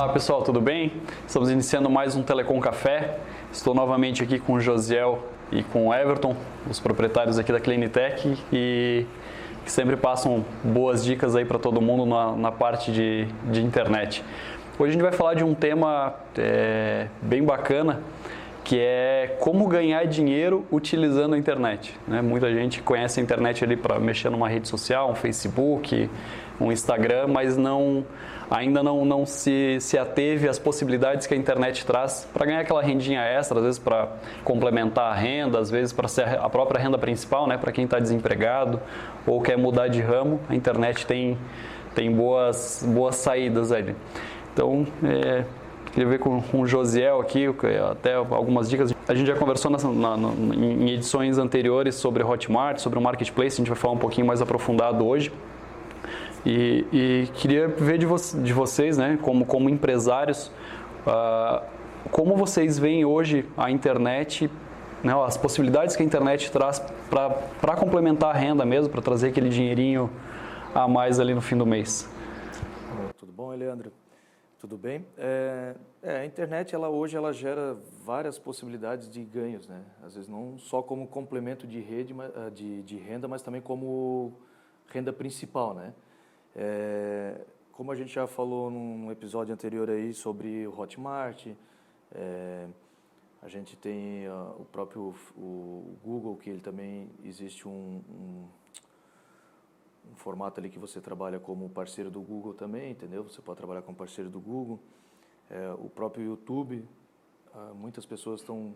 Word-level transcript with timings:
Olá 0.00 0.14
pessoal, 0.14 0.40
tudo 0.40 0.62
bem? 0.62 0.94
Estamos 1.26 1.50
iniciando 1.50 1.90
mais 1.90 2.16
um 2.16 2.22
Telecom 2.22 2.58
Café. 2.58 3.18
Estou 3.52 3.74
novamente 3.74 4.22
aqui 4.22 4.38
com 4.38 4.54
o 4.54 4.60
Josiel 4.60 5.22
e 5.52 5.62
com 5.62 5.88
o 5.88 5.94
Everton, 5.94 6.34
os 6.70 6.80
proprietários 6.80 7.38
aqui 7.38 7.52
da 7.52 7.60
Clinitech 7.60 8.34
e 8.50 9.04
que 9.62 9.70
sempre 9.70 9.98
passam 9.98 10.42
boas 10.64 11.04
dicas 11.04 11.36
aí 11.36 11.44
para 11.44 11.58
todo 11.58 11.82
mundo 11.82 12.06
na, 12.06 12.32
na 12.34 12.50
parte 12.50 12.90
de, 12.90 13.26
de 13.52 13.62
internet. 13.62 14.24
Hoje 14.78 14.88
a 14.88 14.92
gente 14.92 15.02
vai 15.02 15.12
falar 15.12 15.34
de 15.34 15.44
um 15.44 15.52
tema 15.52 16.14
é, 16.34 17.08
bem 17.20 17.44
bacana 17.44 18.00
que 18.64 18.78
é 18.78 19.36
como 19.40 19.66
ganhar 19.66 20.06
dinheiro 20.06 20.64
utilizando 20.72 21.34
a 21.34 21.38
internet. 21.38 21.94
Né? 22.08 22.22
Muita 22.22 22.50
gente 22.50 22.80
conhece 22.80 23.20
a 23.20 23.22
internet 23.22 23.64
ali 23.64 23.76
para 23.76 23.98
mexer 23.98 24.30
numa 24.30 24.48
rede 24.48 24.66
social, 24.66 25.10
um 25.10 25.14
Facebook, 25.14 26.08
um 26.60 26.72
Instagram, 26.72 27.26
mas 27.26 27.56
não 27.56 28.04
ainda 28.50 28.82
não, 28.82 29.04
não 29.04 29.24
se, 29.24 29.78
se 29.80 29.96
ateve 29.96 30.48
às 30.48 30.58
possibilidades 30.58 31.26
que 31.26 31.32
a 31.32 31.36
internet 31.36 31.86
traz 31.86 32.28
para 32.32 32.44
ganhar 32.44 32.60
aquela 32.60 32.82
rendinha 32.82 33.22
extra, 33.22 33.58
às 33.58 33.64
vezes 33.64 33.78
para 33.78 34.08
complementar 34.44 35.12
a 35.12 35.14
renda, 35.14 35.60
às 35.60 35.70
vezes 35.70 35.92
para 35.92 36.08
ser 36.08 36.26
a 36.26 36.48
própria 36.50 36.80
renda 36.80 36.98
principal, 36.98 37.46
né, 37.46 37.56
para 37.56 37.70
quem 37.70 37.84
está 37.84 38.00
desempregado 38.00 38.80
ou 39.24 39.40
quer 39.40 39.56
mudar 39.56 39.88
de 39.88 40.00
ramo, 40.00 40.40
a 40.48 40.54
internet 40.54 41.06
tem, 41.06 41.38
tem 41.94 42.10
boas, 42.10 42.84
boas 42.86 43.14
saídas 43.16 43.70
ali. 43.70 43.94
Então, 44.52 44.84
é, 45.04 45.44
queria 45.92 46.08
ver 46.08 46.18
com, 46.18 46.42
com 46.42 46.62
o 46.62 46.66
Josiel 46.66 47.20
aqui, 47.20 47.46
até 47.88 48.14
algumas 48.14 48.68
dicas. 48.68 48.92
A 49.06 49.14
gente 49.14 49.28
já 49.28 49.36
conversou 49.36 49.70
na, 49.70 50.16
na, 50.16 50.28
em 50.56 50.90
edições 50.90 51.38
anteriores 51.38 51.94
sobre 51.94 52.24
Hotmart, 52.24 52.78
sobre 52.78 52.98
o 52.98 53.02
Marketplace, 53.02 53.54
a 53.54 53.58
gente 53.58 53.68
vai 53.68 53.78
falar 53.78 53.94
um 53.94 53.98
pouquinho 53.98 54.26
mais 54.26 54.42
aprofundado 54.42 55.06
hoje. 55.06 55.30
E, 56.44 56.86
e 56.92 57.28
queria 57.34 57.68
ver 57.68 57.98
de, 57.98 58.06
vo 58.06 58.16
de, 58.16 58.52
vocês, 58.52 58.96
né, 58.96 59.18
como, 59.20 59.44
como 59.44 59.68
empresários, 59.68 60.50
uh, 61.06 61.62
como 62.10 62.34
vocês 62.34 62.78
veem 62.78 63.04
hoje 63.04 63.44
a 63.56 63.70
internet, 63.70 64.50
né, 65.04 65.12
as 65.24 65.36
possibilidades 65.36 65.96
que 65.96 66.02
a 66.02 66.06
internet 66.06 66.50
traz 66.50 66.78
para 67.10 67.76
complementar 67.76 68.34
a 68.34 68.38
renda 68.38 68.64
mesmo, 68.64 68.90
para 68.90 69.02
trazer 69.02 69.28
aquele 69.28 69.50
dinheirinho 69.50 70.10
a 70.74 70.88
mais 70.88 71.20
ali 71.20 71.34
no 71.34 71.42
fim 71.42 71.58
do 71.58 71.66
mês. 71.66 72.08
Tudo 73.18 73.32
bom, 73.32 73.50
Leandro? 73.50 73.92
Tudo 74.58 74.76
bem? 74.76 75.06
É, 75.16 75.74
é, 76.02 76.16
a 76.18 76.26
internet, 76.26 76.74
ela 76.74 76.88
hoje, 76.88 77.16
ela 77.16 77.32
gera 77.32 77.76
várias 78.04 78.38
possibilidades 78.38 79.10
de 79.10 79.24
ganhos, 79.24 79.66
né? 79.66 79.82
Às 80.02 80.14
vezes 80.14 80.28
não 80.28 80.58
só 80.58 80.82
como 80.82 81.06
complemento 81.06 81.66
de 81.66 81.80
rede, 81.80 82.14
de, 82.54 82.82
de 82.82 82.96
renda, 82.98 83.26
mas 83.26 83.40
também 83.42 83.60
como 83.60 84.34
renda 84.88 85.14
principal, 85.14 85.72
né? 85.72 85.94
É, 86.54 87.40
como 87.72 87.92
a 87.92 87.94
gente 87.94 88.12
já 88.12 88.26
falou 88.26 88.70
num 88.70 89.10
episódio 89.10 89.54
anterior 89.54 89.88
aí 89.88 90.12
sobre 90.12 90.66
o 90.66 90.78
Hotmart, 90.78 91.46
é, 92.12 92.66
a 93.42 93.48
gente 93.48 93.76
tem 93.76 94.28
uh, 94.28 94.54
o 94.58 94.66
próprio 94.66 95.14
o 95.36 95.96
Google, 96.04 96.36
que 96.36 96.50
ele 96.50 96.60
também 96.60 97.08
existe 97.24 97.66
um, 97.66 98.02
um, 98.10 98.44
um, 100.10 100.16
formato 100.16 100.60
ali 100.60 100.68
que 100.68 100.78
você 100.78 101.00
trabalha 101.00 101.40
como 101.40 101.68
parceiro 101.70 102.10
do 102.10 102.20
Google 102.20 102.52
também, 102.52 102.90
entendeu? 102.90 103.24
Você 103.24 103.40
pode 103.40 103.56
trabalhar 103.56 103.80
como 103.80 103.96
parceiro 103.96 104.28
do 104.28 104.38
Google. 104.40 104.78
É, 105.48 105.72
o 105.72 105.88
próprio 105.88 106.24
YouTube, 106.24 106.86
uh, 107.54 107.74
muitas 107.74 108.04
pessoas 108.04 108.40
estão, 108.40 108.74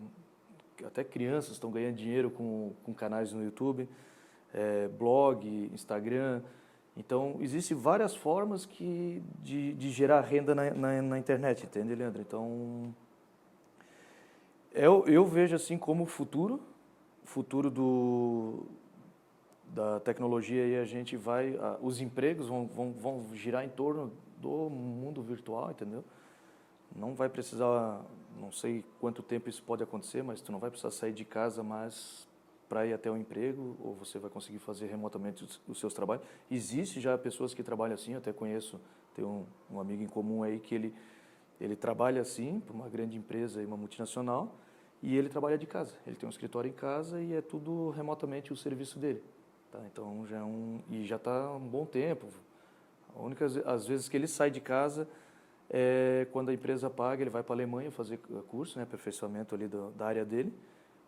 até 0.83 1.03
crianças 1.03 1.51
estão 1.51 1.69
ganhando 1.69 1.97
dinheiro 1.97 2.31
com, 2.31 2.73
com 2.83 2.91
canais 2.91 3.31
no 3.31 3.43
YouTube, 3.43 3.87
é, 4.51 4.87
blog, 4.87 5.47
Instagram. 5.73 6.41
Então, 6.97 7.37
existem 7.41 7.75
várias 7.75 8.15
formas 8.15 8.65
que, 8.65 9.21
de, 9.43 9.73
de 9.73 9.91
gerar 9.91 10.21
renda 10.21 10.55
na, 10.55 10.71
na, 10.71 11.01
na, 11.01 11.19
internet, 11.19 11.65
entende, 11.65 11.93
Leandro? 11.93 12.21
Então, 12.21 12.95
eu, 14.73 15.05
eu 15.05 15.25
vejo 15.25 15.55
assim 15.55 15.77
como 15.77 16.03
o 16.03 16.07
futuro, 16.07 16.61
futuro 17.25 17.69
do, 17.69 18.65
da 19.67 19.99
tecnologia 19.99 20.65
e 20.65 20.77
a 20.77 20.85
gente 20.85 21.17
vai, 21.17 21.57
os 21.81 21.99
empregos 21.99 22.47
vão, 22.47 22.65
vão, 22.67 22.93
vão 22.93 23.35
girar 23.35 23.65
em 23.65 23.69
torno 23.69 24.13
do 24.37 24.69
mundo 24.69 25.21
virtual, 25.21 25.71
entendeu? 25.71 26.03
Não 26.95 27.13
vai 27.13 27.27
precisar, 27.27 28.05
não 28.39 28.53
sei 28.53 28.85
quanto 29.01 29.21
tempo 29.21 29.49
isso 29.49 29.61
pode 29.61 29.83
acontecer, 29.83 30.23
mas 30.23 30.39
tu 30.39 30.49
não 30.49 30.59
vai 30.59 30.69
precisar 30.69 30.91
sair 30.91 31.11
de 31.11 31.25
casa 31.25 31.61
mais 31.61 32.25
para 32.67 32.85
ir 32.85 32.93
até 32.93 33.09
o 33.09 33.17
emprego 33.17 33.75
ou 33.79 33.93
você 33.93 34.17
vai 34.17 34.29
conseguir 34.29 34.59
fazer 34.59 34.87
remotamente 34.87 35.43
os, 35.43 35.61
os, 35.67 35.79
seus 35.79 35.93
trabalhos. 35.93 36.25
Existe 36.49 36.99
já 36.99 37.17
pessoas 37.17 37.53
que 37.53 37.63
trabalham 37.63 37.93
assim, 37.93 38.15
até 38.15 38.33
conheço, 38.33 38.79
tem 39.13 39.23
um, 39.23 39.45
um 39.71 39.79
amigo 39.79 40.03
em 40.03 40.07
comum 40.07 40.43
aí 40.43 40.59
que 40.59 40.73
ele, 40.73 40.93
ele 41.59 41.75
trabalha 41.75 42.21
assim 42.21 42.59
para 42.59 42.73
uma 42.73 42.89
grande 42.89 43.17
empresa 43.17 43.61
e 43.61 43.65
uma 43.65 43.77
multinacional 43.77 44.55
e 45.01 45.15
ele 45.15 45.29
trabalha 45.29 45.57
de 45.57 45.65
casa. 45.65 45.95
Ele 46.05 46.15
tem 46.15 46.27
um 46.27 46.29
escritório 46.29 46.69
em 46.69 46.73
casa 46.73 47.21
e 47.21 47.33
é 47.33 47.41
tudo 47.41 47.91
remotamente 47.91 48.51
o 48.51 48.55
serviço 48.55 48.97
dele. 48.97 49.23
Tá? 49.71 49.79
Então 49.91 50.25
já 50.27 50.37
é 50.37 50.43
um 50.43 50.81
e 50.89 51.05
já 51.05 51.17
está 51.17 51.51
um 51.51 51.59
bom 51.59 51.85
tempo. 51.85 52.27
A 53.15 53.21
única 53.21 53.45
às 53.65 53.87
vezes 53.87 54.09
que 54.09 54.17
ele 54.17 54.27
sai 54.27 54.49
de 54.49 54.59
casa 54.59 55.07
é 55.69 56.27
quando 56.31 56.49
a 56.49 56.53
empresa 56.53 56.89
paga, 56.89 57.23
ele 57.23 57.29
vai 57.29 57.43
para 57.43 57.53
a 57.53 57.57
Alemanha 57.57 57.91
fazer 57.91 58.17
curso, 58.47 58.77
né, 58.77 58.83
aperfeiçoamento 58.83 59.55
ali 59.55 59.67
do, 59.67 59.91
da 59.91 60.05
área 60.05 60.25
dele 60.25 60.53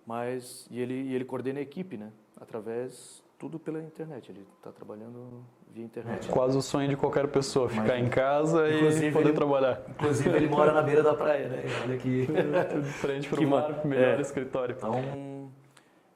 mas 0.08 0.66
e 0.72 0.80
ele 0.80 0.94
e 0.94 1.14
ele 1.14 1.26
coordena 1.26 1.60
a 1.60 1.62
equipe, 1.62 1.98
né? 1.98 2.12
Através 2.40 3.22
tudo 3.38 3.60
pela 3.60 3.80
internet. 3.80 4.32
Ele 4.32 4.48
está 4.58 4.72
trabalhando 4.72 5.44
via 5.70 5.84
internet. 5.84 6.30
Quase 6.30 6.58
o 6.58 6.62
sonho 6.62 6.88
de 6.88 6.96
qualquer 6.96 7.28
pessoa, 7.28 7.68
ficar 7.68 7.84
Mas, 7.84 8.06
em 8.06 8.10
casa 8.10 8.70
e 8.70 9.12
poder 9.12 9.30
ele, 9.30 9.34
trabalhar. 9.34 9.82
Inclusive 9.90 10.30
ele 10.30 10.48
mora 10.48 10.72
na 10.72 10.82
beira 10.82 11.04
da 11.04 11.14
praia, 11.14 11.50
né? 11.50 11.64
Olha 11.84 11.98
de 12.82 12.90
frente 12.90 13.28
para 13.28 13.42
o 13.42 13.48
mar, 13.48 13.86
melhor 13.86 14.18
é, 14.18 14.22
escritório. 14.22 14.74
Então 14.76 15.52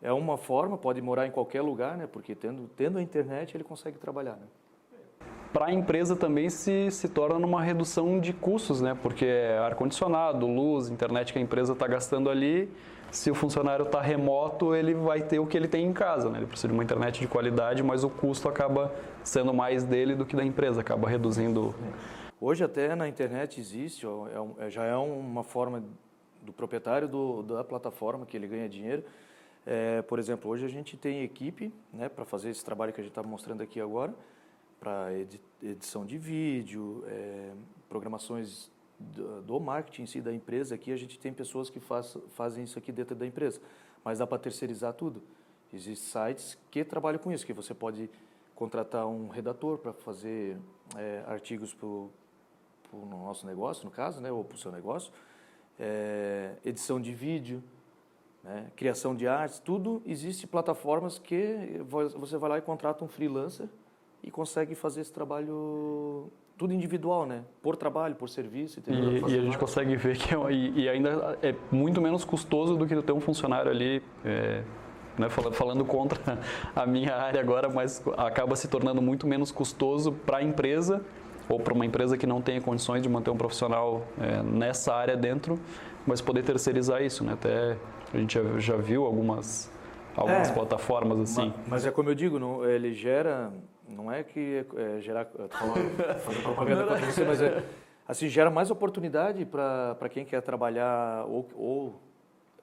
é 0.02 0.12
uma 0.14 0.38
forma, 0.38 0.78
pode 0.78 1.02
morar 1.02 1.28
em 1.28 1.32
qualquer 1.32 1.62
lugar, 1.62 1.98
né? 1.98 2.08
Porque 2.08 2.34
tendo 2.34 2.70
tendo 2.70 2.98
a 2.98 3.02
internet 3.02 3.56
ele 3.56 3.64
consegue 3.64 4.00
trabalhar, 4.00 4.38
né? 4.38 4.48
para 5.52 5.66
a 5.66 5.74
empresa 5.74 6.16
também 6.16 6.50
se, 6.50 6.90
se 6.92 7.10
torna 7.10 7.38
numa 7.38 7.62
redução 7.62 8.20
de 8.20 8.32
custos, 8.32 8.82
né? 8.82 8.98
Porque 9.02 9.26
é 9.26 9.58
ar-condicionado, 9.58 10.48
luz, 10.48 10.90
internet 10.90 11.34
que 11.34 11.40
a 11.40 11.42
empresa 11.42 11.74
está 11.74 11.88
gastando 11.88 12.30
ali, 12.30 12.72
se 13.12 13.30
o 13.30 13.36
funcionário 13.36 13.86
está 13.86 14.02
remoto, 14.02 14.74
ele 14.74 14.94
vai 14.94 15.22
ter 15.22 15.38
o 15.38 15.46
que 15.46 15.58
ele 15.58 15.68
tem 15.68 15.86
em 15.86 15.94
casa, 15.94 16.30
né? 16.30 16.40
Ele 16.40 16.48
precisa 16.48 16.70
de 16.70 16.74
uma 16.74 16.84
internet 16.84 17.20
de 17.20 17.28
qualidade, 17.28 17.84
mas 17.84 18.04
o 18.04 18.10
custo 18.10 18.48
acaba 18.48 18.94
sendo 19.24 19.54
mais 19.54 19.84
dele 19.84 20.16
do 20.16 20.26
que 20.26 20.36
da 20.36 20.44
empresa, 20.44 20.80
acaba 20.80 21.10
reduzindo. 21.10 21.76
Hoje 22.40 22.64
até 22.64 22.96
na 22.96 23.08
internet 23.08 23.60
existe, 23.60 24.08
é, 24.08 24.66
é 24.66 24.70
já 24.70 24.86
é 24.86 24.96
uma 24.96 25.44
forma 25.44 25.84
do 26.42 26.54
proprietário 26.54 27.08
do, 27.08 27.44
da 27.44 27.64
plataforma 27.64 28.26
que 28.26 28.36
ele 28.36 28.48
ganha 28.48 28.68
dinheiro. 28.68 29.04
É, 29.66 30.02
por 30.02 30.18
exemplo, 30.18 30.50
hoje 30.50 30.66
a 30.66 30.70
gente 30.70 30.98
tem 30.98 31.22
equipe 31.22 31.72
né, 31.94 32.10
para 32.10 32.26
fazer 32.26 32.50
esse 32.50 32.64
trabalho 32.64 32.94
que 32.94 33.02
a 33.02 33.04
gente 33.04 33.12
está 33.12 33.22
mostrando 33.22 33.62
aqui 33.62 33.80
agora, 33.80 34.14
para 34.80 35.10
edição 35.62 36.06
de 36.06 36.18
vídeo, 36.18 37.04
é, 37.08 37.52
programações 37.88 38.72
do 39.46 39.60
marketing 39.60 40.04
em 40.04 40.06
si 40.06 40.22
da 40.22 40.34
empresa 40.34 40.76
aqui, 40.76 40.92
a 40.92 40.98
gente 40.98 41.20
tem 41.20 41.34
pessoas 41.34 41.70
que 41.70 41.80
faz, 41.80 42.18
fazem 42.30 42.64
isso 42.64 42.78
aqui 42.78 42.92
dentro 42.92 43.16
da 43.16 43.26
empresa, 43.26 43.62
mas 44.04 44.20
dá 44.20 44.28
para 44.28 44.38
terceirizar 44.38 44.94
tudo. 44.94 45.22
Existem 45.74 45.96
sites 45.96 46.58
que 46.70 46.84
trabalham 46.84 47.20
com 47.20 47.32
isso, 47.32 47.46
que 47.46 47.54
você 47.54 47.74
pode 47.74 48.10
contratar 48.56 49.08
um 49.08 49.28
redator 49.28 49.78
para 49.78 49.94
fazer 49.94 50.58
é, 50.98 51.24
artigos 51.26 51.74
para 51.74 51.88
o 51.88 52.12
nosso 53.10 53.46
negócio, 53.48 53.86
no 53.86 53.92
caso, 53.92 54.22
né, 54.22 54.32
ou 54.32 54.44
para 54.44 54.56
o 54.56 54.58
seu 54.58 54.72
negócio, 54.72 55.12
é, 55.80 56.56
edição 56.64 57.02
de 57.02 57.14
vídeo, 57.14 57.64
né, 58.44 58.72
criação 58.76 59.16
de 59.16 59.28
artes, 59.28 59.60
tudo 59.60 60.02
existe 60.06 60.46
plataformas 60.46 61.18
que 61.18 61.82
você 62.16 62.38
vai 62.38 62.50
lá 62.50 62.58
e 62.58 62.62
contrata 62.62 63.04
um 63.04 63.08
freelancer 63.08 63.70
e 64.24 64.30
consegue 64.30 64.76
fazer 64.76 65.02
esse 65.02 65.12
trabalho 65.12 66.30
tudo 66.58 66.74
individual, 66.74 67.26
né? 67.26 67.44
Por 67.62 67.76
trabalho, 67.76 68.16
por 68.16 68.30
serviço. 68.30 68.80
Entendeu? 68.80 69.28
E, 69.28 69.34
e 69.34 69.40
a 69.40 69.42
gente 69.42 69.58
consegue 69.58 69.96
ver 69.96 70.18
que 70.18 70.34
é, 70.34 70.52
e, 70.52 70.82
e, 70.82 70.90
ainda 70.90 71.38
é 71.42 71.56
muito 71.72 72.02
menos 72.02 72.24
custoso 72.24 72.76
do 72.76 72.86
que 72.86 73.02
ter 73.02 73.12
um 73.12 73.20
funcionário 73.20 73.72
ali, 73.72 74.02
é, 74.24 74.64
né, 75.18 75.30
falando, 75.30 75.54
falando 75.54 75.86
contra 75.86 76.40
a 76.76 76.86
minha 76.86 77.16
área 77.16 77.42
agora, 77.42 77.70
mas 77.70 78.04
acaba 78.18 78.56
se 78.56 78.68
tornando 78.68 79.02
muito 79.02 79.26
menos 79.28 79.52
custoso 79.52 80.12
para 80.12 80.38
a 80.38 80.44
empresa 80.44 81.04
ou 81.50 81.60
para 81.60 81.74
uma 81.74 81.86
empresa 81.86 82.18
que 82.18 82.28
não 82.28 82.42
tenha 82.42 82.62
condições 82.62 83.02
de 83.02 83.10
manter 83.10 83.30
um 83.30 83.38
profissional 83.38 84.06
é, 84.20 84.42
nessa 84.42 84.94
área 84.94 85.18
dentro, 85.18 85.60
mas 86.06 86.22
poder 86.22 86.44
terceirizar 86.44 87.02
isso, 87.02 87.24
né? 87.24 87.34
Até 87.34 87.78
a 88.14 88.18
gente 88.18 88.34
já, 88.34 88.60
já 88.60 88.78
viu 88.78 89.06
algumas 89.06 89.72
algumas 90.16 90.50
é, 90.50 90.54
plataformas 90.54 91.20
assim. 91.20 91.54
Mas, 91.58 91.68
mas, 91.68 91.86
é 91.86 91.92
como 91.92 92.10
eu 92.10 92.16
digo, 92.16 92.38
não, 92.40 92.66
ele 92.66 92.94
gera 92.94 93.52
não 93.92 94.12
é 94.12 94.24
que 94.24 94.66
é, 94.76 95.00
gerar. 95.02 95.26
fazer 96.26 96.42
propaganda 96.42 96.86
para 96.86 96.98
você, 97.00 97.24
mas 97.24 97.42
é, 97.42 97.64
assim, 98.08 98.28
gera 98.28 98.50
mais 98.50 98.72
oportunidade 98.72 99.46
para 99.46 100.10
quem 100.10 100.26
quer 100.26 100.42
trabalhar 100.42 101.26
ou, 101.26 102.00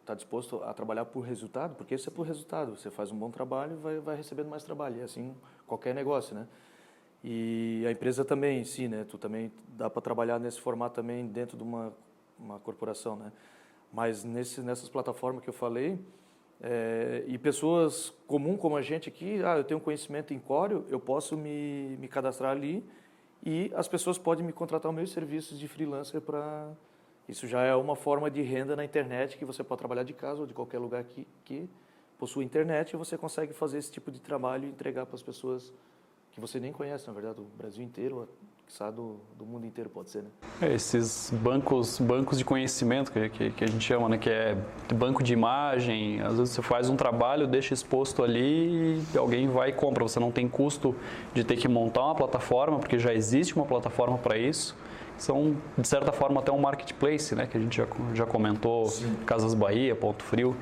está 0.00 0.14
disposto 0.14 0.62
a 0.64 0.72
trabalhar 0.72 1.04
por 1.04 1.20
resultado, 1.20 1.74
porque 1.74 1.94
isso 1.94 2.08
é 2.08 2.12
por 2.12 2.26
resultado. 2.26 2.76
Você 2.76 2.90
faz 2.90 3.12
um 3.12 3.16
bom 3.16 3.30
trabalho 3.30 3.76
vai, 3.76 3.98
vai 3.98 4.16
recebendo 4.16 4.48
mais 4.48 4.64
trabalho. 4.64 4.98
E 4.98 5.02
assim, 5.02 5.34
qualquer 5.66 5.94
negócio, 5.94 6.34
né? 6.34 6.46
E 7.22 7.84
a 7.86 7.90
empresa 7.90 8.24
também 8.24 8.60
em 8.60 8.64
si, 8.64 8.88
né? 8.88 9.04
Tu 9.08 9.18
também 9.18 9.52
dá 9.68 9.90
para 9.90 10.00
trabalhar 10.00 10.38
nesse 10.38 10.60
formato 10.60 10.94
também 10.94 11.26
dentro 11.26 11.56
de 11.56 11.62
uma, 11.62 11.92
uma 12.38 12.58
corporação, 12.58 13.16
né? 13.16 13.32
Mas 13.92 14.24
nesse, 14.24 14.60
nessas 14.60 14.88
plataformas 14.88 15.42
que 15.42 15.50
eu 15.50 15.54
falei, 15.54 15.98
é, 16.60 17.24
e 17.26 17.38
pessoas 17.38 18.12
comum 18.26 18.56
como 18.56 18.76
a 18.76 18.82
gente 18.82 19.08
aqui, 19.08 19.40
ah, 19.44 19.56
eu 19.56 19.64
tenho 19.64 19.80
conhecimento 19.80 20.34
em 20.34 20.38
Coreo, 20.38 20.84
eu 20.88 20.98
posso 20.98 21.36
me, 21.36 21.96
me 21.98 22.08
cadastrar 22.08 22.50
ali 22.50 22.84
e 23.44 23.70
as 23.74 23.86
pessoas 23.86 24.18
podem 24.18 24.44
me 24.44 24.52
contratar 24.52 24.92
meus 24.92 25.12
serviços 25.12 25.58
de 25.58 25.68
freelancer 25.68 26.20
para... 26.20 26.70
Isso 27.28 27.46
já 27.46 27.62
é 27.62 27.74
uma 27.74 27.94
forma 27.94 28.30
de 28.30 28.40
renda 28.40 28.74
na 28.74 28.84
internet 28.84 29.36
que 29.36 29.44
você 29.44 29.62
pode 29.62 29.78
trabalhar 29.78 30.02
de 30.02 30.14
casa 30.14 30.40
ou 30.40 30.46
de 30.46 30.54
qualquer 30.54 30.78
lugar 30.78 31.04
que, 31.04 31.26
que 31.44 31.68
possui 32.18 32.44
internet 32.44 32.92
e 32.92 32.96
você 32.96 33.18
consegue 33.18 33.52
fazer 33.52 33.78
esse 33.78 33.92
tipo 33.92 34.10
de 34.10 34.18
trabalho 34.18 34.64
e 34.64 34.68
entregar 34.68 35.04
para 35.04 35.14
as 35.14 35.22
pessoas 35.22 35.72
que 36.32 36.40
você 36.40 36.58
nem 36.58 36.72
conhece, 36.72 37.06
na 37.06 37.12
verdade, 37.12 37.40
o 37.40 37.44
Brasil 37.56 37.84
inteiro, 37.84 38.26
sabe 38.68 38.96
do, 38.96 39.16
do 39.36 39.46
mundo 39.46 39.66
inteiro 39.66 39.88
pode 39.90 40.10
ser, 40.10 40.22
né? 40.22 40.30
É, 40.60 40.74
esses 40.74 41.32
bancos, 41.42 41.98
bancos 41.98 42.38
de 42.38 42.44
conhecimento 42.44 43.10
que, 43.10 43.28
que, 43.28 43.50
que, 43.50 43.64
a 43.64 43.66
gente 43.66 43.84
chama, 43.84 44.08
né? 44.08 44.18
Que 44.18 44.30
é 44.30 44.56
banco 44.94 45.22
de 45.22 45.32
imagem. 45.32 46.20
Às 46.20 46.38
vezes 46.38 46.54
você 46.54 46.62
faz 46.62 46.88
um 46.88 46.96
trabalho, 46.96 47.46
deixa 47.46 47.72
exposto 47.74 48.22
ali 48.22 49.02
e 49.14 49.18
alguém 49.18 49.48
vai 49.48 49.70
e 49.70 49.72
compra. 49.72 50.02
Você 50.02 50.20
não 50.20 50.30
tem 50.30 50.48
custo 50.48 50.94
de 51.34 51.42
ter 51.44 51.56
que 51.56 51.66
montar 51.66 52.04
uma 52.04 52.14
plataforma, 52.14 52.78
porque 52.78 52.98
já 52.98 53.12
existe 53.12 53.56
uma 53.56 53.66
plataforma 53.66 54.18
para 54.18 54.36
isso. 54.36 54.76
São, 55.16 55.56
de 55.76 55.88
certa 55.88 56.12
forma, 56.12 56.40
até 56.40 56.52
um 56.52 56.60
marketplace, 56.60 57.34
né? 57.34 57.46
Que 57.46 57.56
a 57.56 57.60
gente 57.60 57.76
já, 57.76 57.86
já 58.14 58.26
comentou, 58.26 58.86
Sim. 58.86 59.16
Casas 59.26 59.54
Bahia, 59.54 59.96
Ponto 59.96 60.22
Frio. 60.22 60.56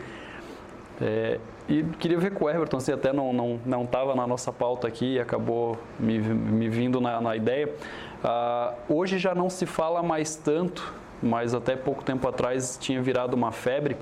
É, 1.01 1.39
e 1.69 1.83
queria 1.99 2.19
ver 2.19 2.33
com 2.33 2.45
o 2.45 2.51
Everton, 2.51 2.81
se 2.81 2.93
até 2.93 3.13
não 3.13 3.59
estava 3.85 4.07
não, 4.07 4.15
não 4.15 4.17
na 4.17 4.27
nossa 4.27 4.53
pauta 4.53 4.87
aqui 4.87 5.15
e 5.15 5.21
acabou 5.21 5.77
me, 5.99 6.19
me 6.19 6.69
vindo 6.69 7.01
na, 7.01 7.21
na 7.21 7.37
ideia. 7.37 7.69
Uh, 7.69 8.95
hoje 8.95 9.19
já 9.19 9.35
não 9.35 9.51
se 9.51 9.67
fala 9.67 10.03
mais 10.03 10.37
tanto, 10.37 10.95
mas 11.23 11.55
até 11.55 11.77
pouco 11.77 12.03
tempo 12.05 12.27
atrás 12.29 12.79
tinha 12.81 13.03
virado 13.03 13.35
uma 13.35 13.53
febre, 13.53 13.97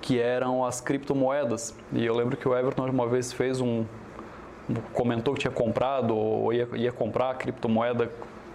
que 0.00 0.18
eram 0.18 0.64
as 0.64 0.80
criptomoedas. 0.80 1.74
E 1.92 2.04
eu 2.04 2.14
lembro 2.14 2.36
que 2.36 2.48
o 2.48 2.56
Everton 2.56 2.86
uma 2.86 3.06
vez 3.06 3.32
fez 3.32 3.60
um. 3.60 3.84
comentou 4.92 5.34
que 5.34 5.40
tinha 5.40 5.52
comprado 5.52 6.14
ou 6.14 6.52
ia, 6.52 6.68
ia 6.74 6.92
comprar 6.92 7.30
a 7.30 7.34
criptomoeda 7.34 8.10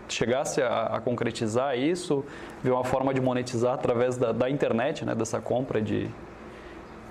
chegasse 0.09 0.61
a, 0.61 0.83
a, 0.87 1.01
concretizar 1.01 1.77
isso, 1.77 2.25
ver 2.61 2.71
uma 2.71 2.83
forma 2.83 3.13
de 3.13 3.21
monetizar 3.21 3.73
através 3.73 4.17
da, 4.17 4.31
da 4.31 4.49
internet, 4.49 5.05
né, 5.05 5.15
dessa 5.15 5.39
compra 5.39 5.81
de, 5.81 6.09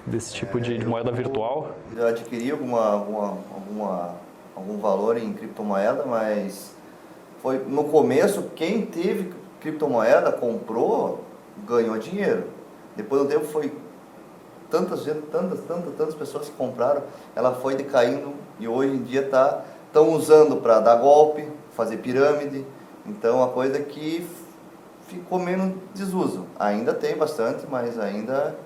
desse 0.06 0.34
tipo 0.34 0.60
de, 0.60 0.78
de 0.78 0.86
moeda 0.86 1.10
virtual? 1.12 1.72
Eu 1.96 2.06
adquiri 2.06 2.50
alguma, 2.50 2.92
alguma, 2.92 3.38
alguma, 3.54 4.14
algum 4.54 4.78
valor 4.78 5.16
em 5.16 5.32
criptomoeda, 5.32 6.04
mas 6.04 6.74
foi 7.42 7.58
no 7.58 7.84
começo 7.84 8.44
quem 8.54 8.86
teve 8.86 9.32
criptomoeda 9.60 10.32
comprou 10.32 11.20
ganhou 11.66 11.98
dinheiro. 11.98 12.44
Depois 12.96 13.22
do 13.22 13.28
tempo 13.28 13.44
foi 13.44 13.72
tantas 14.70 15.04
tantas 15.30 15.60
tantas 15.60 15.94
tantas 15.94 16.14
pessoas 16.14 16.48
que 16.48 16.52
compraram, 16.52 17.02
ela 17.36 17.54
foi 17.54 17.74
decaindo 17.74 18.32
e 18.58 18.66
hoje 18.66 18.94
em 18.94 19.02
dia 19.02 19.26
tá 19.28 19.62
estão 19.86 20.10
usando 20.14 20.56
para 20.56 20.80
dar 20.80 20.96
golpe, 20.96 21.46
fazer 21.76 21.98
pirâmide. 21.98 22.64
Então 23.06 23.42
a 23.42 23.48
coisa 23.48 23.78
que 23.80 24.26
ficou 25.06 25.38
menos 25.38 25.74
desuso. 25.94 26.46
Ainda 26.58 26.94
tem 26.94 27.16
bastante, 27.16 27.66
mas 27.70 27.98
ainda 27.98 28.56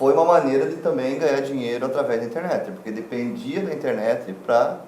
foi 0.00 0.14
uma 0.14 0.24
maneira 0.24 0.64
de 0.64 0.76
também 0.76 1.18
ganhar 1.18 1.42
dinheiro 1.42 1.84
através 1.84 2.20
da 2.20 2.26
internet, 2.26 2.70
porque 2.70 2.90
dependia 2.90 3.60
da 3.60 3.74
internet 3.74 4.34
para 4.46 4.78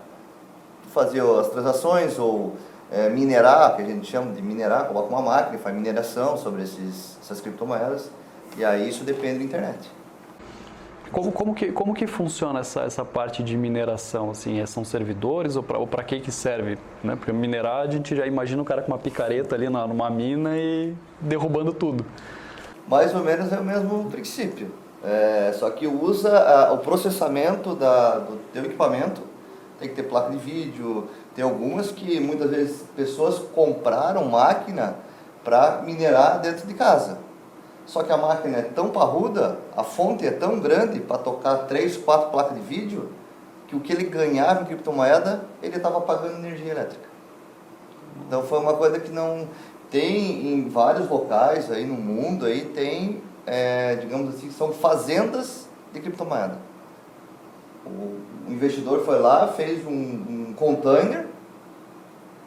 fazer 0.90 1.20
as 1.20 1.50
transações 1.50 2.18
ou 2.18 2.54
é, 2.90 3.10
minerar, 3.10 3.76
que 3.76 3.82
a 3.82 3.84
gente 3.84 4.10
chama 4.10 4.32
de 4.32 4.40
minerar, 4.40 4.86
coloca 4.86 5.10
uma 5.10 5.20
máquina 5.20 5.56
e 5.56 5.58
faz 5.58 5.74
mineração 5.74 6.38
sobre 6.38 6.62
esses, 6.62 7.18
essas 7.20 7.42
criptomoedas, 7.42 8.10
e 8.56 8.64
aí 8.64 8.88
isso 8.88 9.04
depende 9.04 9.40
da 9.40 9.44
internet. 9.44 9.90
Como, 11.10 11.30
como, 11.30 11.54
que, 11.54 11.70
como 11.72 11.92
que 11.92 12.06
funciona 12.06 12.60
essa, 12.60 12.80
essa 12.80 13.04
parte 13.04 13.42
de 13.42 13.54
mineração? 13.54 14.30
Assim, 14.30 14.60
é, 14.60 14.64
são 14.64 14.82
servidores 14.82 15.56
ou 15.56 15.62
para 15.62 16.02
que, 16.04 16.20
que 16.20 16.32
serve? 16.32 16.78
Né? 17.04 17.16
Porque 17.16 17.30
minerar, 17.32 17.86
a 17.86 17.90
gente 17.90 18.16
já 18.16 18.26
imagina 18.26 18.62
o 18.62 18.64
cara 18.64 18.80
com 18.80 18.90
uma 18.90 18.98
picareta 18.98 19.54
ali 19.54 19.68
na, 19.68 19.86
numa 19.86 20.08
mina 20.08 20.56
e 20.56 20.94
derrubando 21.20 21.70
tudo. 21.70 22.02
Mais 22.88 23.14
ou 23.14 23.22
menos 23.22 23.52
é 23.52 23.58
o 23.58 23.64
mesmo 23.64 24.10
princípio. 24.10 24.80
É, 25.04 25.52
só 25.58 25.68
que 25.70 25.86
usa 25.86 26.38
a, 26.38 26.72
o 26.72 26.78
processamento 26.78 27.74
da, 27.74 28.18
do 28.18 28.36
teu 28.52 28.64
equipamento, 28.64 29.20
tem 29.78 29.88
que 29.88 29.96
ter 29.96 30.04
placa 30.04 30.30
de 30.30 30.36
vídeo, 30.36 31.08
tem 31.34 31.44
algumas 31.44 31.90
que 31.90 32.20
muitas 32.20 32.50
vezes 32.50 32.84
pessoas 32.94 33.38
compraram 33.38 34.24
máquina 34.26 34.94
para 35.42 35.82
minerar 35.82 36.40
dentro 36.40 36.66
de 36.68 36.74
casa. 36.74 37.18
Só 37.84 38.04
que 38.04 38.12
a 38.12 38.16
máquina 38.16 38.58
é 38.58 38.62
tão 38.62 38.90
parruda, 38.90 39.58
a 39.76 39.82
fonte 39.82 40.24
é 40.24 40.30
tão 40.30 40.60
grande 40.60 41.00
para 41.00 41.18
tocar 41.18 41.66
três, 41.66 41.96
quatro 41.96 42.30
placas 42.30 42.54
de 42.54 42.60
vídeo, 42.60 43.10
que 43.66 43.74
o 43.74 43.80
que 43.80 43.92
ele 43.92 44.04
ganhava 44.04 44.62
em 44.62 44.64
criptomoeda, 44.66 45.44
ele 45.60 45.76
estava 45.76 46.00
pagando 46.00 46.36
energia 46.36 46.70
elétrica. 46.70 47.08
Então 48.26 48.44
foi 48.44 48.60
uma 48.60 48.74
coisa 48.74 49.00
que 49.00 49.10
não 49.10 49.48
tem 49.90 50.52
em 50.52 50.68
vários 50.68 51.08
locais 51.08 51.70
aí 51.70 51.84
no 51.84 51.94
mundo 51.94 52.46
aí 52.46 52.66
tem 52.66 53.20
é, 53.46 53.96
digamos 53.96 54.34
assim, 54.34 54.50
são 54.50 54.72
fazendas 54.72 55.68
de 55.92 56.00
criptomoeda. 56.00 56.58
O 57.84 58.50
investidor 58.50 59.04
foi 59.04 59.18
lá, 59.18 59.48
fez 59.48 59.84
um, 59.86 59.90
um 59.90 60.54
container, 60.56 61.26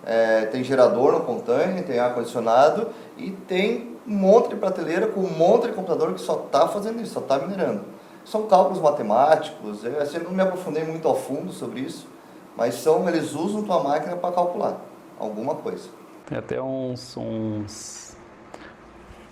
é, 0.05 0.45
tem 0.45 0.63
gerador 0.63 1.13
no 1.13 1.21
container, 1.21 1.83
tem 1.83 1.99
ar-condicionado 1.99 2.89
e 3.17 3.31
tem 3.31 3.95
um 4.07 4.15
monte 4.15 4.49
de 4.49 4.55
prateleira 4.55 5.07
com 5.07 5.21
um 5.21 5.29
monte 5.29 5.67
de 5.67 5.73
computador 5.73 6.13
que 6.13 6.21
só 6.21 6.45
está 6.45 6.67
fazendo 6.67 7.01
isso, 7.01 7.13
só 7.13 7.19
está 7.19 7.39
minerando. 7.39 7.81
São 8.23 8.47
cálculos 8.47 8.81
matemáticos, 8.81 9.83
eu 9.83 9.99
assim, 10.01 10.19
não 10.19 10.31
me 10.31 10.41
aprofundei 10.41 10.83
muito 10.83 11.07
ao 11.07 11.15
fundo 11.15 11.51
sobre 11.51 11.81
isso, 11.81 12.07
mas 12.55 12.75
são, 12.75 13.07
eles 13.09 13.33
usam 13.33 13.63
tua 13.63 13.83
máquina 13.83 14.15
para 14.15 14.33
calcular 14.33 14.79
alguma 15.19 15.55
coisa. 15.55 15.89
Tem 16.27 16.37
até 16.37 16.61
uns, 16.61 17.15
uns 17.17 18.14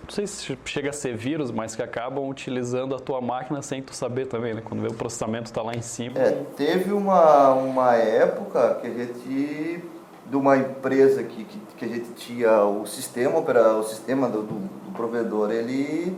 não 0.03 0.09
sei 0.09 0.27
se 0.27 0.57
chega 0.65 0.89
a 0.89 0.93
ser 0.93 1.15
vírus, 1.15 1.49
mas 1.49 1.75
que 1.75 1.81
acabam 1.81 2.27
utilizando 2.27 2.93
a 2.93 2.99
tua 2.99 3.21
máquina 3.21 3.61
sem 3.61 3.81
tu 3.81 3.95
saber 3.95 4.27
também, 4.27 4.53
né? 4.53 4.61
Quando 4.63 4.81
vê 4.81 4.87
o 4.87 4.93
processamento 4.93 5.45
está 5.45 5.61
lá 5.61 5.73
em 5.73 5.81
cima. 5.81 6.19
É, 6.19 6.31
teve 6.57 6.91
uma, 6.91 7.53
uma 7.53 7.95
época 7.95 8.79
que 8.81 8.87
a 8.87 8.89
gente, 8.89 9.83
de 10.29 10.35
uma 10.35 10.57
empresa 10.57 11.23
que, 11.23 11.45
que, 11.45 11.59
que 11.77 11.85
a 11.85 11.87
gente 11.87 12.09
tinha 12.15 12.63
o 12.65 12.85
sistema, 12.85 13.39
o 13.39 13.83
sistema 13.83 14.27
do, 14.27 14.43
do, 14.43 14.55
do 14.55 14.91
provedor, 14.93 15.51
ele, 15.51 16.17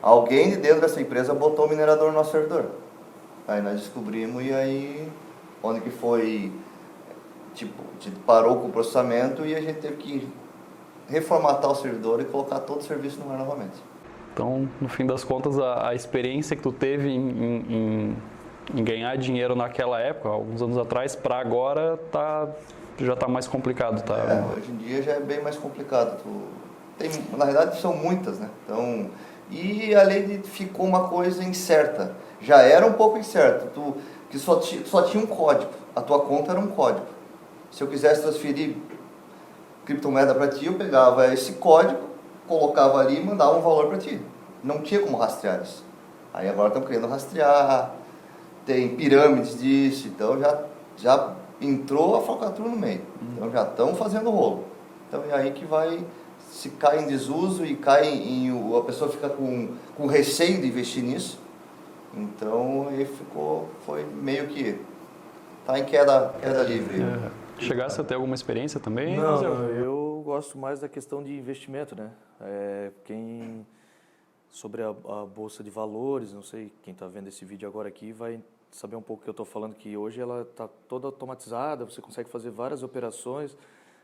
alguém 0.00 0.50
de 0.50 0.56
dentro 0.56 0.80
dessa 0.80 1.00
empresa 1.00 1.34
botou 1.34 1.66
o 1.66 1.68
minerador 1.68 2.08
no 2.08 2.14
nosso 2.14 2.32
servidor. 2.32 2.66
Aí 3.46 3.60
nós 3.60 3.80
descobrimos 3.80 4.42
e 4.42 4.54
aí, 4.54 5.06
onde 5.62 5.82
que 5.82 5.90
foi, 5.90 6.50
tipo, 7.54 7.82
parou 8.24 8.56
com 8.56 8.68
o 8.68 8.72
processamento 8.72 9.44
e 9.44 9.54
a 9.54 9.60
gente 9.60 9.80
teve 9.80 9.96
que 9.96 10.28
reformatar 11.08 11.70
o 11.70 11.74
servidor 11.74 12.20
e 12.20 12.24
colocar 12.24 12.60
todo 12.60 12.80
o 12.80 12.84
serviço 12.84 13.18
no 13.20 13.32
ar 13.32 13.38
novamente. 13.38 13.82
Então, 14.32 14.68
no 14.80 14.88
fim 14.88 15.06
das 15.06 15.24
contas, 15.24 15.58
a, 15.58 15.88
a 15.88 15.94
experiência 15.94 16.54
que 16.54 16.62
tu 16.62 16.70
teve 16.70 17.08
em, 17.08 17.28
em, 17.28 18.16
em, 18.74 18.84
ganhar 18.84 19.16
dinheiro 19.16 19.56
naquela 19.56 19.98
época, 19.98 20.28
alguns 20.28 20.62
anos 20.62 20.78
atrás, 20.78 21.16
para 21.16 21.38
agora 21.38 21.96
tá, 22.12 22.48
já 22.98 23.14
está 23.14 23.26
mais 23.26 23.48
complicado, 23.48 24.02
tá? 24.02 24.14
É, 24.16 24.56
hoje 24.56 24.70
em 24.70 24.76
dia 24.76 25.02
já 25.02 25.12
é 25.12 25.20
bem 25.20 25.42
mais 25.42 25.56
complicado. 25.56 26.22
Tu, 26.22 26.28
tem, 26.98 27.10
na 27.36 27.44
verdade, 27.44 27.80
são 27.80 27.96
muitas, 27.96 28.38
né? 28.38 28.48
Então, 28.64 29.10
e 29.50 29.94
além 29.94 30.26
de 30.26 30.48
ficou 30.48 30.86
uma 30.86 31.08
coisa 31.08 31.42
incerta. 31.42 32.14
Já 32.40 32.62
era 32.62 32.86
um 32.86 32.92
pouco 32.92 33.18
incerto, 33.18 33.66
tu, 33.74 33.96
que 34.30 34.38
só, 34.38 34.60
só 34.60 35.02
tinha 35.02 35.22
um 35.22 35.26
código. 35.26 35.72
A 35.96 36.00
tua 36.00 36.20
conta 36.20 36.52
era 36.52 36.60
um 36.60 36.68
código. 36.68 37.06
Se 37.70 37.82
eu 37.82 37.88
quisesse 37.88 38.22
transferir 38.22 38.76
criptomoeda 39.88 40.34
para 40.34 40.48
ti, 40.48 40.66
eu 40.66 40.74
pegava 40.74 41.32
esse 41.32 41.52
código, 41.52 42.10
colocava 42.46 42.98
ali 42.98 43.18
e 43.18 43.24
mandava 43.24 43.56
um 43.56 43.62
valor 43.62 43.86
para 43.86 43.96
ti. 43.96 44.20
Não 44.62 44.82
tinha 44.82 45.00
como 45.00 45.16
rastrear 45.16 45.62
isso. 45.62 45.82
Aí 46.32 46.46
agora 46.46 46.68
estão 46.68 46.82
querendo 46.82 47.06
rastrear, 47.08 47.94
tem 48.66 48.94
pirâmides 48.96 49.58
disso, 49.58 50.08
então 50.08 50.38
já, 50.38 50.62
já 50.98 51.32
entrou 51.58 52.16
a 52.16 52.20
falcatrua 52.20 52.68
no 52.68 52.76
meio. 52.76 53.00
Então 53.22 53.50
já 53.50 53.62
estão 53.62 53.94
fazendo 53.94 54.30
rolo. 54.30 54.64
Então 55.08 55.24
é 55.30 55.34
aí 55.34 55.52
que 55.52 55.64
vai, 55.64 56.04
se 56.50 56.68
cai 56.68 57.02
em 57.02 57.06
desuso 57.06 57.64
e 57.64 57.74
cai 57.74 58.08
em. 58.08 58.50
a 58.76 58.82
pessoa 58.82 59.10
fica 59.10 59.30
com, 59.30 59.70
com 59.96 60.06
receio 60.06 60.60
de 60.60 60.68
investir 60.68 61.02
nisso. 61.02 61.40
Então 62.12 62.88
aí 62.90 63.06
ficou, 63.06 63.70
foi 63.86 64.04
meio 64.04 64.48
que. 64.48 64.78
Está 65.62 65.78
em 65.78 65.84
queda, 65.84 66.34
queda 66.40 66.62
livre. 66.62 67.02
É. 67.02 67.37
Chegasse 67.58 68.00
a 68.00 68.04
ter 68.04 68.14
alguma 68.14 68.34
experiência 68.34 68.78
também? 68.80 69.16
Não, 69.16 69.42
eu 69.70 70.22
gosto 70.24 70.56
mais 70.58 70.80
da 70.80 70.88
questão 70.88 71.22
de 71.22 71.36
investimento, 71.36 71.94
né? 71.94 72.10
É, 72.40 72.92
quem 73.04 73.66
sobre 74.50 74.82
a, 74.82 74.88
a, 74.88 75.26
bolsa 75.26 75.62
de 75.62 75.70
valores, 75.70 76.32
não 76.32 76.42
sei 76.42 76.72
quem 76.82 76.92
está 76.92 77.06
vendo 77.06 77.28
esse 77.28 77.44
vídeo 77.44 77.68
agora 77.68 77.88
aqui 77.88 78.12
vai 78.12 78.40
saber 78.70 78.96
um 78.96 79.02
pouco 79.02 79.22
que 79.22 79.28
eu 79.28 79.32
estou 79.32 79.46
falando, 79.46 79.74
que 79.74 79.96
hoje 79.96 80.20
ela 80.20 80.42
está 80.42 80.68
toda 80.88 81.06
automatizada, 81.06 81.84
você 81.84 82.00
consegue 82.00 82.28
fazer 82.28 82.50
várias 82.50 82.82
operações. 82.82 83.56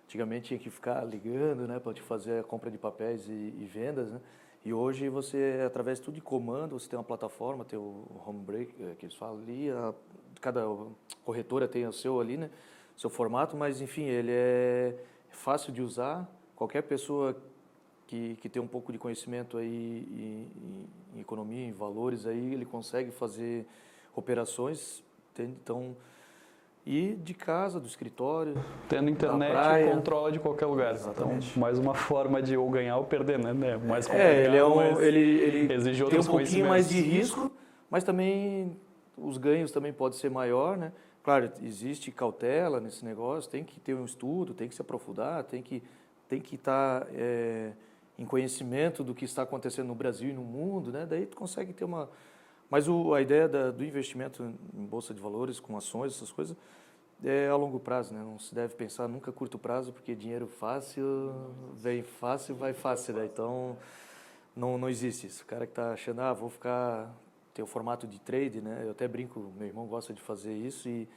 Antigamente 0.04 0.48
tinha 0.48 0.58
que 0.58 0.70
ficar 0.70 1.02
ligando, 1.04 1.66
né, 1.66 1.78
para 1.78 1.94
te 1.94 2.02
fazer 2.02 2.40
a 2.40 2.42
compra 2.42 2.70
de 2.70 2.78
papéis 2.78 3.26
e, 3.26 3.32
e, 3.32 3.68
vendas, 3.72 4.10
né? 4.10 4.20
E 4.64 4.72
hoje 4.72 5.08
você, 5.08 5.62
através 5.66 5.98
de 5.98 6.04
tudo 6.04 6.14
de 6.14 6.20
comando, 6.22 6.78
você 6.78 6.88
tem 6.88 6.98
uma 6.98 7.04
plataforma, 7.04 7.64
tem 7.64 7.78
o 7.78 8.06
home 8.26 8.40
break, 8.40 8.82
é, 8.82 8.94
que 8.94 9.04
eles 9.04 9.14
falam 9.14 9.38
ali, 9.38 9.70
a, 9.70 9.92
cada 10.40 10.62
corretora 11.24 11.68
tem 11.68 11.86
o 11.86 11.92
seu 11.92 12.20
ali, 12.20 12.36
né, 12.36 12.50
seu 12.96 13.10
formato, 13.10 13.56
mas 13.56 13.80
enfim, 13.80 14.04
ele 14.04 14.30
é 14.32 14.94
fácil 15.30 15.72
de 15.72 15.82
usar. 15.82 16.28
Qualquer 16.54 16.82
pessoa 16.82 17.36
que, 18.06 18.36
que 18.36 18.48
tem 18.48 18.62
um 18.62 18.66
pouco 18.66 18.92
de 18.92 18.98
conhecimento 18.98 19.56
aí 19.56 20.06
em, 20.10 21.16
em, 21.16 21.20
economia, 21.20 21.66
em 21.66 21.72
valores 21.72 22.26
aí, 22.26 22.54
ele 22.54 22.64
consegue 22.64 23.10
fazer 23.10 23.66
operações, 24.14 25.02
então 25.38 25.96
e 26.86 27.14
de 27.14 27.32
casa, 27.32 27.80
do 27.80 27.86
escritório. 27.86 28.54
Tendo 28.88 29.08
internet, 29.08 29.90
controla 29.90 30.30
de 30.30 30.38
qualquer 30.38 30.66
lugar. 30.66 30.92
Exatamente. 30.92 31.50
Então, 31.50 31.60
mais 31.60 31.78
uma 31.78 31.94
forma 31.94 32.42
de 32.42 32.56
ou 32.56 32.68
ganhar 32.68 32.98
ou 32.98 33.04
perder, 33.04 33.38
né? 33.38 33.52
Mais 33.78 34.08
é, 34.10 34.44
ele 34.44 34.56
é 34.56 34.64
um, 34.64 35.00
ele, 35.00 35.20
ele 35.20 35.72
exige 35.72 36.04
tem 36.04 36.20
um 36.20 36.24
pouquinho 36.24 36.68
mais 36.68 36.88
de 36.88 37.00
risco, 37.00 37.50
mas 37.90 38.04
também 38.04 38.76
os 39.16 39.38
ganhos 39.38 39.70
também 39.70 39.92
podem 39.92 40.18
ser 40.18 40.30
maior, 40.30 40.76
né? 40.76 40.92
Claro, 41.24 41.50
existe 41.62 42.12
cautela 42.12 42.78
nesse 42.80 43.04
negócio, 43.04 43.50
tem 43.50 43.64
que 43.64 43.80
ter 43.80 43.94
um 43.94 44.04
estudo, 44.04 44.52
tem 44.54 44.68
que 44.68 44.74
se 44.74 44.82
aprofundar, 44.82 45.42
tem 45.44 45.62
que 45.62 45.82
tem 46.28 46.40
que 46.40 46.54
estar 46.54 47.06
é, 47.12 47.72
em 48.18 48.24
conhecimento 48.24 49.02
do 49.02 49.14
que 49.14 49.24
está 49.24 49.42
acontecendo 49.42 49.88
no 49.88 49.94
Brasil 49.94 50.30
e 50.30 50.32
no 50.32 50.42
mundo, 50.42 50.92
né? 50.92 51.06
Daí 51.06 51.26
tu 51.26 51.36
consegue 51.36 51.72
ter 51.72 51.84
uma 51.84 52.08
mas 52.70 52.88
o, 52.88 53.14
a 53.14 53.22
ideia 53.22 53.48
da, 53.48 53.70
do 53.70 53.84
investimento 53.84 54.42
em 54.74 54.84
bolsa 54.84 55.14
de 55.14 55.20
valores, 55.20 55.60
com 55.60 55.76
ações, 55.76 56.12
essas 56.14 56.32
coisas, 56.32 56.56
é 57.22 57.48
a 57.48 57.56
longo 57.56 57.80
prazo, 57.80 58.12
né? 58.12 58.20
Não 58.20 58.38
se 58.38 58.54
deve 58.54 58.74
pensar 58.74 59.08
nunca 59.08 59.30
a 59.30 59.34
curto 59.34 59.58
prazo, 59.58 59.92
porque 59.92 60.14
dinheiro 60.14 60.46
fácil 60.46 61.32
vem 61.74 62.02
fácil, 62.02 62.54
vai 62.54 62.74
fácil, 62.74 63.14
né? 63.14 63.26
Então, 63.26 63.78
não, 64.54 64.76
não 64.76 64.88
existe 64.88 65.26
isso. 65.26 65.42
O 65.42 65.46
cara 65.46 65.66
que 65.66 65.72
está 65.72 65.92
achando, 65.92 66.20
ah, 66.20 66.32
vou 66.32 66.50
ficar... 66.50 67.14
Tem 67.54 67.62
o 67.62 67.68
formato 67.68 68.06
de 68.06 68.20
trade, 68.20 68.60
né? 68.60 68.82
Eu 68.84 68.90
até 68.90 69.06
brinco, 69.06 69.52
meu 69.56 69.68
irmão 69.68 69.86
gosta 69.86 70.12
de 70.12 70.20
fazer 70.20 70.52
isso 70.52 70.88
e, 70.88 71.08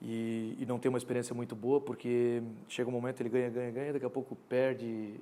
e, 0.00 0.56
e 0.60 0.66
não 0.66 0.76
tem 0.76 0.88
uma 0.88 0.98
experiência 0.98 1.34
muito 1.34 1.54
boa, 1.54 1.80
porque 1.80 2.42
chega 2.68 2.90
um 2.90 2.92
momento 2.92 3.20
ele 3.20 3.28
ganha, 3.28 3.48
ganha, 3.48 3.70
ganha, 3.70 3.92
daqui 3.92 4.04
a 4.04 4.10
pouco 4.10 4.34
perde 4.48 5.20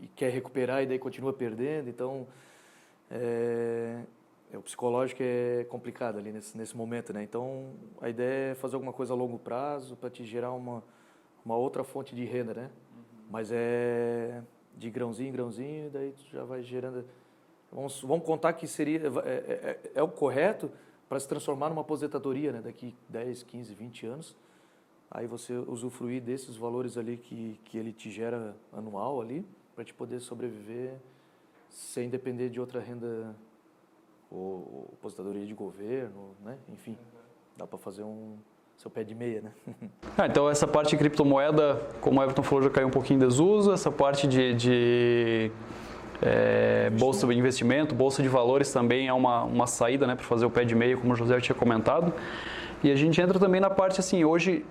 e 0.00 0.08
quer 0.16 0.30
recuperar 0.30 0.82
e 0.82 0.86
daí 0.86 0.98
continua 0.98 1.34
perdendo. 1.34 1.90
Então, 1.90 2.26
é, 3.10 4.00
é, 4.50 4.56
o 4.56 4.62
psicológico 4.62 5.22
é 5.22 5.64
complicado 5.68 6.18
ali 6.18 6.32
nesse, 6.32 6.56
nesse 6.56 6.74
momento, 6.74 7.12
né? 7.12 7.22
Então, 7.22 7.74
a 8.00 8.08
ideia 8.08 8.52
é 8.52 8.54
fazer 8.54 8.76
alguma 8.76 8.92
coisa 8.92 9.12
a 9.12 9.16
longo 9.16 9.38
prazo 9.38 9.96
para 9.96 10.08
te 10.08 10.24
gerar 10.24 10.52
uma, 10.52 10.82
uma 11.44 11.56
outra 11.56 11.84
fonte 11.84 12.14
de 12.14 12.24
renda, 12.24 12.54
né? 12.54 12.70
Uhum. 12.96 13.02
Mas 13.30 13.50
é 13.52 14.42
de 14.76 14.90
grãozinho 14.90 15.28
em 15.28 15.32
grãozinho, 15.32 15.90
daí 15.90 16.12
tu 16.12 16.24
já 16.30 16.42
vai 16.42 16.62
gerando... 16.62 17.04
Vamos, 17.74 18.00
vamos 18.02 18.24
contar 18.24 18.52
que 18.52 18.68
seria 18.68 19.00
é, 19.00 19.28
é, 19.28 19.80
é, 19.84 19.90
é 19.96 20.02
o 20.02 20.08
correto 20.08 20.70
para 21.08 21.18
se 21.18 21.26
transformar 21.28 21.68
numa 21.68 21.80
aposentadoria, 21.80 22.52
né? 22.52 22.60
Daqui 22.62 22.94
10, 23.08 23.42
15, 23.42 23.74
20 23.74 24.06
anos. 24.06 24.36
Aí 25.10 25.26
você 25.26 25.54
usufruir 25.54 26.22
desses 26.22 26.56
valores 26.56 26.96
ali 26.96 27.16
que, 27.16 27.60
que 27.64 27.76
ele 27.76 27.92
te 27.92 28.10
gera 28.10 28.56
anual 28.72 29.20
ali, 29.20 29.44
para 29.74 29.84
te 29.84 29.92
poder 29.92 30.20
sobreviver 30.20 30.94
sem 31.68 32.08
depender 32.08 32.48
de 32.48 32.60
outra 32.60 32.80
renda 32.80 33.34
ou 34.30 34.90
aposentadoria 34.92 35.44
de 35.44 35.54
governo, 35.54 36.30
né? 36.44 36.56
enfim, 36.72 36.96
dá 37.56 37.66
para 37.66 37.78
fazer 37.78 38.02
um 38.02 38.36
seu 38.76 38.90
pé 38.90 39.04
de 39.04 39.14
meia, 39.14 39.40
né? 39.40 39.52
ah, 40.18 40.26
então 40.26 40.50
essa 40.50 40.66
parte 40.66 40.90
de 40.90 40.96
criptomoeda, 40.96 41.76
como 42.00 42.20
o 42.20 42.22
Everton 42.22 42.42
falou, 42.42 42.64
já 42.64 42.70
caiu 42.70 42.88
um 42.88 42.90
pouquinho 42.90 43.18
em 43.18 43.20
desuso, 43.20 43.72
essa 43.72 43.90
parte 43.90 44.26
de, 44.26 44.54
de 44.54 45.52
é, 46.22 46.90
bolsa 46.98 47.26
de 47.26 47.38
investimento, 47.38 47.94
bolsa 47.94 48.22
de 48.22 48.28
valores 48.28 48.72
também 48.72 49.08
é 49.08 49.12
uma, 49.12 49.44
uma 49.44 49.66
saída 49.66 50.06
né, 50.06 50.14
para 50.14 50.24
fazer 50.24 50.46
o 50.46 50.50
pé 50.50 50.64
de 50.64 50.74
meia, 50.74 50.96
como 50.96 51.12
o 51.12 51.16
José 51.16 51.40
tinha 51.40 51.54
comentado. 51.54 52.12
E 52.82 52.90
a 52.90 52.96
gente 52.96 53.20
entra 53.20 53.38
também 53.38 53.60
na 53.60 53.70
parte 53.70 54.00
assim, 54.00 54.24
hoje 54.24 54.64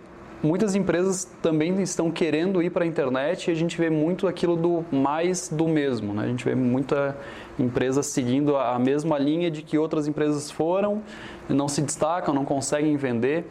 muitas 0.43 0.75
empresas 0.75 1.25
também 1.41 1.81
estão 1.81 2.11
querendo 2.11 2.61
ir 2.61 2.69
para 2.69 2.83
a 2.83 2.87
internet 2.87 3.47
e 3.47 3.51
a 3.51 3.55
gente 3.55 3.77
vê 3.77 3.89
muito 3.89 4.27
aquilo 4.27 4.57
do 4.57 4.83
mais 4.91 5.47
do 5.47 5.67
mesmo. 5.67 6.13
Né? 6.13 6.25
A 6.25 6.27
gente 6.27 6.43
vê 6.43 6.53
muita 6.53 7.15
empresa 7.57 8.03
seguindo 8.03 8.57
a 8.57 8.77
mesma 8.77 9.17
linha 9.17 9.49
de 9.49 9.61
que 9.61 9.77
outras 9.77 10.05
empresas 10.05 10.51
foram, 10.51 11.01
não 11.47 11.69
se 11.69 11.81
destacam, 11.81 12.33
não 12.33 12.43
conseguem 12.43 12.97
vender. 12.97 13.45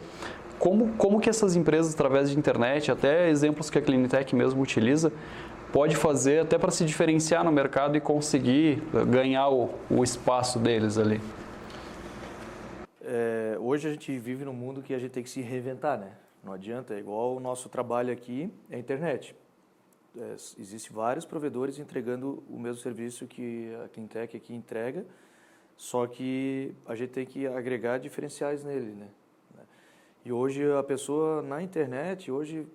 Como, 0.59 0.93
como 0.97 1.19
que 1.19 1.29
essas 1.29 1.57
empresas, 1.57 1.93
através 1.93 2.29
de 2.29 2.37
internet, 2.37 2.89
até 2.91 3.29
exemplos 3.29 3.69
que 3.69 3.77
a 3.77 3.81
Clinitech 3.81 4.33
mesmo 4.35 4.61
utiliza, 4.61 5.11
pode 5.73 5.95
fazer 5.95 6.41
até 6.43 6.57
para 6.59 6.69
se 6.69 6.85
diferenciar 6.85 7.43
no 7.43 7.51
mercado 7.51 7.97
e 7.97 7.99
conseguir 7.99 8.79
ganhar 9.09 9.49
o, 9.49 9.71
o 9.89 10.03
espaço 10.03 10.59
deles 10.59 10.99
ali? 10.99 11.19
É, 13.01 13.57
hoje 13.59 13.87
a 13.87 13.91
gente 13.91 14.15
vive 14.19 14.45
num 14.45 14.53
mundo 14.53 14.83
que 14.83 14.93
a 14.93 14.99
gente 14.99 15.11
tem 15.11 15.23
que 15.23 15.29
se 15.29 15.41
reinventar, 15.41 15.99
né? 15.99 16.11
Não 16.43 16.53
adianta, 16.53 16.93
é 16.93 16.99
igual 16.99 17.35
o 17.35 17.39
nosso 17.39 17.69
trabalho 17.69 18.13
aqui, 18.13 18.53
é 18.69 18.75
a 18.75 18.79
internet. 18.79 19.35
É, 20.15 20.33
Existem 20.35 20.95
vários 20.95 21.25
provedores 21.25 21.79
entregando 21.79 22.43
o 22.47 22.59
mesmo 22.59 22.79
serviço 22.79 23.25
que 23.25 23.73
a 23.83 23.89
Cleantech 23.89 24.37
aqui 24.37 24.53
entrega, 24.53 25.03
só 25.75 26.05
que 26.05 26.71
a 26.85 26.93
gente 26.93 27.09
tem 27.09 27.25
que 27.25 27.47
agregar 27.47 27.97
diferenciais 27.97 28.63
nele, 28.63 28.91
né? 28.91 29.07
E 30.23 30.31
hoje 30.31 30.71
a 30.71 30.83
pessoa 30.83 31.41
na 31.41 31.61
internet, 31.61 32.31
hoje 32.31 32.65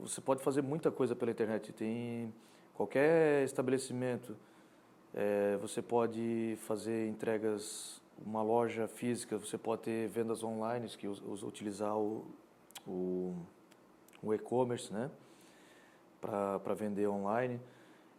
você 0.00 0.20
pode 0.20 0.42
fazer 0.42 0.62
muita 0.62 0.90
coisa 0.90 1.14
pela 1.14 1.30
internet. 1.30 1.72
Tem 1.72 2.32
qualquer 2.74 3.44
estabelecimento, 3.44 4.36
é, 5.14 5.56
você 5.56 5.80
pode 5.80 6.56
fazer 6.66 7.08
entregas, 7.08 8.02
uma 8.24 8.42
loja 8.42 8.86
física, 8.88 9.38
você 9.38 9.58
pode 9.58 9.82
ter 9.82 10.08
vendas 10.08 10.42
online 10.42 10.88
que 10.88 11.08
usa, 11.08 11.46
utilizar 11.46 11.96
o, 11.96 12.24
o, 12.86 13.34
o 14.22 14.34
e-commerce, 14.34 14.92
né? 14.92 15.10
Para 16.20 16.74
vender 16.74 17.06
online. 17.06 17.60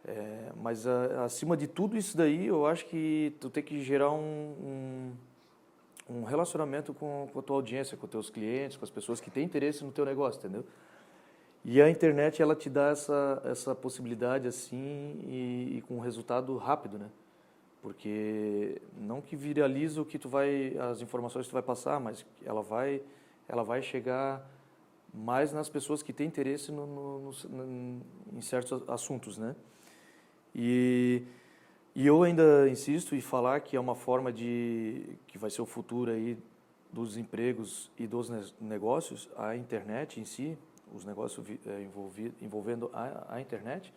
É, 0.04 0.52
mas 0.56 0.86
a, 0.86 1.24
acima 1.24 1.56
de 1.56 1.66
tudo 1.66 1.96
isso 1.96 2.16
daí, 2.16 2.46
eu 2.46 2.66
acho 2.66 2.86
que 2.86 3.34
tu 3.40 3.50
tem 3.50 3.62
que 3.62 3.82
gerar 3.82 4.10
um, 4.10 5.12
um, 6.08 6.16
um 6.16 6.24
relacionamento 6.24 6.94
com, 6.94 7.28
com, 7.32 7.38
a 7.38 7.42
tua 7.42 7.56
audiência, 7.56 7.96
com 7.96 8.06
os 8.06 8.10
teus 8.10 8.30
clientes, 8.30 8.76
com 8.76 8.84
as 8.84 8.90
pessoas 8.90 9.20
que 9.20 9.30
têm 9.30 9.44
interesse 9.44 9.84
no 9.84 9.92
teu 9.92 10.04
negócio, 10.04 10.38
entendeu? 10.38 10.64
E 11.64 11.82
a 11.82 11.90
internet, 11.90 12.40
ela 12.40 12.54
te 12.54 12.70
dá 12.70 12.88
essa, 12.90 13.42
essa 13.44 13.74
possibilidade 13.74 14.48
assim 14.48 15.20
e, 15.26 15.78
e 15.78 15.82
com 15.82 15.98
resultado 15.98 16.56
rápido, 16.56 16.98
né? 16.98 17.08
Porque 17.82 18.80
não 18.96 19.20
que 19.20 19.36
viraliza 19.36 20.00
o 20.00 20.04
que 20.04 20.18
tu 20.18 20.28
vai, 20.28 20.76
as 20.78 21.00
informações 21.00 21.46
que 21.46 21.50
tu 21.50 21.54
vai 21.54 21.62
passar, 21.62 22.00
mas 22.00 22.24
ela 22.44 22.62
vai, 22.62 23.02
ela 23.48 23.62
vai 23.62 23.82
chegar 23.82 24.48
mais 25.12 25.52
nas 25.52 25.68
pessoas 25.68 26.02
que 26.02 26.12
têm 26.12 26.26
interesse 26.26 26.70
no, 26.70 26.86
no, 26.86 27.32
no, 27.48 28.02
em 28.32 28.40
certos 28.40 28.82
assuntos, 28.88 29.38
né? 29.38 29.54
E, 30.54 31.22
e 31.94 32.06
eu 32.06 32.22
ainda 32.22 32.68
insisto 32.68 33.14
em 33.14 33.20
falar 33.20 33.60
que 33.60 33.76
é 33.76 33.80
uma 33.80 33.94
forma 33.94 34.32
de 34.32 35.16
que 35.26 35.38
vai 35.38 35.50
ser 35.50 35.62
o 35.62 35.66
futuro 35.66 36.10
aí 36.10 36.36
dos 36.92 37.16
empregos 37.16 37.90
e 37.98 38.06
dos 38.06 38.30
negócios, 38.60 39.28
a 39.36 39.54
internet 39.56 40.20
em 40.20 40.24
si, 40.24 40.58
os 40.94 41.04
negócios 41.04 41.46
é, 41.66 41.86
envolvendo 42.40 42.90
a, 42.92 43.34
a 43.36 43.40
internet, 43.40 43.92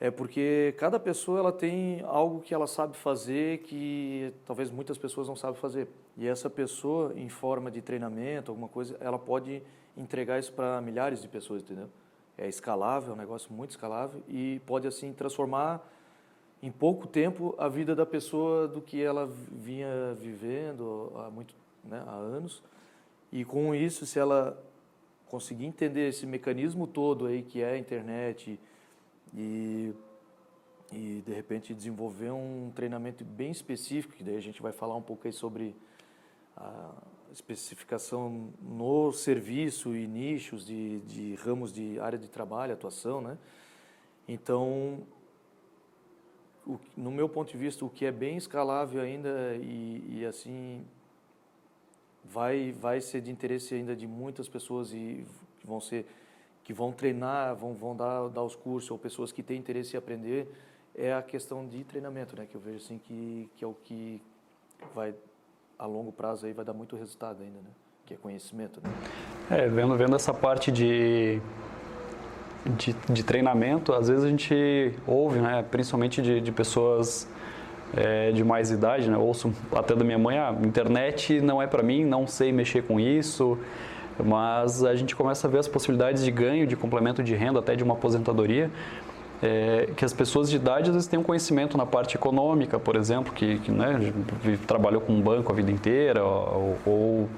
é 0.00 0.10
porque 0.10 0.74
cada 0.78 0.98
pessoa 0.98 1.40
ela 1.40 1.52
tem 1.52 2.00
algo 2.06 2.40
que 2.40 2.54
ela 2.54 2.66
sabe 2.66 2.96
fazer 2.96 3.58
que 3.58 4.32
talvez 4.46 4.70
muitas 4.70 4.96
pessoas 4.96 5.28
não 5.28 5.36
sabem 5.36 5.60
fazer. 5.60 5.88
E 6.16 6.26
essa 6.26 6.48
pessoa, 6.48 7.12
em 7.14 7.28
forma 7.28 7.70
de 7.70 7.82
treinamento, 7.82 8.50
alguma 8.50 8.68
coisa, 8.68 8.96
ela 8.98 9.18
pode 9.18 9.62
entregar 9.94 10.38
isso 10.38 10.52
para 10.54 10.80
milhares 10.80 11.20
de 11.20 11.28
pessoas, 11.28 11.62
entendeu? 11.62 11.90
É 12.38 12.48
escalável, 12.48 13.10
é 13.10 13.14
um 13.14 13.18
negócio 13.18 13.52
muito 13.52 13.70
escalável 13.70 14.22
e 14.26 14.60
pode 14.64 14.88
assim 14.88 15.12
transformar 15.12 15.86
em 16.62 16.70
pouco 16.70 17.06
tempo 17.06 17.54
a 17.58 17.68
vida 17.68 17.94
da 17.94 18.06
pessoa 18.06 18.66
do 18.66 18.80
que 18.80 19.02
ela 19.02 19.30
vinha 19.50 20.14
vivendo 20.18 21.12
há 21.16 21.30
muito, 21.30 21.54
né, 21.84 22.02
há 22.06 22.14
anos. 22.14 22.62
E 23.30 23.44
com 23.44 23.74
isso, 23.74 24.06
se 24.06 24.18
ela 24.18 24.62
conseguir 25.30 25.64
entender 25.64 26.08
esse 26.08 26.26
mecanismo 26.26 26.86
todo 26.86 27.26
aí 27.26 27.42
que 27.42 27.62
é 27.62 27.72
a 27.72 27.78
internet 27.78 28.58
e 29.32 29.94
e 30.92 31.22
de 31.24 31.32
repente 31.32 31.72
desenvolver 31.72 32.32
um 32.32 32.72
treinamento 32.74 33.24
bem 33.24 33.50
específico, 33.50 34.14
que 34.14 34.24
daí 34.24 34.36
a 34.36 34.42
gente 34.42 34.60
vai 34.60 34.72
falar 34.72 34.96
um 34.96 35.02
pouco 35.02 35.26
aí 35.26 35.32
sobre 35.32 35.74
a 36.56 36.92
especificação 37.32 38.52
no 38.60 39.12
serviço 39.12 39.94
e 39.94 40.06
nichos 40.06 40.66
de, 40.66 40.98
de 41.00 41.36
ramos 41.36 41.72
de 41.72 42.00
área 42.00 42.18
de 42.18 42.28
trabalho, 42.28 42.72
atuação, 42.72 43.20
né? 43.20 43.38
Então, 44.26 45.06
o, 46.66 46.78
no 46.96 47.10
meu 47.12 47.28
ponto 47.28 47.52
de 47.52 47.56
vista, 47.56 47.84
o 47.84 47.88
que 47.88 48.04
é 48.04 48.10
bem 48.10 48.36
escalável 48.36 49.00
ainda 49.00 49.56
e, 49.62 50.18
e 50.18 50.26
assim 50.26 50.84
vai 52.24 52.72
vai 52.72 53.00
ser 53.00 53.20
de 53.20 53.30
interesse 53.30 53.74
ainda 53.74 53.94
de 53.94 54.06
muitas 54.06 54.48
pessoas 54.48 54.92
e 54.92 55.26
vão 55.64 55.80
ser 55.80 56.06
que 56.62 56.72
vão 56.72 56.92
treinar, 56.92 57.54
vão 57.56 57.74
vão 57.74 57.96
dar 57.96 58.28
dar 58.28 58.42
os 58.42 58.54
cursos 58.54 58.90
ou 58.90 58.98
pessoas 58.98 59.32
que 59.32 59.42
têm 59.42 59.58
interesse 59.58 59.94
em 59.94 59.98
aprender 59.98 60.48
é 60.94 61.14
a 61.14 61.22
questão 61.22 61.66
de 61.66 61.84
treinamento, 61.84 62.36
né? 62.36 62.46
Que 62.50 62.56
eu 62.56 62.60
vejo 62.60 62.78
assim 62.78 62.98
que 62.98 63.48
que 63.56 63.64
é 63.64 63.66
o 63.66 63.74
que 63.74 64.20
vai 64.94 65.14
a 65.78 65.86
longo 65.86 66.12
prazo 66.12 66.46
aí 66.46 66.52
vai 66.52 66.64
dar 66.64 66.74
muito 66.74 66.96
resultado 66.96 67.42
ainda, 67.42 67.58
né? 67.58 67.70
Que 68.04 68.14
é 68.14 68.16
conhecimento, 68.16 68.80
né? 68.82 68.90
É, 69.50 69.68
vendo 69.68 69.96
vendo 69.96 70.16
essa 70.16 70.34
parte 70.34 70.70
de 70.70 71.40
de, 72.76 72.94
de 73.10 73.22
treinamento, 73.22 73.92
às 73.92 74.08
vezes 74.08 74.24
a 74.24 74.28
gente 74.28 74.94
ouve, 75.06 75.38
né, 75.38 75.62
principalmente 75.70 76.20
de, 76.20 76.42
de 76.42 76.52
pessoas 76.52 77.26
é, 77.96 78.30
de 78.32 78.44
mais 78.44 78.70
idade, 78.70 79.10
né, 79.10 79.16
ouço 79.16 79.52
até 79.72 79.94
da 79.94 80.04
minha 80.04 80.18
mãe, 80.18 80.38
a 80.38 80.50
ah, 80.50 80.56
internet 80.64 81.40
não 81.40 81.60
é 81.60 81.66
para 81.66 81.82
mim, 81.82 82.04
não 82.04 82.26
sei 82.26 82.52
mexer 82.52 82.82
com 82.82 83.00
isso, 83.00 83.58
mas 84.22 84.84
a 84.84 84.94
gente 84.94 85.16
começa 85.16 85.46
a 85.46 85.50
ver 85.50 85.58
as 85.58 85.68
possibilidades 85.68 86.24
de 86.24 86.30
ganho, 86.30 86.66
de 86.66 86.76
complemento 86.76 87.22
de 87.22 87.34
renda, 87.34 87.58
até 87.58 87.74
de 87.74 87.82
uma 87.82 87.94
aposentadoria, 87.94 88.70
é, 89.42 89.88
que 89.96 90.04
as 90.04 90.12
pessoas 90.12 90.50
de 90.50 90.56
idade 90.56 90.90
às 90.90 90.94
vezes 90.94 91.08
têm 91.08 91.18
um 91.18 91.22
conhecimento 91.22 91.76
na 91.76 91.86
parte 91.86 92.14
econômica, 92.14 92.78
por 92.78 92.94
exemplo, 92.94 93.32
que, 93.32 93.58
que 93.60 93.70
né, 93.70 94.12
trabalhou 94.66 95.00
com 95.00 95.12
um 95.12 95.20
banco 95.20 95.50
a 95.50 95.54
vida 95.54 95.70
inteira, 95.70 96.22
ou, 96.22 96.76
ou 96.84 97.28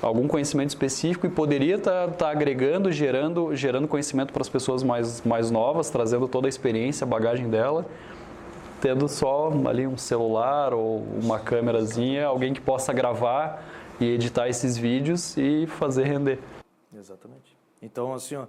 algum 0.00 0.26
conhecimento 0.26 0.70
específico 0.70 1.26
e 1.26 1.30
poderia 1.30 1.76
estar 1.76 2.08
tá, 2.08 2.12
tá 2.12 2.30
agregando, 2.30 2.90
gerando, 2.90 3.54
gerando 3.54 3.86
conhecimento 3.86 4.32
para 4.32 4.42
as 4.42 4.48
pessoas 4.48 4.82
mais, 4.82 5.22
mais 5.24 5.50
novas, 5.50 5.90
trazendo 5.90 6.26
toda 6.26 6.48
a 6.48 6.50
experiência, 6.50 7.04
a 7.04 7.08
bagagem 7.08 7.48
dela, 7.48 7.86
tendo 8.82 9.08
só 9.08 9.48
ali 9.68 9.86
um 9.86 9.96
celular 9.96 10.74
ou 10.74 10.98
uma 11.22 11.38
câmerazinha, 11.38 12.26
alguém 12.26 12.52
que 12.52 12.60
possa 12.60 12.92
gravar 12.92 13.62
e 14.00 14.04
editar 14.06 14.48
esses 14.48 14.76
vídeos 14.76 15.36
e 15.36 15.68
fazer 15.68 16.02
render. 16.02 16.40
Exatamente. 16.92 17.56
Então, 17.80 18.12
assim, 18.12 18.34
ó, 18.34 18.46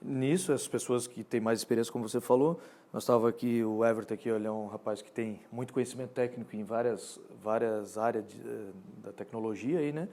nisso, 0.00 0.52
as 0.52 0.68
pessoas 0.68 1.08
que 1.08 1.24
têm 1.24 1.40
mais 1.40 1.58
experiência, 1.58 1.92
como 1.92 2.08
você 2.08 2.20
falou, 2.20 2.60
nós 2.92 3.02
estava 3.02 3.28
aqui, 3.28 3.64
o 3.64 3.84
Everton 3.84 4.14
aqui, 4.14 4.28
ele 4.28 4.46
é 4.46 4.52
um 4.52 4.68
rapaz 4.68 5.02
que 5.02 5.10
tem 5.10 5.40
muito 5.50 5.72
conhecimento 5.72 6.10
técnico 6.10 6.54
em 6.54 6.62
várias, 6.62 7.18
várias 7.42 7.98
áreas 7.98 8.24
de, 8.28 8.38
eh, 8.38 8.70
da 9.02 9.12
tecnologia 9.12 9.80
aí, 9.80 9.92
né? 9.92 10.08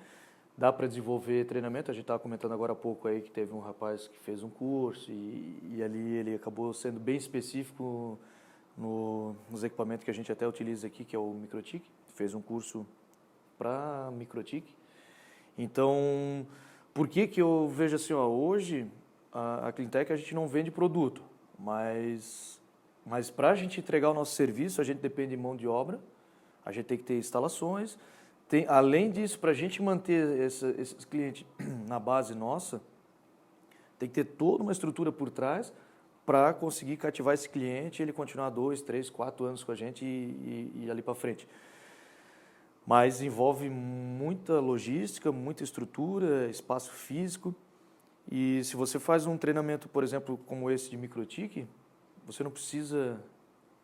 dá 0.58 0.74
para 0.74 0.88
desenvolver 0.88 1.46
treinamento. 1.46 1.92
A 1.92 1.94
gente 1.94 2.04
estava 2.04 2.20
comentando 2.20 2.54
agora 2.54 2.74
há 2.74 2.76
pouco 2.76 3.08
aí 3.08 3.22
que 3.22 3.30
teve 3.30 3.54
um 3.54 3.60
rapaz 3.60 4.08
que 4.08 4.20
fez 4.20 4.44
um 4.44 4.50
curso 4.50 5.12
e, 5.12 5.76
e 5.76 5.84
ali 5.84 6.18
ele 6.18 6.34
acabou 6.34 6.74
sendo 6.74 7.00
bem 7.00 7.16
específico 7.16 8.20
no, 8.79 9.36
nos 9.50 9.63
equipamentos 9.63 10.05
que 10.05 10.09
a 10.09 10.13
gente 10.13 10.31
até 10.31 10.48
utiliza 10.48 10.88
aqui, 10.88 11.03
que 11.03 11.15
é 11.15 11.19
o 11.19 11.33
Microtik. 11.33 11.86
Fez 12.15 12.33
um 12.33 12.41
curso 12.41 12.88
para 13.57 14.09
Microtik. 14.13 14.74
Então, 15.57 16.48
por 16.93 17.09
que 17.09 17.27
que 17.27 17.41
eu 17.41 17.67
vejo 17.67 17.98
assim, 17.98 18.13
ó, 18.13 18.25
hoje 18.25 18.89
a, 19.33 19.67
a 19.67 19.71
Cleantech 19.74 20.13
a 20.13 20.15
gente 20.15 20.33
não 20.33 20.48
vende 20.48 20.71
produto, 20.71 21.21
mas 21.57 22.57
mas 23.05 23.29
para 23.31 23.50
a 23.50 23.55
gente 23.55 23.79
entregar 23.79 24.12
o 24.12 24.13
nosso 24.13 24.36
serviço, 24.36 24.79
a 24.79 24.83
gente 24.83 25.00
depende 25.00 25.31
de 25.31 25.38
mão 25.38 25.55
de 25.55 25.67
obra, 25.67 26.00
a 26.63 26.71
gente 26.71 26.86
tem 26.86 26.98
que 26.98 27.03
ter 27.03 27.17
instalações, 27.17 27.98
tem, 28.48 28.67
além 28.67 29.09
disso, 29.09 29.39
para 29.39 29.50
a 29.50 29.53
gente 29.53 29.81
manter 29.81 30.39
esse, 30.41 30.65
esses 30.79 31.05
clientes 31.05 31.43
na 31.88 32.00
base 32.00 32.36
nossa, 32.36 32.79
tem 33.98 34.07
que 34.07 34.15
ter 34.15 34.25
toda 34.25 34.62
uma 34.62 34.71
estrutura 34.71 35.12
por 35.12 35.31
trás 35.31 35.74
para 36.29 36.53
conseguir 36.53 36.98
cativar 36.98 37.33
esse 37.33 37.50
cliente 37.50 38.00
e 38.00 38.03
ele 38.03 38.13
continuar 38.13 38.51
dois, 38.51 38.83
três, 38.83 39.09
quatro 39.09 39.48
anos 39.48 39.63
com 39.63 39.71
a 39.71 39.75
gente 39.75 40.05
e, 40.05 40.71
e 40.75 40.91
ali 40.91 41.01
para 41.01 41.15
frente. 41.15 41.48
Mas 42.86 43.19
envolve 43.19 43.67
muita 43.67 44.59
logística, 44.59 45.31
muita 45.31 45.63
estrutura, 45.63 46.48
espaço 46.48 46.92
físico. 46.92 47.55
E 48.31 48.63
se 48.63 48.75
você 48.75 49.00
faz 49.00 49.25
um 49.25 49.39
treinamento, 49.39 49.89
por 49.89 50.03
exemplo, 50.03 50.37
como 50.46 50.70
esse 50.70 50.87
de 50.92 50.98
microtique, 50.98 51.68
você 52.27 52.44
não 52.44 52.51
precisa 52.51 53.20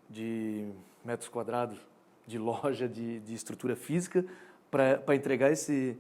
de 0.08 0.70
metros 1.04 1.28
quadrados 1.28 1.80
de 2.28 2.38
loja, 2.38 2.88
de, 2.88 3.22
de 3.22 3.34
estrutura 3.34 3.76
física 3.76 4.24
para 4.70 5.16
entregar 5.16 5.52
esse, 5.52 5.98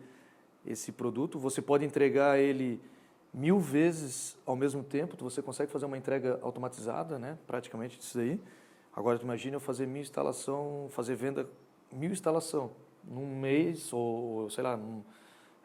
esse 0.63 0.91
produto. 0.91 1.39
Você 1.39 1.59
pode 1.59 1.83
entregar 1.83 2.37
ele 2.37 2.79
mil 3.35 3.59
vezes 3.59 4.37
ao 4.45 4.55
mesmo 4.55 4.81
tempo, 4.81 5.17
você 5.21 5.41
consegue 5.41 5.69
fazer 5.69 5.85
uma 5.85 5.97
entrega 5.97 6.39
automatizada, 6.41 7.19
né? 7.19 7.37
praticamente 7.45 7.99
disso 7.99 8.17
aí. 8.17 8.39
Agora, 8.95 9.19
imagina 9.21 9.57
eu 9.57 9.59
fazer 9.59 9.85
mil 9.85 10.01
instalação, 10.01 10.87
fazer 10.91 11.15
venda 11.15 11.45
mil 11.91 12.11
instalação 12.11 12.71
num 13.03 13.37
mês, 13.37 13.91
ou 13.91 14.49
sei 14.49 14.63
lá, 14.63 14.77
num, 14.77 15.03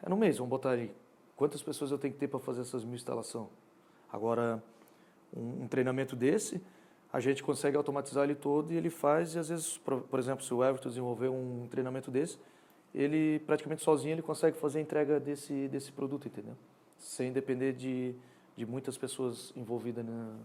é 0.03 0.09
num 0.09 0.17
mês, 0.17 0.37
vamos 0.37 0.49
botar 0.49 0.71
aí. 0.71 0.93
Quantas 1.37 1.63
pessoas 1.63 1.91
eu 1.91 1.97
tenho 1.97 2.13
que 2.13 2.19
ter 2.19 2.27
para 2.27 2.41
fazer 2.41 2.61
essas 2.61 2.83
mil 2.83 2.95
instalação? 2.95 3.49
Agora, 4.11 4.61
um, 5.33 5.63
um, 5.63 5.67
treinamento 5.69 6.13
desse, 6.13 6.61
a 7.11 7.21
gente 7.21 7.41
consegue 7.41 7.77
automatizar 7.77 8.25
ele 8.25 8.35
todo 8.35 8.73
e 8.73 8.75
ele 8.75 8.89
faz, 8.89 9.33
e 9.33 9.39
às 9.39 9.47
vezes, 9.47 9.77
por, 9.77 10.01
por 10.01 10.19
exemplo, 10.19 10.43
se 10.43 10.53
o 10.53 10.61
Everton 10.61 10.89
desenvolver 10.89 11.29
um 11.29 11.67
treinamento 11.69 12.11
desse, 12.11 12.37
ele 12.93 13.39
praticamente 13.39 13.81
sozinho 13.81 14.13
ele 14.13 14.21
consegue 14.21 14.57
fazer 14.57 14.79
a 14.79 14.81
entrega 14.81 15.21
desse, 15.21 15.69
desse 15.69 15.89
produto, 15.93 16.27
entendeu? 16.27 16.57
Sem 17.01 17.33
depender 17.33 17.73
de, 17.73 18.15
de 18.55 18.65
muitas 18.65 18.97
pessoas 18.97 19.51
envolvidas 19.55 20.05
na, 20.05 20.35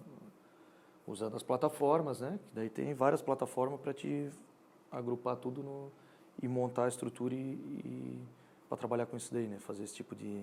usando 1.07 1.37
as 1.37 1.43
plataformas, 1.43 2.21
né? 2.21 2.41
Que 2.49 2.55
daí 2.55 2.69
tem 2.69 2.93
várias 2.95 3.23
plataformas 3.23 3.79
para 3.81 3.93
te 3.93 4.29
agrupar 4.91 5.37
tudo 5.37 5.63
no, 5.63 5.93
e 6.43 6.49
montar 6.49 6.87
a 6.87 6.89
estrutura 6.89 7.35
e, 7.35 7.39
e 7.39 8.21
para 8.69 8.77
trabalhar 8.77 9.07
com 9.07 9.17
isso 9.17 9.33
daí, 9.33 9.47
né? 9.47 9.59
Fazer 9.61 9.85
esse 9.85 9.95
tipo 9.95 10.15
de, 10.15 10.43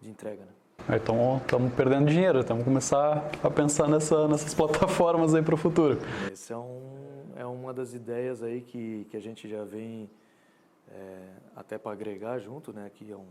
de 0.00 0.10
entrega, 0.10 0.44
né? 0.44 0.96
Então 0.96 1.38
estamos 1.38 1.72
perdendo 1.72 2.06
dinheiro, 2.06 2.40
estamos 2.40 2.62
começar 2.62 3.30
a 3.42 3.50
pensar 3.50 3.88
nessa, 3.88 4.28
nessas 4.28 4.52
plataformas 4.54 5.34
aí 5.34 5.42
para 5.42 5.54
o 5.54 5.58
futuro. 5.58 5.98
Essa 6.30 6.54
é, 6.54 6.56
um, 6.56 7.32
é 7.36 7.46
uma 7.46 7.72
das 7.72 7.94
ideias 7.94 8.42
aí 8.42 8.60
que, 8.60 9.06
que 9.10 9.16
a 9.16 9.20
gente 9.20 9.48
já 9.48 9.64
vem 9.64 10.10
é, 10.88 11.28
até 11.54 11.78
para 11.78 11.92
agregar 11.92 12.38
junto, 12.38 12.72
né, 12.72 12.90
que 12.92 13.10
é 13.10 13.16
um 13.16 13.26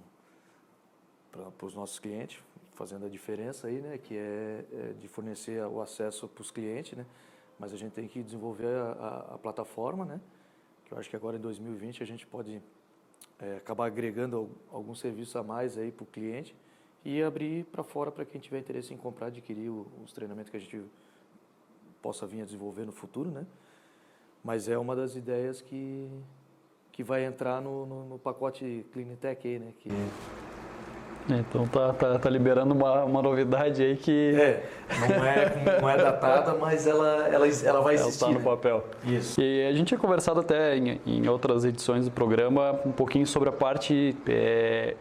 para 1.57 1.65
os 1.65 1.75
nossos 1.75 1.99
clientes, 1.99 2.41
fazendo 2.73 3.05
a 3.05 3.09
diferença 3.09 3.67
aí, 3.67 3.79
né, 3.79 3.97
que 3.97 4.15
é, 4.15 4.65
é 4.73 4.93
de 4.99 5.07
fornecer 5.07 5.65
o 5.65 5.81
acesso 5.81 6.27
para 6.27 6.41
os 6.41 6.51
clientes, 6.51 6.97
né, 6.97 7.05
mas 7.57 7.73
a 7.73 7.77
gente 7.77 7.93
tem 7.93 8.07
que 8.07 8.21
desenvolver 8.21 8.67
a, 8.67 8.91
a, 8.91 9.35
a, 9.35 9.37
plataforma, 9.37 10.05
né, 10.05 10.19
que 10.85 10.91
eu 10.91 10.97
acho 10.97 11.09
que 11.09 11.15
agora 11.15 11.37
em 11.37 11.39
2020 11.39 12.03
a 12.03 12.05
gente 12.05 12.27
pode 12.27 12.61
é, 13.39 13.57
acabar 13.57 13.85
agregando 13.85 14.49
algum 14.71 14.93
serviço 14.93 15.37
a 15.37 15.43
mais 15.43 15.77
aí 15.77 15.91
para 15.91 16.03
o 16.03 16.07
cliente 16.07 16.55
e 17.03 17.21
abrir 17.21 17.65
para 17.65 17.83
fora 17.83 18.11
para 18.11 18.25
quem 18.25 18.41
tiver 18.41 18.59
interesse 18.59 18.93
em 18.93 18.97
comprar, 18.97 19.27
adquirir 19.27 19.69
os 19.69 20.11
treinamentos 20.11 20.49
que 20.49 20.57
a 20.57 20.59
gente 20.59 20.83
possa 22.01 22.25
vir 22.25 22.41
a 22.41 22.45
desenvolver 22.45 22.85
no 22.85 22.91
futuro, 22.91 23.29
né, 23.29 23.45
mas 24.43 24.67
é 24.67 24.77
uma 24.77 24.95
das 24.95 25.15
ideias 25.15 25.61
que 25.61 26.09
que 26.95 27.03
vai 27.03 27.25
entrar 27.25 27.61
no, 27.61 27.85
no, 27.85 28.05
no 28.05 28.17
pacote 28.17 28.85
Cleantech 28.93 29.45
aí, 29.45 29.59
né? 29.59 29.73
Que... 29.79 29.89
É, 29.89 30.44
então 31.27 31.65
tá, 31.67 31.91
tá, 31.93 32.19
tá 32.19 32.29
liberando 32.29 32.73
uma, 32.73 33.03
uma 33.03 33.21
novidade 33.21 33.81
aí 33.81 33.95
que... 33.95 34.35
É, 34.35 34.63
não 35.09 35.25
é, 35.25 35.79
não 35.81 35.89
é 35.89 35.97
datada, 35.97 36.53
mas 36.53 36.85
ela, 36.85 37.27
ela, 37.27 37.47
ela 37.47 37.81
vai 37.81 37.95
existir. 37.95 38.01
Ela 38.01 38.09
está 38.09 38.27
no 38.27 38.39
né? 38.39 38.43
papel. 38.43 38.85
Isso. 39.03 39.41
E 39.41 39.65
a 39.65 39.73
gente 39.73 39.87
tinha 39.87 39.99
conversado 39.99 40.39
até 40.39 40.77
em, 40.77 41.01
em 41.05 41.27
outras 41.27 41.65
edições 41.65 42.05
do 42.05 42.11
programa 42.11 42.79
um 42.85 42.91
pouquinho 42.91 43.25
sobre 43.25 43.49
a 43.49 43.51
parte 43.51 44.15
é, 44.27 44.95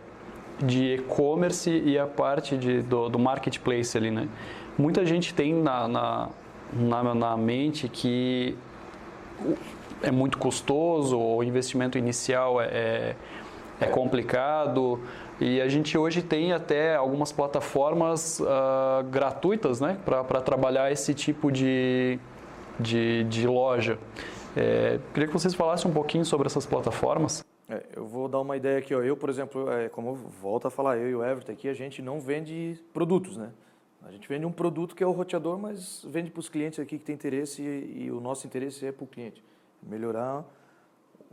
de 0.58 0.94
e-commerce 0.94 1.70
e 1.70 1.98
a 1.98 2.06
parte 2.06 2.56
de, 2.56 2.80
do, 2.82 3.08
do 3.08 3.18
marketplace 3.18 3.96
ali, 3.96 4.10
né? 4.10 4.28
Muita 4.78 5.04
gente 5.04 5.34
tem 5.34 5.54
na, 5.54 5.86
na, 5.86 6.28
na, 6.72 7.14
na 7.14 7.36
mente 7.36 7.88
que 7.88 8.56
é 10.02 10.10
muito 10.10 10.38
custoso, 10.38 11.18
o 11.18 11.42
investimento 11.42 11.96
inicial 11.98 12.60
é, 12.60 12.66
é, 12.66 13.16
é 13.80 13.86
complicado. 13.86 15.00
E 15.40 15.60
a 15.60 15.68
gente 15.68 15.98
hoje 15.98 16.22
tem 16.22 16.52
até 16.52 16.94
algumas 16.94 17.32
plataformas 17.32 18.40
uh, 18.40 19.04
gratuitas 19.10 19.80
né, 19.80 19.98
para 20.04 20.40
trabalhar 20.40 20.92
esse 20.92 21.12
tipo 21.12 21.50
de, 21.50 22.18
de, 22.78 23.24
de 23.24 23.46
loja. 23.46 23.98
É, 24.56 25.00
queria 25.12 25.26
que 25.26 25.32
vocês 25.32 25.54
falassem 25.54 25.90
um 25.90 25.94
pouquinho 25.94 26.24
sobre 26.24 26.46
essas 26.46 26.64
plataformas. 26.64 27.44
É, 27.68 27.82
eu 27.96 28.06
vou 28.06 28.28
dar 28.28 28.40
uma 28.40 28.56
ideia 28.56 28.78
aqui. 28.78 28.94
Ó. 28.94 29.02
Eu, 29.02 29.16
por 29.16 29.28
exemplo, 29.28 29.70
é, 29.70 29.88
como 29.88 30.10
eu 30.10 30.14
volto 30.14 30.68
a 30.68 30.70
falar, 30.70 30.98
eu 30.98 31.08
e 31.08 31.14
o 31.14 31.24
Everton 31.24 31.52
aqui, 31.52 31.68
a 31.68 31.74
gente 31.74 32.00
não 32.00 32.20
vende 32.20 32.78
produtos, 32.92 33.36
né? 33.36 33.50
A 34.06 34.12
gente 34.12 34.28
vende 34.28 34.44
um 34.44 34.52
produto 34.52 34.94
que 34.94 35.02
é 35.02 35.06
o 35.06 35.12
roteador, 35.12 35.58
mas 35.58 36.04
vende 36.08 36.30
para 36.30 36.40
os 36.40 36.48
clientes 36.48 36.78
aqui 36.78 36.98
que 36.98 37.04
tem 37.04 37.14
interesse 37.14 37.62
e, 37.62 38.04
e 38.04 38.10
o 38.10 38.20
nosso 38.20 38.46
interesse 38.46 38.86
é 38.86 38.92
para 38.92 39.02
o 39.02 39.06
cliente 39.06 39.42
melhorar 39.82 40.44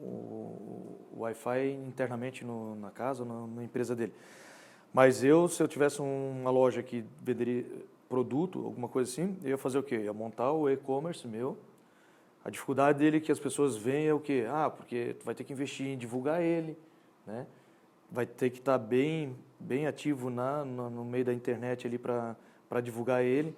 o, 0.02 1.08
o 1.14 1.20
Wi-Fi 1.20 1.72
internamente 1.88 2.44
no, 2.44 2.76
na 2.76 2.92
casa, 2.92 3.24
na, 3.24 3.48
na, 3.48 3.64
empresa 3.64 3.96
dele. 3.96 4.14
Mas 4.94 5.24
eu, 5.24 5.48
se 5.48 5.62
eu 5.62 5.68
tivesse 5.68 6.02
uma 6.02 6.50
loja 6.50 6.84
que 6.84 7.06
venderia 7.22 7.66
produto, 8.10 8.66
alguma 8.66 8.90
coisa 8.90 9.10
assim, 9.10 9.38
eu 9.44 9.52
ia 9.52 9.58
fazer 9.58 9.78
o 9.78 9.84
quê? 9.84 9.96
Eu 9.96 10.04
ia 10.04 10.14
montar 10.14 10.52
o 10.52 10.70
e-commerce 10.70 11.28
meu. 11.28 11.58
A 12.44 12.50
dificuldade 12.50 13.00
dele 13.00 13.22
que 13.22 13.32
as 13.32 13.40
pessoas 13.40 13.78
veem 13.78 14.08
é 14.08 14.14
o 14.14 14.20
quê? 14.20 14.46
Ah, 14.50 14.70
porque 14.70 15.16
tu 15.20 15.26
vai 15.26 15.34
ter 15.36 15.44
que 15.44 15.54
investir 15.54 15.88
em 15.88 15.98
divulgar 15.98 16.42
ele, 16.42 16.78
né? 17.26 17.46
vai 18.12 18.26
ter 18.26 18.50
que 18.50 18.60
estar 18.60 18.78
tá 18.78 18.86
bem, 18.86 19.36
bem 19.58 19.88
ativo 19.88 20.30
na, 20.30 20.66
no, 20.66 20.90
no 20.90 21.06
meio 21.06 21.24
da 21.24 21.34
internet 21.34 21.88
ali 21.88 21.98
para 21.98 22.36
divulgar 22.84 23.24
ele. 23.24 23.56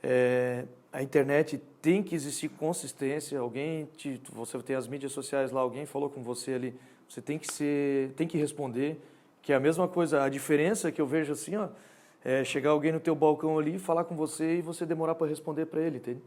É, 0.00 0.64
a 0.92 1.02
internet 1.02 1.60
tem 1.80 2.02
que 2.02 2.14
existir 2.14 2.48
consistência. 2.48 3.40
Alguém, 3.40 3.88
te, 3.96 4.20
você 4.30 4.58
tem 4.58 4.76
as 4.76 4.86
mídias 4.86 5.12
sociais 5.12 5.50
lá, 5.50 5.60
alguém 5.60 5.86
falou 5.86 6.10
com 6.10 6.22
você 6.22 6.52
ali, 6.52 6.74
você 7.08 7.22
tem 7.22 7.38
que 7.38 7.52
ser, 7.52 8.12
tem 8.12 8.28
que 8.28 8.36
responder. 8.36 9.00
Que 9.40 9.52
é 9.52 9.56
a 9.56 9.60
mesma 9.60 9.88
coisa. 9.88 10.22
A 10.22 10.28
diferença 10.28 10.92
que 10.92 11.00
eu 11.00 11.06
vejo 11.06 11.32
assim, 11.32 11.56
ó, 11.56 11.68
é 12.24 12.44
chegar 12.44 12.70
alguém 12.70 12.92
no 12.92 13.00
teu 13.00 13.14
balcão 13.14 13.58
ali, 13.58 13.78
falar 13.78 14.04
com 14.04 14.14
você 14.14 14.58
e 14.58 14.62
você 14.62 14.86
demorar 14.86 15.14
para 15.14 15.26
responder 15.26 15.66
para 15.66 15.80
ele, 15.80 15.96
entende? 15.96 16.22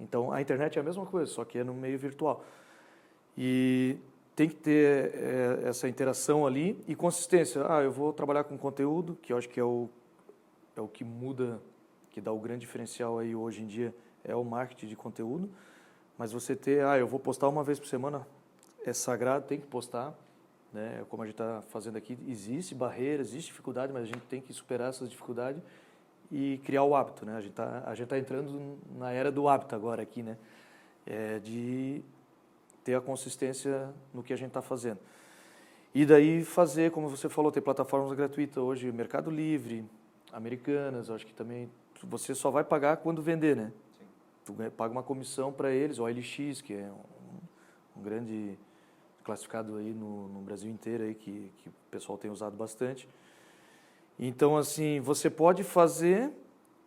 Então 0.00 0.32
a 0.32 0.40
internet 0.40 0.78
é 0.78 0.80
a 0.80 0.84
mesma 0.84 1.04
coisa, 1.04 1.30
só 1.30 1.44
que 1.44 1.58
é 1.58 1.64
no 1.64 1.74
meio 1.74 1.98
virtual. 1.98 2.44
E 3.36 3.96
tem 4.34 4.48
que 4.48 4.54
ter 4.54 5.12
é, 5.14 5.60
essa 5.64 5.88
interação 5.88 6.46
ali 6.46 6.82
e 6.86 6.94
consistência. 6.94 7.66
Ah, 7.68 7.82
eu 7.82 7.90
vou 7.90 8.12
trabalhar 8.12 8.44
com 8.44 8.56
conteúdo, 8.56 9.18
que 9.20 9.32
eu 9.32 9.36
acho 9.36 9.48
que 9.48 9.58
é 9.58 9.64
o, 9.64 9.88
é 10.76 10.80
o 10.80 10.88
que 10.88 11.04
muda, 11.04 11.60
que 12.10 12.20
dá 12.20 12.32
o 12.32 12.38
grande 12.38 12.60
diferencial 12.60 13.18
aí 13.18 13.34
hoje 13.34 13.62
em 13.62 13.66
dia, 13.66 13.94
é 14.24 14.34
o 14.34 14.44
marketing 14.44 14.86
de 14.86 14.96
conteúdo. 14.96 15.48
Mas 16.16 16.32
você 16.32 16.56
ter, 16.56 16.84
ah, 16.84 16.98
eu 16.98 17.06
vou 17.06 17.20
postar 17.20 17.48
uma 17.48 17.62
vez 17.62 17.78
por 17.78 17.86
semana, 17.86 18.26
é 18.84 18.92
sagrado, 18.92 19.46
tem 19.46 19.60
que 19.60 19.66
postar. 19.66 20.12
Né? 20.72 21.04
Como 21.08 21.22
a 21.22 21.26
gente 21.26 21.34
está 21.34 21.62
fazendo 21.68 21.96
aqui, 21.96 22.18
existe 22.26 22.74
barreira, 22.74 23.22
existe 23.22 23.48
dificuldade, 23.48 23.92
mas 23.92 24.02
a 24.02 24.06
gente 24.06 24.22
tem 24.22 24.40
que 24.40 24.52
superar 24.52 24.90
essas 24.90 25.08
dificuldades 25.08 25.62
e 26.30 26.60
criar 26.64 26.82
o 26.82 26.94
hábito. 26.94 27.24
Né? 27.24 27.36
A 27.36 27.40
gente 27.40 27.50
está 27.50 28.06
tá 28.06 28.18
entrando 28.18 28.78
na 28.96 29.12
era 29.12 29.30
do 29.30 29.48
hábito 29.48 29.74
agora 29.74 30.02
aqui, 30.02 30.22
né? 30.22 30.36
É 31.06 31.38
de 31.38 32.02
ter 32.84 32.94
a 32.94 33.00
consistência 33.00 33.92
no 34.12 34.22
que 34.22 34.32
a 34.32 34.36
gente 34.36 34.48
está 34.48 34.60
fazendo. 34.60 34.98
E 35.94 36.04
daí 36.04 36.44
fazer, 36.44 36.90
como 36.90 37.08
você 37.08 37.28
falou, 37.28 37.50
ter 37.50 37.60
plataformas 37.60 38.12
gratuitas 38.12 38.62
hoje, 38.62 38.92
Mercado 38.92 39.30
Livre, 39.30 39.84
Americanas, 40.32 41.10
acho 41.10 41.26
que 41.26 41.32
também 41.32 41.70
você 42.06 42.34
só 42.34 42.50
vai 42.50 42.64
pagar 42.64 42.98
quando 42.98 43.22
vender, 43.22 43.56
né? 43.56 43.72
Sim. 43.98 44.06
Tu 44.44 44.70
paga 44.72 44.92
uma 44.92 45.02
comissão 45.02 45.52
para 45.52 45.70
eles, 45.70 45.98
o 45.98 46.04
OLX, 46.04 46.60
que 46.60 46.74
é 46.74 46.90
um, 46.90 48.00
um 48.00 48.02
grande 48.02 48.58
classificado 49.24 49.76
aí 49.76 49.92
no, 49.92 50.28
no, 50.28 50.40
Brasil 50.40 50.70
inteiro 50.70 51.04
aí 51.04 51.14
que, 51.14 51.52
que 51.58 51.68
o 51.68 51.72
pessoal 51.90 52.16
tem 52.16 52.30
usado 52.30 52.56
bastante. 52.56 53.08
Então 54.18 54.56
assim, 54.56 55.00
você 55.00 55.28
pode 55.28 55.62
fazer 55.62 56.32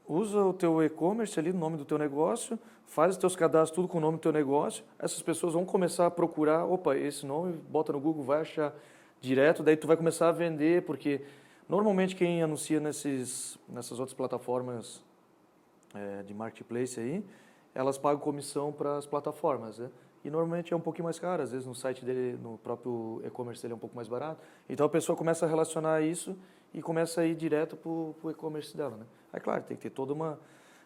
usa 0.08 0.43
o 0.43 0.54
teu 0.54 0.84
e-commerce 0.84 1.39
ali, 1.39 1.52
o 1.52 1.56
nome 1.56 1.78
do 1.78 1.86
teu 1.86 1.97
negócio, 1.97 2.60
faz 2.86 3.12
os 3.12 3.17
teus 3.17 3.36
cadastros 3.36 3.76
tudo 3.76 3.88
com 3.88 3.97
o 3.97 4.02
nome 4.02 4.17
do 4.17 4.21
teu 4.21 4.34
negócio, 4.34 4.84
essas 5.00 5.21
pessoas 5.21 5.54
vão 5.54 5.65
começar 5.65 6.06
a 6.06 6.12
procurar, 6.12 6.65
opa, 6.65 6.97
esse 6.97 7.26
nome, 7.26 7.54
bota 7.69 7.93
no 7.93 8.00
Google, 8.00 8.24
vai 8.24 8.41
achar 8.41 8.74
direto, 9.21 9.63
daí 9.63 9.78
tu 9.78 9.88
vai 9.88 9.95
começar 9.95 10.28
a 10.30 10.32
vender, 10.32 10.84
porque 10.84 11.21
normalmente 11.71 12.17
quem 12.17 12.43
anuncia 12.43 12.81
nesses, 12.81 13.57
nessas 13.69 13.97
outras 13.97 14.13
plataformas 14.13 15.01
é, 15.95 16.21
de 16.21 16.34
marketplace 16.34 16.99
aí, 16.99 17.25
elas 17.73 17.97
pagam 17.97 18.19
comissão 18.19 18.73
para 18.73 18.97
as 18.97 19.05
plataformas, 19.05 19.79
né? 19.79 19.89
E 20.23 20.29
normalmente 20.29 20.73
é 20.73 20.75
um 20.75 20.81
pouquinho 20.81 21.05
mais 21.05 21.17
caro, 21.17 21.41
às 21.41 21.51
vezes 21.51 21.65
no 21.65 21.73
site 21.73 22.03
dele, 22.03 22.38
no 22.43 22.57
próprio 22.57 23.21
e-commerce 23.25 23.62
dele 23.62 23.73
é 23.73 23.75
um 23.75 23.79
pouco 23.79 23.95
mais 23.95 24.10
barato. 24.10 24.43
Então 24.69 24.86
a 24.86 24.89
pessoa 24.89 25.17
começa 25.17 25.45
a 25.45 25.49
relacionar 25.49 26.01
isso 26.01 26.38
e 26.73 26.81
começa 26.81 27.21
a 27.21 27.25
ir 27.25 27.36
direto 27.36 27.77
para 27.77 27.89
o 27.89 28.29
e-commerce 28.29 28.75
dela, 28.75 28.97
né? 28.97 29.05
Aí, 29.31 29.39
claro, 29.39 29.63
tem 29.63 29.77
que 29.77 29.84
ter 29.84 29.91
toda 29.91 30.12
uma, 30.12 30.38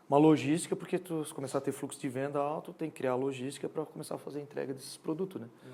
uma 0.08 0.20
logística, 0.20 0.76
porque 0.76 1.00
tu 1.00 1.26
começar 1.34 1.58
a 1.58 1.62
ter 1.62 1.72
fluxo 1.72 2.00
de 2.00 2.08
venda 2.08 2.40
alto, 2.40 2.72
tem 2.72 2.92
que 2.92 2.98
criar 2.98 3.16
logística 3.16 3.68
para 3.68 3.86
começar 3.86 4.16
a 4.16 4.18
fazer 4.20 4.38
a 4.38 4.42
entrega 4.44 4.72
desses 4.72 4.98
produtos, 4.98 5.42
né? 5.42 5.48
Uhum. 5.48 5.72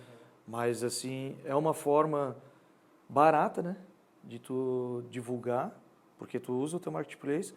Mas, 0.48 0.86
assim, 0.86 1.36
é 1.44 1.54
uma 1.54 1.74
forma 1.74 2.38
barata, 3.10 3.62
né? 3.62 3.76
De 4.24 4.40
tu 4.40 5.04
divulgar, 5.10 5.72
porque 6.18 6.40
tu 6.40 6.54
usa 6.54 6.78
o 6.78 6.80
teu 6.80 6.92
marketplace, 6.92 7.54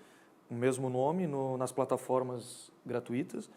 o 0.51 0.55
mesmo 0.55 0.89
nome 0.89 1.27
no, 1.27 1.57
nas 1.57 1.73
plataformas 1.73 2.73
gratuitas, 2.85 3.51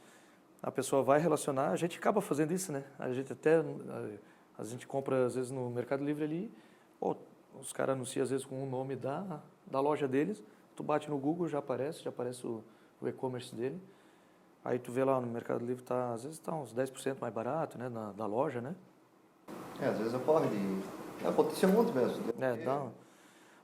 a 0.61 0.71
pessoa 0.71 1.03
vai 1.03 1.19
relacionar, 1.19 1.69
a 1.69 1.75
gente 1.75 1.97
acaba 1.97 2.21
fazendo 2.21 2.51
isso, 2.51 2.71
né? 2.71 2.83
A 2.97 3.11
gente 3.13 3.31
até, 3.31 3.57
a, 3.57 4.61
a 4.61 4.63
gente 4.63 4.87
compra 4.87 5.25
às 5.25 5.35
vezes 5.35 5.51
no 5.51 5.69
Mercado 5.69 6.03
Livre 6.03 6.23
ali, 6.23 6.51
os 7.59 7.71
caras 7.73 7.95
anunciam 7.95 8.23
às 8.23 8.29
vezes 8.29 8.45
com 8.45 8.63
o 8.63 8.69
nome 8.69 8.95
da, 8.95 9.41
da 9.65 9.79
loja 9.79 10.07
deles, 10.07 10.43
tu 10.75 10.83
bate 10.83 11.09
no 11.09 11.17
Google, 11.17 11.47
já 11.47 11.59
aparece, 11.59 12.03
já 12.03 12.09
aparece 12.09 12.45
o, 12.45 12.63
o 13.01 13.07
e-commerce 13.07 13.53
dele. 13.53 13.81
Aí 14.63 14.77
tu 14.77 14.91
vê 14.91 15.03
lá 15.03 15.19
no 15.21 15.27
Mercado 15.27 15.65
Livre, 15.65 15.83
tá, 15.83 16.13
às 16.13 16.23
vezes 16.23 16.37
está 16.37 16.53
uns 16.53 16.73
10% 16.73 17.17
mais 17.21 17.33
barato, 17.33 17.77
né, 17.77 17.87
na, 17.87 18.11
da 18.11 18.25
loja, 18.25 18.59
né? 18.59 18.75
É, 19.79 19.87
às 19.87 19.97
vezes 19.97 20.13
ocorre 20.13 20.47
de... 20.49 21.06
Aconteceu 21.25 21.69
muito 21.69 21.93
mesmo. 21.93 22.23
É, 22.39 22.55
dá... 22.57 22.87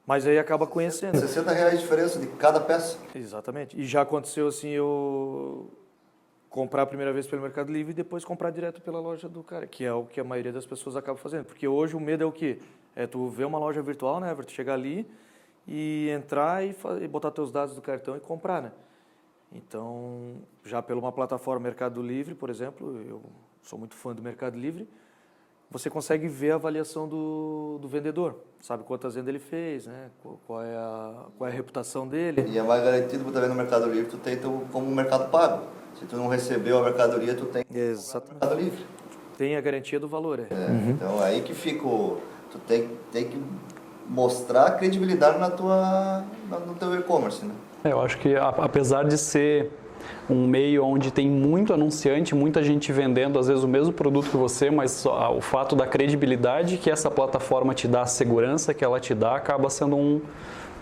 Mas 0.05 0.27
aí 0.27 0.37
acaba 0.37 0.67
conhecendo. 0.67 1.17
60 1.17 1.51
reais 1.51 1.75
de 1.75 1.79
diferença 1.79 2.19
de 2.19 2.27
cada 2.27 2.59
peça. 2.59 2.97
Exatamente. 3.15 3.79
E 3.79 3.85
já 3.85 4.01
aconteceu 4.01 4.47
assim, 4.47 4.69
eu 4.69 5.71
comprar 6.49 6.83
a 6.83 6.85
primeira 6.85 7.11
vez 7.11 7.25
pelo 7.25 7.41
Mercado 7.41 7.71
Livre 7.71 7.91
e 7.93 7.95
depois 7.95 8.23
comprar 8.23 8.51
direto 8.51 8.81
pela 8.81 8.99
loja 8.99 9.27
do 9.27 9.41
cara, 9.41 9.65
que 9.65 9.83
é 9.83 9.93
o 9.93 10.05
que 10.05 10.19
a 10.19 10.23
maioria 10.23 10.51
das 10.51 10.65
pessoas 10.65 10.95
acaba 10.95 11.17
fazendo. 11.17 11.45
Porque 11.45 11.67
hoje 11.67 11.95
o 11.95 11.99
medo 11.99 12.23
é 12.23 12.27
o 12.27 12.31
quê? 12.31 12.59
É 12.95 13.07
tu 13.07 13.27
ver 13.27 13.45
uma 13.45 13.57
loja 13.57 13.81
virtual, 13.81 14.19
né, 14.19 14.29
Everton? 14.29 14.51
Chegar 14.51 14.73
ali, 14.73 15.09
e 15.67 16.09
entrar 16.09 16.63
e, 16.63 16.75
e 17.01 17.07
botar 17.07 17.31
teus 17.31 17.51
dados 17.51 17.73
do 17.73 17.81
cartão 17.81 18.15
e 18.15 18.19
comprar, 18.19 18.61
né? 18.61 18.71
Então, 19.51 20.35
já 20.63 20.81
pela 20.81 20.99
uma 20.99 21.11
plataforma 21.11 21.61
Mercado 21.63 22.01
Livre, 22.01 22.35
por 22.35 22.49
exemplo, 22.49 23.01
eu 23.07 23.21
sou 23.61 23.79
muito 23.79 23.95
fã 23.95 24.13
do 24.13 24.21
Mercado 24.21 24.57
Livre, 24.57 24.87
você 25.73 25.89
consegue 25.89 26.27
ver 26.27 26.51
a 26.51 26.55
avaliação 26.55 27.07
do, 27.07 27.79
do 27.81 27.87
vendedor, 27.87 28.37
sabe 28.61 28.83
quantas 28.83 29.15
vendas 29.15 29.27
ele 29.27 29.39
fez, 29.39 29.87
né? 29.87 30.09
Qual 30.45 30.61
é 30.61 30.75
a, 30.75 31.25
qual 31.37 31.49
é 31.49 31.51
a 31.51 31.55
reputação 31.55 32.07
dele. 32.07 32.45
E 32.47 32.57
é 32.57 32.63
mais 32.63 32.81
garantido 32.81 33.29
também 33.31 33.49
no 33.49 33.55
Mercado 33.55 33.87
Livre, 33.87 34.09
tu 34.09 34.17
tem 34.17 34.37
tu, 34.37 34.61
como 34.71 34.89
mercado 34.89 35.29
pago. 35.29 35.63
Se 35.99 36.05
tu 36.05 36.15
não 36.15 36.27
recebeu 36.27 36.77
a 36.77 36.83
mercadoria, 36.83 37.35
tu 37.35 37.45
tem 37.45 37.65
Exatamente. 37.69 38.39
Mercado 38.39 38.61
Livre. 38.61 38.85
Tem 39.37 39.55
a 39.55 39.61
garantia 39.61 39.99
do 39.99 40.07
valor, 40.07 40.39
é. 40.39 40.47
é 40.49 40.69
uhum. 40.69 40.89
Então, 40.91 41.19
aí 41.19 41.41
que 41.41 41.53
fica 41.53 41.85
o, 41.87 42.21
Tu 42.53 42.59
tem, 42.59 42.87
tem 43.11 43.25
que 43.25 43.43
mostrar 44.07 44.77
credibilidade 44.77 45.39
na 45.39 45.49
tua, 45.49 46.23
no 46.67 46.75
teu 46.75 46.93
e-commerce, 46.93 47.43
né? 47.43 47.55
É, 47.83 47.91
eu 47.91 47.99
acho 47.99 48.19
que 48.19 48.35
apesar 48.35 49.05
de 49.05 49.17
ser 49.17 49.71
um 50.29 50.47
meio 50.47 50.85
onde 50.85 51.11
tem 51.11 51.29
muito 51.29 51.73
anunciante, 51.73 52.33
muita 52.33 52.63
gente 52.63 52.91
vendendo 52.91 53.37
às 53.37 53.47
vezes 53.47 53.63
o 53.63 53.67
mesmo 53.67 53.93
produto 53.93 54.29
que 54.29 54.37
você, 54.37 54.69
mas 54.69 55.05
o 55.05 55.41
fato 55.41 55.75
da 55.75 55.85
credibilidade 55.85 56.77
que 56.77 56.89
essa 56.89 57.11
plataforma 57.11 57.73
te 57.73 57.87
dá, 57.87 58.01
a 58.01 58.05
segurança 58.05 58.73
que 58.73 58.83
ela 58.83 58.99
te 58.99 59.13
dá, 59.13 59.35
acaba 59.35 59.69
sendo 59.69 59.95
um, 59.95 60.21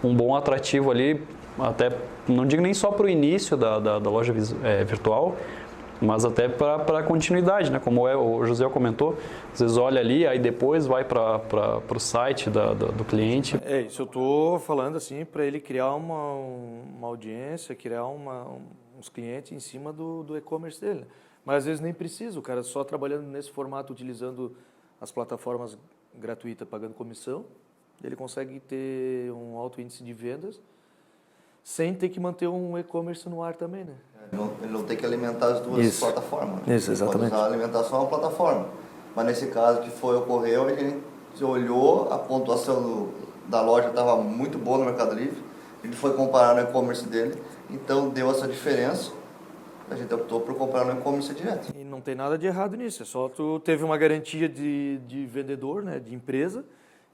um 0.03 0.15
bom 0.15 0.35
atrativo 0.35 0.91
ali, 0.91 1.21
até 1.59 1.91
não 2.27 2.45
digo 2.45 2.61
nem 2.61 2.73
só 2.73 2.91
para 2.91 3.05
o 3.05 3.09
início 3.09 3.57
da, 3.57 3.79
da, 3.79 3.99
da 3.99 4.09
loja 4.09 4.33
é, 4.63 4.83
virtual, 4.83 5.35
mas 6.01 6.25
até 6.25 6.49
para 6.49 6.99
a 6.99 7.03
continuidade, 7.03 7.71
né? 7.71 7.79
Como 7.79 8.07
é, 8.07 8.15
o 8.15 8.43
José 8.45 8.67
comentou, 8.69 9.15
às 9.53 9.59
vezes 9.59 9.77
olha 9.77 10.01
ali, 10.01 10.25
aí 10.25 10.39
depois 10.39 10.87
vai 10.87 11.03
para 11.05 11.39
o 11.87 11.99
site 11.99 12.49
da, 12.49 12.73
da, 12.73 12.87
do 12.87 13.05
cliente. 13.05 13.59
É, 13.63 13.81
isso 13.81 14.01
eu 14.01 14.05
estou 14.05 14.57
falando 14.59 14.97
assim 14.97 15.23
para 15.23 15.45
ele 15.45 15.59
criar 15.59 15.93
uma, 15.93 16.33
uma 16.97 17.07
audiência, 17.07 17.75
criar 17.75 18.05
uma, 18.05 18.47
uns 19.01 19.09
clientes 19.09 19.51
em 19.51 19.59
cima 19.59 19.91
do, 19.91 20.23
do 20.23 20.37
e-commerce 20.37 20.79
dele. 20.79 21.05
Mas 21.43 21.57
às 21.57 21.65
vezes 21.65 21.81
nem 21.81 21.93
precisa, 21.93 22.39
o 22.39 22.41
cara 22.41 22.61
só 22.61 22.83
trabalhando 22.83 23.23
nesse 23.23 23.49
formato, 23.51 23.91
utilizando 23.91 24.55
as 25.01 25.11
plataformas 25.11 25.77
gratuitas, 26.15 26.67
pagando 26.67 26.93
comissão, 26.93 27.43
ele 28.03 28.15
consegue 28.15 28.59
ter 28.59 29.31
um 29.31 29.57
alto 29.57 29.81
índice 29.81 30.03
de 30.03 30.13
vendas 30.13 30.61
sem 31.63 31.93
ter 31.93 32.09
que 32.09 32.19
manter 32.19 32.47
um 32.47 32.77
e-commerce 32.77 33.27
no 33.27 33.43
ar 33.43 33.55
também, 33.55 33.83
né? 33.83 33.93
Ele 34.31 34.41
não, 34.41 34.53
ele 34.61 34.71
não 34.71 34.83
tem 34.83 34.97
que 34.97 35.05
alimentar 35.05 35.47
as 35.47 35.59
duas 35.61 35.85
Isso. 35.85 35.99
plataformas. 35.99 36.67
Isso, 36.67 36.91
exatamente. 36.91 37.23
Ele 37.23 37.29
pode 37.29 37.33
usar 37.33 37.43
a 37.43 37.45
alimentação 37.45 37.99
uma 37.99 38.07
plataforma. 38.07 38.69
Mas 39.15 39.25
nesse 39.25 39.47
caso 39.47 39.81
que 39.81 39.89
foi 39.89 40.15
ocorreu, 40.15 40.69
ele 40.69 41.01
olhou, 41.41 42.11
a 42.11 42.17
pontuação 42.17 42.81
do, 42.81 43.11
da 43.47 43.61
loja 43.61 43.89
estava 43.89 44.15
muito 44.17 44.57
boa 44.57 44.77
no 44.79 44.85
Mercado 44.85 45.13
Livre, 45.15 45.43
ele 45.83 45.93
foi 45.93 46.13
comparar 46.13 46.55
no 46.55 46.61
e-commerce 46.61 47.07
dele, 47.07 47.41
então 47.71 48.09
deu 48.09 48.29
essa 48.29 48.47
diferença. 48.47 49.11
A 49.89 49.95
gente 49.95 50.13
optou 50.13 50.39
por 50.39 50.55
comprar 50.55 50.85
no 50.85 50.93
e-commerce 50.93 51.33
direto. 51.33 51.73
E 51.75 51.83
não 51.83 51.99
tem 51.99 52.15
nada 52.15 52.37
de 52.37 52.47
errado 52.47 52.77
nisso, 52.77 53.03
é 53.03 53.05
só 53.05 53.27
tu 53.27 53.59
teve 53.59 53.83
uma 53.83 53.97
garantia 53.97 54.47
de, 54.47 54.99
de 55.07 55.25
vendedor, 55.25 55.83
né, 55.83 55.99
de 55.99 56.15
empresa, 56.15 56.63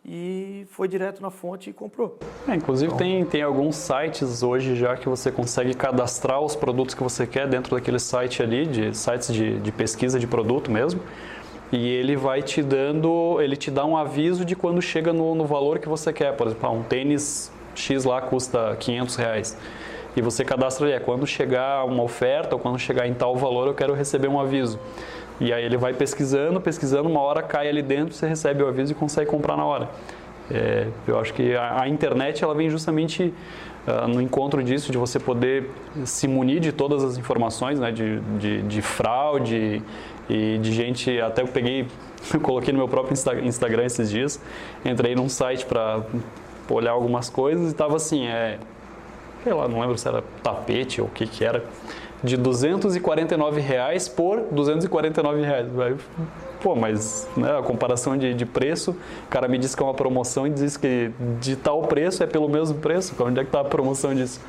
e 0.06 0.66
foi 0.70 0.88
direto 0.88 1.22
na 1.22 1.32
fonte 1.32 1.72
e 1.72 1.74
comprou. 1.74 2.20
É, 2.48 2.54
inclusive 2.56 2.94
então, 2.94 2.98
tem, 2.98 3.26
tem 3.26 3.42
alguns 3.42 3.76
sites 3.76 4.44
hoje 4.44 4.76
já 4.76 4.96
que 4.96 5.10
você 5.10 5.32
consegue 5.32 5.74
cadastrar 5.74 6.40
os 6.40 6.56
produtos 6.56 6.94
que 6.94 7.02
você 7.02 7.26
quer 7.26 7.48
dentro 7.48 7.76
daquele 7.76 8.00
site 8.00 8.44
ali, 8.44 8.66
de 8.66 8.96
sites 8.96 9.34
de, 9.34 9.60
de 9.60 9.72
pesquisa 9.72 10.20
de 10.20 10.28
produto 10.28 10.72
mesmo. 10.72 11.02
E 11.72 11.90
ele 11.90 12.16
vai 12.16 12.42
te 12.42 12.64
dando, 12.64 13.42
ele 13.42 13.58
te 13.58 13.70
dá 13.70 13.86
um 13.86 13.98
aviso 13.98 14.46
de 14.46 14.56
quando 14.56 14.82
chega 14.82 15.12
no, 15.12 15.36
no 15.36 15.46
valor 15.46 15.80
que 15.80 15.90
você 15.90 16.14
quer. 16.14 16.34
Por 16.38 16.48
exemplo, 16.48 16.70
ah, 16.70 16.72
um 16.72 16.84
tênis 16.84 17.52
X 17.76 18.06
lá 18.06 18.22
custa 18.22 18.78
500 18.80 19.16
reais. 19.18 19.58
E 20.18 20.22
você 20.22 20.44
cadastra 20.44 20.88
ali, 20.88 20.96
é 20.96 21.00
quando 21.00 21.28
chegar 21.28 21.86
uma 21.86 22.02
oferta 22.02 22.56
ou 22.56 22.60
quando 22.60 22.80
chegar 22.80 23.08
em 23.08 23.14
tal 23.14 23.36
valor 23.36 23.68
eu 23.68 23.76
quero 23.76 23.94
receber 23.94 24.28
um 24.28 24.40
aviso. 24.40 24.80
E 25.40 25.54
aí 25.54 25.64
ele 25.64 25.78
vai 25.78 25.94
pesquisando, 25.94 26.60
pesquisando, 26.60 27.08
uma 27.08 27.20
hora 27.20 27.44
cai 27.44 27.70
ali 27.70 27.84
dentro, 27.84 28.16
você 28.16 28.26
recebe 28.26 28.64
o 28.64 28.68
aviso 28.68 28.94
e 28.94 28.96
consegue 28.96 29.30
comprar 29.30 29.56
na 29.56 29.64
hora. 29.64 29.88
É, 30.50 30.88
eu 31.08 31.20
acho 31.20 31.36
que 31.36 31.56
a, 31.56 31.84
a, 31.84 31.88
internet 31.88 32.44
ela 32.44 32.56
vem 32.56 32.68
justamente 32.68 33.32
uh, 33.86 34.08
no 34.08 34.20
encontro 34.20 34.64
disso, 34.64 34.92
de 34.92 34.98
você 34.98 35.20
poder 35.20 35.70
se 36.04 36.28
munir 36.28 36.62
de 36.62 36.72
todas 36.72 37.04
as 37.04 37.16
informações, 37.20 37.80
né, 37.80 37.92
de, 37.92 38.20
de, 38.40 38.64
de 38.64 38.82
fraude 38.82 39.84
e 40.28 40.58
de 40.58 40.72
gente. 40.72 41.22
Até 41.22 41.44
eu 41.44 41.48
peguei, 41.48 41.86
coloquei 42.42 42.74
no 42.74 42.80
meu 42.80 42.88
próprio 42.88 43.14
Insta, 43.14 43.36
Instagram 43.36 43.86
esses 43.86 44.10
dias, 44.10 44.42
entrei 44.84 45.14
num 45.14 45.30
site 45.30 45.64
para 45.64 46.02
olhar 46.72 46.94
algumas 46.94 47.30
coisas 47.30 47.68
e 47.68 47.72
estava 47.72 47.98
assim, 47.98 48.26
é, 48.26 48.58
sei 49.48 49.54
lá, 49.54 49.66
não 49.66 49.80
lembro 49.80 49.98
se 49.98 50.06
era 50.06 50.22
tapete 50.44 51.00
ou 51.00 51.08
o 51.08 51.10
que 51.10 51.26
que 51.26 51.46
era, 51.46 51.64
de 52.22 52.36
249 52.36 53.62
reais 53.62 54.10
por 54.10 54.42
249 54.52 55.42
reais. 55.42 55.68
Pô, 56.62 56.76
mas 56.76 57.30
né, 57.38 57.58
a 57.58 57.62
comparação 57.62 58.18
de, 58.18 58.34
de 58.34 58.46
preço, 58.46 58.92
o 59.26 59.30
cara 59.30 59.48
me 59.48 59.58
disse 59.58 59.78
que 59.78 59.82
é 59.82 59.86
uma 59.86 59.94
promoção 59.94 60.46
e 60.46 60.50
diz 60.50 60.76
que 60.76 61.12
de 61.40 61.56
tal 61.56 61.84
preço 61.84 62.24
é 62.24 62.28
pelo 62.28 62.50
mesmo 62.50 62.80
preço. 62.80 63.16
Onde 63.24 63.40
é 63.40 63.44
que 63.44 63.50
está 63.50 63.62
a 63.62 63.64
promoção 63.64 64.14
disso? 64.14 64.42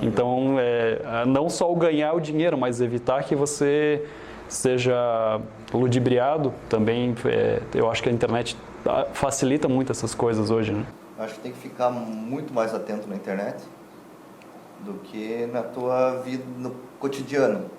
Então, 0.00 0.56
é, 0.58 1.26
não 1.26 1.50
só 1.50 1.70
o 1.70 1.76
ganhar 1.76 2.14
o 2.14 2.20
dinheiro, 2.20 2.56
mas 2.56 2.80
evitar 2.80 3.24
que 3.24 3.36
você 3.36 4.02
seja 4.48 5.38
ludibriado 5.74 6.54
também. 6.68 7.14
É, 7.26 7.60
eu 7.74 7.90
acho 7.90 8.02
que 8.02 8.08
a 8.08 8.12
internet 8.12 8.56
facilita 9.12 9.68
muito 9.68 9.92
essas 9.92 10.14
coisas 10.14 10.50
hoje, 10.50 10.72
né? 10.72 10.86
Acho 11.18 11.34
que 11.34 11.40
tem 11.40 11.52
que 11.52 11.58
ficar 11.58 11.90
muito 11.90 12.54
mais 12.54 12.72
atento 12.72 13.06
na 13.08 13.16
internet 13.16 13.56
do 14.80 14.94
que 14.94 15.46
na 15.52 15.62
tua 15.62 16.16
vida, 16.16 16.44
no 16.58 16.74
cotidiano. 16.98 17.70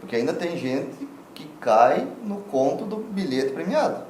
Porque 0.00 0.16
ainda 0.16 0.32
tem 0.32 0.56
gente 0.56 1.08
que 1.34 1.46
cai 1.60 2.06
no 2.24 2.38
conto 2.42 2.84
do 2.84 2.96
bilhete 2.96 3.52
premiado. 3.52 4.04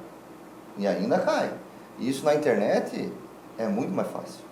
E 0.77 0.87
ainda 0.87 1.19
cai. 1.19 1.51
E 1.99 2.09
isso 2.09 2.25
na 2.25 2.33
internet 2.33 3.11
é 3.57 3.67
muito 3.67 3.93
mais 3.93 4.07
fácil. 4.09 4.43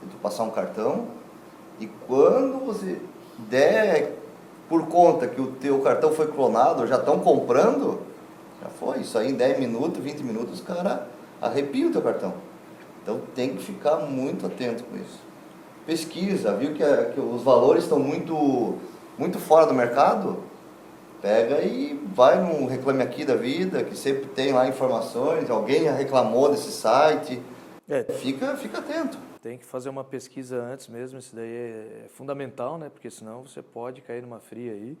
Tu 0.00 0.16
passar 0.16 0.42
um 0.44 0.50
cartão 0.50 1.06
e 1.78 1.86
quando 2.06 2.64
você 2.64 3.00
der 3.38 4.16
por 4.68 4.86
conta 4.86 5.26
que 5.26 5.40
o 5.40 5.48
teu 5.52 5.80
cartão 5.80 6.12
foi 6.12 6.26
clonado, 6.28 6.86
já 6.86 6.96
estão 6.96 7.20
comprando, 7.20 8.00
já 8.62 8.68
foi. 8.68 9.00
Isso 9.00 9.18
aí 9.18 9.30
em 9.30 9.34
10 9.34 9.58
minutos, 9.60 10.02
20 10.02 10.22
minutos, 10.22 10.54
os 10.54 10.60
caras 10.60 11.00
o 11.42 11.90
teu 11.92 12.02
cartão. 12.02 12.34
Então 13.02 13.20
tem 13.34 13.54
que 13.56 13.62
ficar 13.62 13.96
muito 13.96 14.46
atento 14.46 14.84
com 14.84 14.96
isso. 14.96 15.20
Pesquisa, 15.86 16.54
viu 16.54 16.74
que, 16.74 16.84
que 17.12 17.20
os 17.20 17.42
valores 17.42 17.84
estão 17.84 17.98
muito, 17.98 18.78
muito 19.18 19.38
fora 19.40 19.66
do 19.66 19.74
mercado? 19.74 20.44
Pega 21.20 21.60
e 21.60 21.94
vai 22.14 22.40
no 22.40 22.66
Reclame 22.66 23.02
Aqui 23.02 23.24
da 23.24 23.34
Vida, 23.34 23.82
que 23.82 23.96
sempre 23.96 24.26
tem 24.26 24.52
lá 24.52 24.68
informações, 24.68 25.50
alguém 25.50 25.84
já 25.84 25.92
reclamou 25.92 26.50
desse 26.50 26.70
site. 26.70 27.42
É. 27.88 28.04
Fica, 28.04 28.56
fica 28.56 28.78
atento. 28.78 29.18
Tem 29.40 29.58
que 29.58 29.64
fazer 29.64 29.88
uma 29.88 30.04
pesquisa 30.04 30.62
antes 30.62 30.86
mesmo, 30.86 31.18
isso 31.18 31.34
daí 31.34 31.48
é, 31.48 32.04
é 32.04 32.08
fundamental, 32.08 32.78
né? 32.78 32.88
Porque 32.88 33.10
senão 33.10 33.44
você 33.44 33.60
pode 33.60 34.02
cair 34.02 34.22
numa 34.22 34.38
fria 34.38 34.72
aí. 34.72 34.96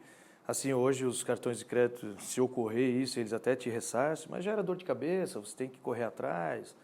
Assim, 0.46 0.72
hoje 0.72 1.04
os 1.04 1.22
cartões 1.22 1.58
de 1.60 1.64
crédito, 1.64 2.16
se 2.18 2.40
ocorrer 2.40 2.88
isso, 2.88 3.20
eles 3.20 3.32
até 3.32 3.54
te 3.54 3.70
ressarcem, 3.70 4.26
mas 4.28 4.42
gera 4.42 4.64
dor 4.64 4.74
de 4.74 4.84
cabeça, 4.84 5.38
você 5.38 5.54
tem 5.56 5.68
que 5.68 5.78
correr 5.78 6.02
atrás 6.02 6.74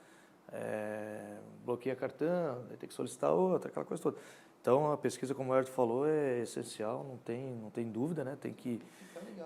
é, 0.53 1.37
bloqueia 1.65 1.95
cartão, 1.95 2.65
tem 2.79 2.89
que 2.89 2.95
solicitar 2.95 3.33
outra, 3.33 3.69
aquela 3.69 3.85
coisa 3.85 4.03
toda. 4.03 4.17
Então 4.61 4.93
a 4.93 4.97
pesquisa, 4.97 5.35
como 5.35 5.53
o 5.53 5.57
Herto 5.57 5.71
falou, 5.71 6.07
é 6.07 6.41
essencial, 6.41 7.05
não 7.09 7.17
tem, 7.19 7.55
não 7.63 7.71
tem 7.71 7.91
dúvida, 7.91 8.25
né? 8.25 8.37
Tem 8.41 8.53
que 8.53 8.81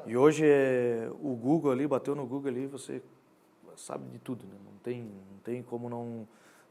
e 0.06 0.16
hoje 0.16 0.44
é 0.44 1.08
o 1.22 1.34
Google 1.34 1.70
ali, 1.70 1.86
bateu 1.86 2.14
no 2.14 2.26
Google 2.26 2.50
ali, 2.50 2.66
você 2.66 3.00
sabe 3.76 4.08
de 4.10 4.18
tudo, 4.18 4.44
né? 4.44 4.54
Não 4.64 4.78
tem, 4.82 5.02
não 5.02 5.38
tem 5.44 5.62
como 5.62 5.88
não 5.88 6.26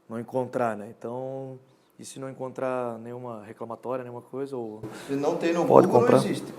não 0.08 0.20
encontrar, 0.20 0.76
né? 0.76 0.92
Então 0.96 1.58
e 1.98 2.04
se 2.04 2.18
não 2.18 2.28
encontrar 2.28 2.98
nenhuma 2.98 3.42
reclamatória, 3.44 4.02
nenhuma 4.02 4.22
coisa 4.22 4.56
ou 4.56 4.82
se 5.06 5.14
não 5.14 5.36
tem 5.36 5.52
no 5.52 5.66
Pode 5.66 5.86
Google 5.86 6.02
comprar. 6.02 6.18
não 6.18 6.24
existe. 6.24 6.52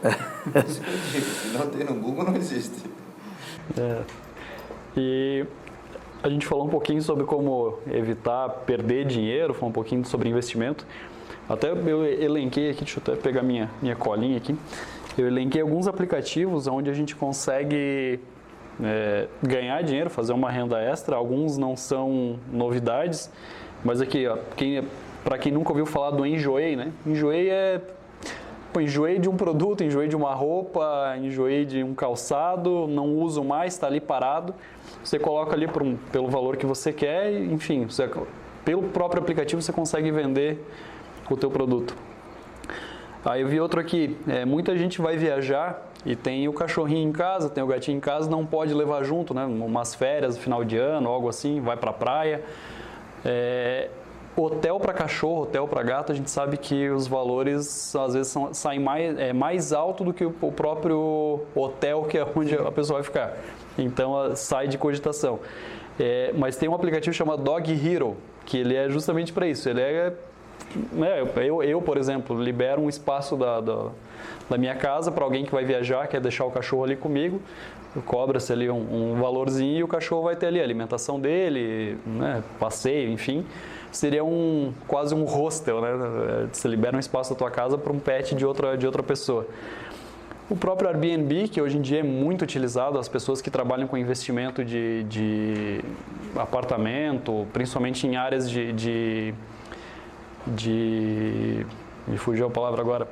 se 1.21 1.57
não 1.57 1.69
tem 1.69 1.83
no 1.83 2.01
Google 2.01 2.23
não 2.25 2.35
existe. 2.35 2.89
É. 3.77 4.03
E 4.97 5.45
a 6.23 6.29
gente 6.29 6.47
falou 6.47 6.65
um 6.65 6.69
pouquinho 6.69 7.01
sobre 7.01 7.25
como 7.25 7.77
evitar 7.91 8.47
perder 8.65 9.05
dinheiro, 9.05 9.53
falou 9.53 9.69
um 9.69 9.73
pouquinho 9.73 10.05
sobre 10.05 10.29
investimento. 10.29 10.87
Até 11.49 11.71
eu 11.71 12.05
elenquei 12.05 12.69
aqui, 12.69 12.85
deixa 12.85 12.99
eu 12.99 13.03
até 13.13 13.21
pegar 13.21 13.43
minha, 13.43 13.69
minha 13.81 13.95
colinha 13.95 14.37
aqui. 14.37 14.55
Eu 15.17 15.27
elenquei 15.27 15.61
alguns 15.61 15.85
aplicativos 15.85 16.65
onde 16.65 16.89
a 16.89 16.93
gente 16.93 17.13
consegue 17.13 18.21
é, 18.81 19.27
ganhar 19.43 19.83
dinheiro, 19.83 20.09
fazer 20.09 20.31
uma 20.31 20.49
renda 20.49 20.79
extra. 20.79 21.17
Alguns 21.17 21.57
não 21.57 21.75
são 21.75 22.39
novidades, 22.49 23.29
mas 23.83 24.01
aqui, 24.01 24.25
para 25.25 25.37
quem 25.37 25.51
nunca 25.51 25.71
ouviu 25.71 25.85
falar 25.85 26.11
do 26.11 26.25
Enjoei, 26.25 26.77
né? 26.77 26.93
Enjoei 27.05 27.49
é 27.49 27.81
Pô, 28.73 28.81
enjoei 28.81 29.19
de 29.19 29.29
um 29.29 29.37
produto, 29.37 29.83
enjoei 29.83 30.07
de 30.07 30.15
uma 30.15 30.33
roupa, 30.33 31.15
enjoei 31.21 31.63
de 31.63 31.83
um 31.83 31.93
calçado, 31.93 32.87
não 32.87 33.17
uso 33.19 33.43
mais, 33.43 33.73
está 33.73 33.85
ali 33.85 34.01
parado. 34.01 34.55
Você 35.03 35.19
coloca 35.19 35.53
ali 35.53 35.67
um, 35.67 35.95
pelo 36.11 36.29
valor 36.29 36.57
que 36.57 36.65
você 36.65 36.93
quer, 36.93 37.31
e, 37.31 37.53
enfim, 37.53 37.85
você, 37.85 38.09
pelo 38.63 38.83
próprio 38.83 39.21
aplicativo 39.21 39.61
você 39.61 39.73
consegue 39.73 40.11
vender 40.11 40.63
o 41.29 41.35
teu 41.35 41.51
produto. 41.51 41.95
Aí 43.25 43.41
eu 43.41 43.47
vi 43.47 43.59
outro 43.59 43.79
aqui, 43.79 44.17
é, 44.27 44.43
muita 44.43 44.75
gente 44.77 45.01
vai 45.01 45.15
viajar 45.15 45.89
e 46.05 46.15
tem 46.15 46.47
o 46.47 46.53
cachorrinho 46.53 47.07
em 47.07 47.11
casa, 47.11 47.49
tem 47.49 47.63
o 47.63 47.67
gatinho 47.67 47.97
em 47.97 48.01
casa, 48.01 48.29
não 48.29 48.45
pode 48.45 48.73
levar 48.73 49.03
junto, 49.03 49.33
né? 49.33 49.45
Umas 49.45 49.95
férias, 49.95 50.37
final 50.37 50.63
de 50.63 50.77
ano, 50.77 51.07
algo 51.07 51.29
assim, 51.29 51.61
vai 51.61 51.77
para 51.77 51.91
a 51.91 51.93
praia. 51.93 52.43
É, 53.23 53.89
Hotel 54.35 54.79
para 54.79 54.93
cachorro, 54.93 55.43
hotel 55.43 55.67
para 55.67 55.83
gato, 55.83 56.11
a 56.11 56.15
gente 56.15 56.31
sabe 56.31 56.57
que 56.57 56.89
os 56.89 57.05
valores 57.05 57.95
às 57.95 58.15
vezes 58.15 58.31
são, 58.31 58.51
saem 58.51 58.79
mais, 58.79 59.19
é, 59.19 59.31
mais 59.31 59.71
alto 59.71 60.03
do 60.03 60.11
que 60.11 60.25
o, 60.25 60.33
o 60.41 60.51
próprio 60.51 61.41
hotel 61.53 62.03
que 62.05 62.17
é 62.17 62.25
onde 62.35 62.55
a 62.55 62.71
pessoa 62.71 62.99
vai 62.99 63.03
ficar. 63.03 63.37
Então 63.77 64.35
sai 64.35 64.67
de 64.67 64.77
cogitação. 64.77 65.39
É, 65.99 66.31
mas 66.35 66.55
tem 66.55 66.67
um 66.67 66.73
aplicativo 66.73 67.13
chamado 67.13 67.43
Dog 67.43 67.71
Hero, 67.71 68.17
que 68.45 68.57
ele 68.57 68.75
é 68.75 68.89
justamente 68.89 69.31
para 69.31 69.47
isso. 69.47 69.69
Ele 69.69 69.81
é, 69.81 70.13
né, 70.91 71.21
eu, 71.35 71.61
eu, 71.63 71.81
por 71.81 71.97
exemplo, 71.97 72.41
libero 72.41 72.81
um 72.81 72.89
espaço 72.89 73.35
da, 73.35 73.61
da, 73.61 73.89
da 74.49 74.57
minha 74.57 74.75
casa 74.75 75.11
para 75.11 75.23
alguém 75.23 75.45
que 75.45 75.51
vai 75.51 75.63
viajar, 75.63 76.07
quer 76.07 76.19
deixar 76.19 76.45
o 76.45 76.51
cachorro 76.51 76.83
ali 76.83 76.95
comigo, 76.95 77.41
cobra-se 78.05 78.51
ali 78.51 78.69
um, 78.69 79.13
um, 79.13 79.21
valorzinho 79.21 79.79
e 79.79 79.83
o 79.83 79.87
cachorro 79.87 80.23
vai 80.23 80.35
ter 80.35 80.47
ali 80.47 80.59
a 80.59 80.63
alimentação 80.63 81.19
dele, 81.19 81.97
né, 82.05 82.43
passeio, 82.59 83.11
enfim 83.11 83.45
seria 83.93 84.23
um 84.23 84.73
quase 84.87 85.13
um 85.13 85.23
hostel, 85.23 85.79
né? 85.79 86.47
Você 86.51 86.67
libera 86.67 86.97
um 86.97 86.99
espaço 86.99 87.33
da 87.33 87.37
tua 87.37 87.51
casa 87.51 87.77
para 87.77 87.93
um 87.93 87.99
pet 87.99 88.35
de 88.35 88.45
outra, 88.45 88.77
de 88.77 88.85
outra 88.85 89.03
pessoa. 89.03 89.45
O 90.53 90.55
próprio 90.55 90.87
Airbnb, 90.87 91.47
que 91.47 91.59
hoje 91.59 91.79
em 91.79 91.81
dia 91.81 92.01
é 92.01 92.03
muito 92.03 92.43
utilizado, 92.43 92.99
as 92.99 93.09
pessoas 93.09 93.41
que 93.41 93.49
trabalham 93.49 93.87
com 93.87 93.97
investimento 93.97 94.63
de, 94.63 95.03
de 95.05 95.81
apartamento, 96.35 97.47
principalmente 97.51 98.05
em 98.05 98.17
áreas 98.17 98.47
de, 98.47 98.71
de, 98.71 99.33
de. 100.45 101.65
Me 102.07 102.17
fugiu 102.17 102.45
a 102.45 102.51
palavra 102.51 102.81
agora 102.81 103.07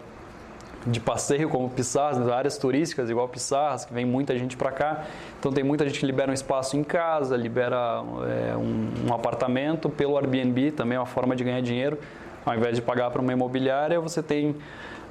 de 0.86 1.00
passeio 1.00 1.50
como 1.50 1.68
Pissarras, 1.68 2.20
né, 2.20 2.32
áreas 2.32 2.60
turísticas 2.60 3.10
igual 3.10 3.28
Pissarras, 3.28 3.86
que 3.86 3.94
vem 3.94 4.06
muita 4.06 4.38
gente 4.38 4.56
para 4.56 4.72
cá. 4.72 5.06
Então 5.40 5.52
tem 5.52 5.64
muita 5.64 5.84
gente 5.88 6.00
que 6.00 6.06
libera 6.06 6.30
um 6.30 6.36
espaço 6.36 6.78
em 6.78 6.84
casa, 6.84 7.36
libera 7.36 8.04
é, 8.24 8.56
um, 8.56 9.10
um, 9.10 9.14
apartamento 9.16 9.90
pelo 9.90 10.16
Airbnb, 10.16 10.74
também 10.74 10.96
é 10.96 11.00
uma 11.00 11.08
forma 11.08 11.36
de 11.36 11.44
ganhar 11.44 11.62
dinheiro. 11.62 11.98
Ao 12.46 12.56
invés 12.56 12.76
de 12.76 12.84
pagar 12.84 13.10
para 13.10 13.20
uma 13.20 13.34
imobiliária, 13.34 14.00
você 14.00 14.22
tem 14.22 14.56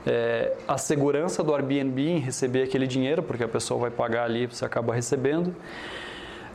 é, 0.07 0.53
a 0.67 0.79
segurança 0.79 1.43
do 1.43 1.55
Airbnb 1.55 2.09
em 2.09 2.19
receber 2.19 2.63
aquele 2.63 2.87
dinheiro, 2.87 3.23
porque 3.23 3.45
a 3.45 3.49
pessoa 3.49 3.81
vai 3.81 3.91
pagar 3.91 4.25
ali, 4.25 4.47
você 4.47 4.65
acaba 4.65 4.95
recebendo. 4.95 5.55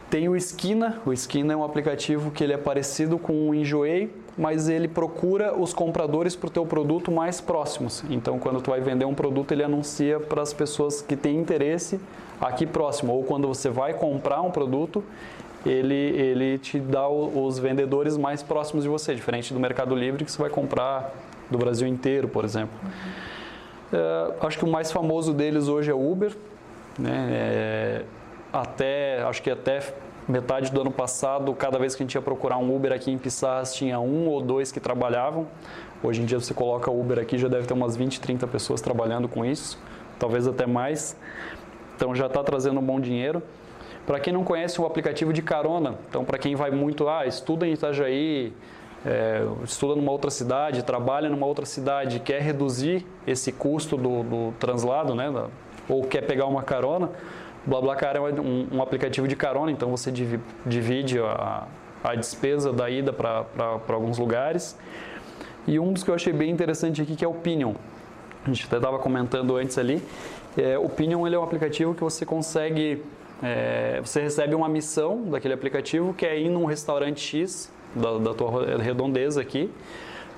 Tem 0.10 0.30
o 0.30 0.36
Esquina, 0.36 1.02
o 1.06 1.12
Esquina 1.12 1.54
é 1.54 1.56
um 1.56 1.64
aplicativo 1.64 2.32
que 2.32 2.44
ele 2.44 2.54
é 2.54 2.58
parecido 2.58 3.18
com 3.18 3.50
o 3.50 3.56
Enjoei, 3.56 4.12
mas 4.38 4.70
ele 4.70 4.88
procura 4.88 5.58
os 5.58 5.74
compradores 5.74 6.36
para 6.36 6.48
o 6.48 6.50
teu 6.50 6.66
produto 6.66 7.12
mais 7.12 7.42
próximos. 7.42 8.04
Então, 8.10 8.38
quando 8.38 8.62
tu 8.62 8.70
vai 8.70 8.82
vender 8.82 9.06
um 9.06 9.16
produto, 9.16 9.52
ele 9.52 9.64
anuncia 9.64 10.20
para 10.20 10.42
as 10.42 10.54
pessoas 10.54 11.02
que 11.02 11.16
têm 11.16 11.38
interesse 11.38 12.00
aqui 12.40 12.66
próximo. 12.66 13.14
Ou 13.14 13.24
quando 13.24 13.48
você 13.48 13.70
vai 13.70 13.94
comprar 13.94 14.42
um 14.42 14.52
produto, 14.52 15.04
ele, 15.66 15.96
ele 15.96 16.58
te 16.60 16.80
dá 16.80 17.10
os 17.10 17.58
vendedores 17.58 18.16
mais 18.16 18.44
próximos 18.44 18.84
de 18.84 18.90
você, 18.90 19.16
diferente 19.16 19.54
do 19.54 19.60
Mercado 19.60 19.96
Livre 19.96 20.24
que 20.24 20.32
você 20.32 20.42
vai 20.42 20.50
comprar 20.50 21.14
do 21.50 21.58
Brasil 21.58 21.88
inteiro, 21.88 22.28
por 22.28 22.46
exemplo. 22.46 22.78
É, 23.96 24.46
acho 24.46 24.58
que 24.58 24.66
o 24.66 24.68
mais 24.68 24.92
famoso 24.92 25.34
deles 25.34 25.70
hoje 25.70 25.90
é 25.90 25.94
o 25.94 26.12
Uber. 26.12 26.36
Né? 27.00 27.28
É, 27.32 28.04
até, 28.52 29.22
acho 29.24 29.42
que 29.42 29.50
até 29.50 29.82
metade 30.28 30.72
do 30.72 30.82
ano 30.82 30.92
passado, 30.92 31.54
cada 31.54 31.78
vez 31.78 31.96
que 31.96 32.04
a 32.04 32.06
gente 32.06 32.16
ia 32.16 32.22
procurar 32.22 32.58
um 32.58 32.76
Uber 32.76 32.92
aqui 32.92 33.12
em 33.12 33.18
Pissarras, 33.18 33.74
tinha 33.74 34.00
um 34.00 34.28
ou 34.28 34.42
dois 34.42 34.72
que 34.72 34.80
trabalhavam. 34.80 35.48
Hoje 36.04 36.22
em 36.22 36.26
dia 36.26 36.40
você 36.40 36.54
coloca 36.54 36.92
Uber 36.92 37.20
aqui, 37.20 37.38
já 37.38 37.48
deve 37.48 37.68
ter 37.68 37.74
umas 37.74 37.96
20, 37.96 38.20
30 38.20 38.48
pessoas 38.48 38.82
trabalhando 38.82 39.28
com 39.28 39.46
isso, 39.46 39.80
talvez 40.20 40.48
até 40.48 40.66
mais. 40.66 41.16
Então 41.96 42.14
já 42.14 42.26
está 42.26 42.44
trazendo 42.44 42.80
um 42.80 42.84
bom 42.84 43.00
dinheiro. 43.00 43.42
Para 44.06 44.20
quem 44.20 44.34
não 44.34 44.44
conhece 44.44 44.80
o 44.80 44.86
aplicativo 44.86 45.34
de 45.34 45.42
carona, 45.42 45.96
então 46.10 46.24
para 46.24 46.38
quem 46.38 46.56
vai 46.56 46.70
muito, 46.70 47.08
ah, 47.08 47.26
estuda 47.26 47.66
em 47.66 47.74
Itajaí, 47.74 48.54
é, 49.06 49.46
estuda 49.64 49.96
numa 49.96 50.12
outra 50.12 50.32
cidade, 50.32 50.84
trabalha 50.84 51.30
numa 51.30 51.46
outra 51.46 51.66
cidade, 51.66 52.20
quer 52.20 52.42
reduzir 52.42 53.06
esse 53.28 53.52
custo 53.52 53.96
do, 53.96 54.24
do 54.24 54.54
translado, 54.60 55.14
né, 55.14 55.32
da, 55.32 55.48
ou 55.88 56.04
quer 56.04 56.22
pegar 56.22 56.48
uma 56.48 56.64
carona, 56.64 57.12
BlaBlaCar 57.66 58.16
é 58.16 58.20
um, 58.20 58.68
um, 58.74 58.82
aplicativo 58.82 59.28
de 59.28 59.36
carona, 59.36 59.72
então 59.72 59.90
você 59.90 60.12
divide 60.12 61.20
a, 61.20 61.68
a 62.04 62.16
despesa 62.16 62.72
da 62.72 62.90
ida 62.90 63.12
para 63.12 63.46
alguns 63.88 64.18
lugares. 64.18 64.78
E 65.68 65.80
um 65.80 65.92
dos 65.92 66.04
que 66.04 66.12
eu 66.12 66.16
achei 66.16 66.32
bem 66.32 66.52
interessante 66.52 67.02
aqui 67.02 67.16
que 67.16 67.26
é 67.26 67.28
o 67.28 67.34
Pinion. 67.34 67.74
A 68.44 68.48
gente 68.50 68.68
até 68.68 68.76
estava 68.76 69.00
comentando 69.00 69.56
antes 69.58 69.80
ali. 69.80 70.02
É, 70.56 70.78
o 70.78 70.88
Pinion 70.88 71.26
ele 71.26 71.36
é 71.36 71.40
um 71.40 71.44
aplicativo 71.44 71.96
que 71.96 72.04
você 72.04 72.24
consegue, 72.24 73.02
é, 73.42 74.00
você 74.04 74.22
recebe 74.22 74.54
uma 74.54 74.70
missão 74.70 75.24
daquele 75.24 75.56
aplicativo 75.56 76.14
que 76.14 76.24
é 76.24 76.40
ir 76.40 76.50
num 76.50 76.66
restaurante 76.66 77.20
X 77.20 77.72
da, 77.96 78.18
da 78.18 78.34
tua 78.34 78.78
redondeza 78.78 79.42
aqui, 79.42 79.72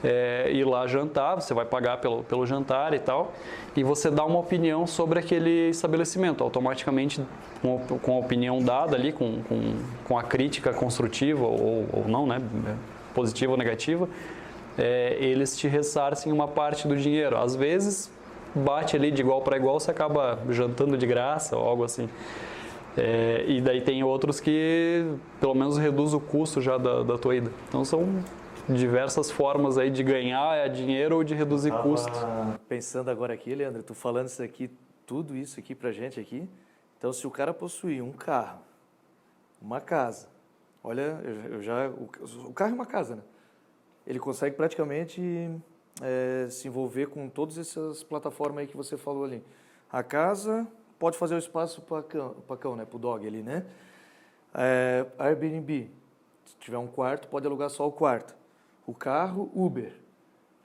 é, 0.03 0.51
ir 0.51 0.63
lá 0.63 0.85
jantar, 0.85 1.35
você 1.35 1.53
vai 1.53 1.65
pagar 1.65 1.97
pelo, 1.97 2.23
pelo 2.23 2.45
jantar 2.45 2.93
e 2.93 2.99
tal, 2.99 3.33
e 3.75 3.83
você 3.83 4.11
dá 4.11 4.23
uma 4.23 4.39
opinião 4.39 4.85
sobre 4.85 5.19
aquele 5.19 5.69
estabelecimento, 5.69 6.43
automaticamente 6.43 7.21
com, 7.61 7.79
com 7.79 8.15
a 8.15 8.19
opinião 8.19 8.59
dada 8.59 8.95
ali, 8.95 9.11
com, 9.11 9.41
com, 9.43 9.73
com 10.05 10.17
a 10.17 10.23
crítica 10.23 10.71
construtiva 10.71 11.45
ou, 11.45 11.87
ou 11.91 12.05
não, 12.07 12.27
né, 12.27 12.41
positiva 13.13 13.51
ou 13.53 13.57
negativa, 13.57 14.07
é, 14.77 15.17
eles 15.19 15.57
te 15.57 15.67
ressarcem 15.67 16.31
uma 16.31 16.47
parte 16.47 16.87
do 16.87 16.95
dinheiro. 16.95 17.37
Às 17.37 17.55
vezes 17.55 18.11
bate 18.53 18.95
ali 18.95 19.11
de 19.11 19.21
igual 19.21 19.41
para 19.41 19.57
igual, 19.57 19.79
você 19.79 19.91
acaba 19.91 20.39
jantando 20.49 20.97
de 20.97 21.07
graça 21.07 21.57
ou 21.57 21.67
algo 21.67 21.83
assim. 21.83 22.07
É, 22.97 23.45
e 23.47 23.61
daí 23.61 23.79
tem 23.79 24.03
outros 24.03 24.39
que 24.39 25.05
pelo 25.39 25.53
menos 25.53 25.77
reduz 25.77 26.15
o 26.15 26.19
custo 26.19 26.59
já 26.59 26.79
da, 26.79 27.03
da 27.03 27.17
tua 27.17 27.35
ida. 27.35 27.51
Então 27.67 27.85
são 27.85 28.23
diversas 28.67 29.29
formas 29.29 29.77
aí 29.77 29.91
de 29.91 30.01
ganhar 30.01 30.67
dinheiro 30.69 31.17
ou 31.17 31.23
de 31.23 31.35
reduzir 31.35 31.69
Tava 31.69 31.83
custos. 31.83 32.17
Pensando 32.67 33.09
agora 33.09 33.33
aqui, 33.33 33.53
Leandro, 33.53 33.83
tu 33.83 33.93
falando 33.93 34.27
isso 34.27 34.41
aqui, 34.41 34.71
tudo 35.05 35.35
isso 35.35 35.59
aqui 35.59 35.75
pra 35.75 35.91
gente 35.91 36.19
aqui. 36.19 36.49
Então 36.97 37.13
se 37.13 37.27
o 37.27 37.29
cara 37.29 37.53
possuir 37.53 38.03
um 38.03 38.11
carro, 38.11 38.61
uma 39.61 39.79
casa, 39.79 40.27
olha, 40.83 41.21
eu 41.51 41.61
já 41.61 41.89
o, 41.89 42.09
o 42.49 42.53
carro 42.53 42.71
é 42.71 42.73
uma 42.73 42.85
casa, 42.85 43.15
né? 43.15 43.21
Ele 44.07 44.19
consegue 44.19 44.55
praticamente 44.55 45.21
é, 46.01 46.47
se 46.49 46.67
envolver 46.67 47.07
com 47.07 47.29
todas 47.29 47.57
essas 47.57 48.03
plataformas 48.03 48.61
aí 48.61 48.67
que 48.67 48.77
você 48.77 48.97
falou 48.97 49.25
ali. 49.25 49.43
A 49.91 50.01
casa, 50.01 50.67
pode 50.97 51.17
fazer 51.17 51.35
o 51.35 51.37
espaço 51.37 51.81
para 51.81 52.03
cão, 52.03 52.35
cão, 52.59 52.75
né? 52.75 52.85
Para 52.85 52.95
o 52.95 52.99
dog 52.99 53.25
ali, 53.25 53.41
né? 53.41 53.65
É, 54.53 55.05
Airbnb, 55.17 55.89
se 56.45 56.55
tiver 56.59 56.77
um 56.77 56.87
quarto, 56.87 57.27
pode 57.27 57.45
alugar 57.45 57.69
só 57.69 57.87
o 57.87 57.91
quarto. 57.91 58.35
O 58.85 58.93
carro, 58.93 59.51
Uber. 59.53 59.93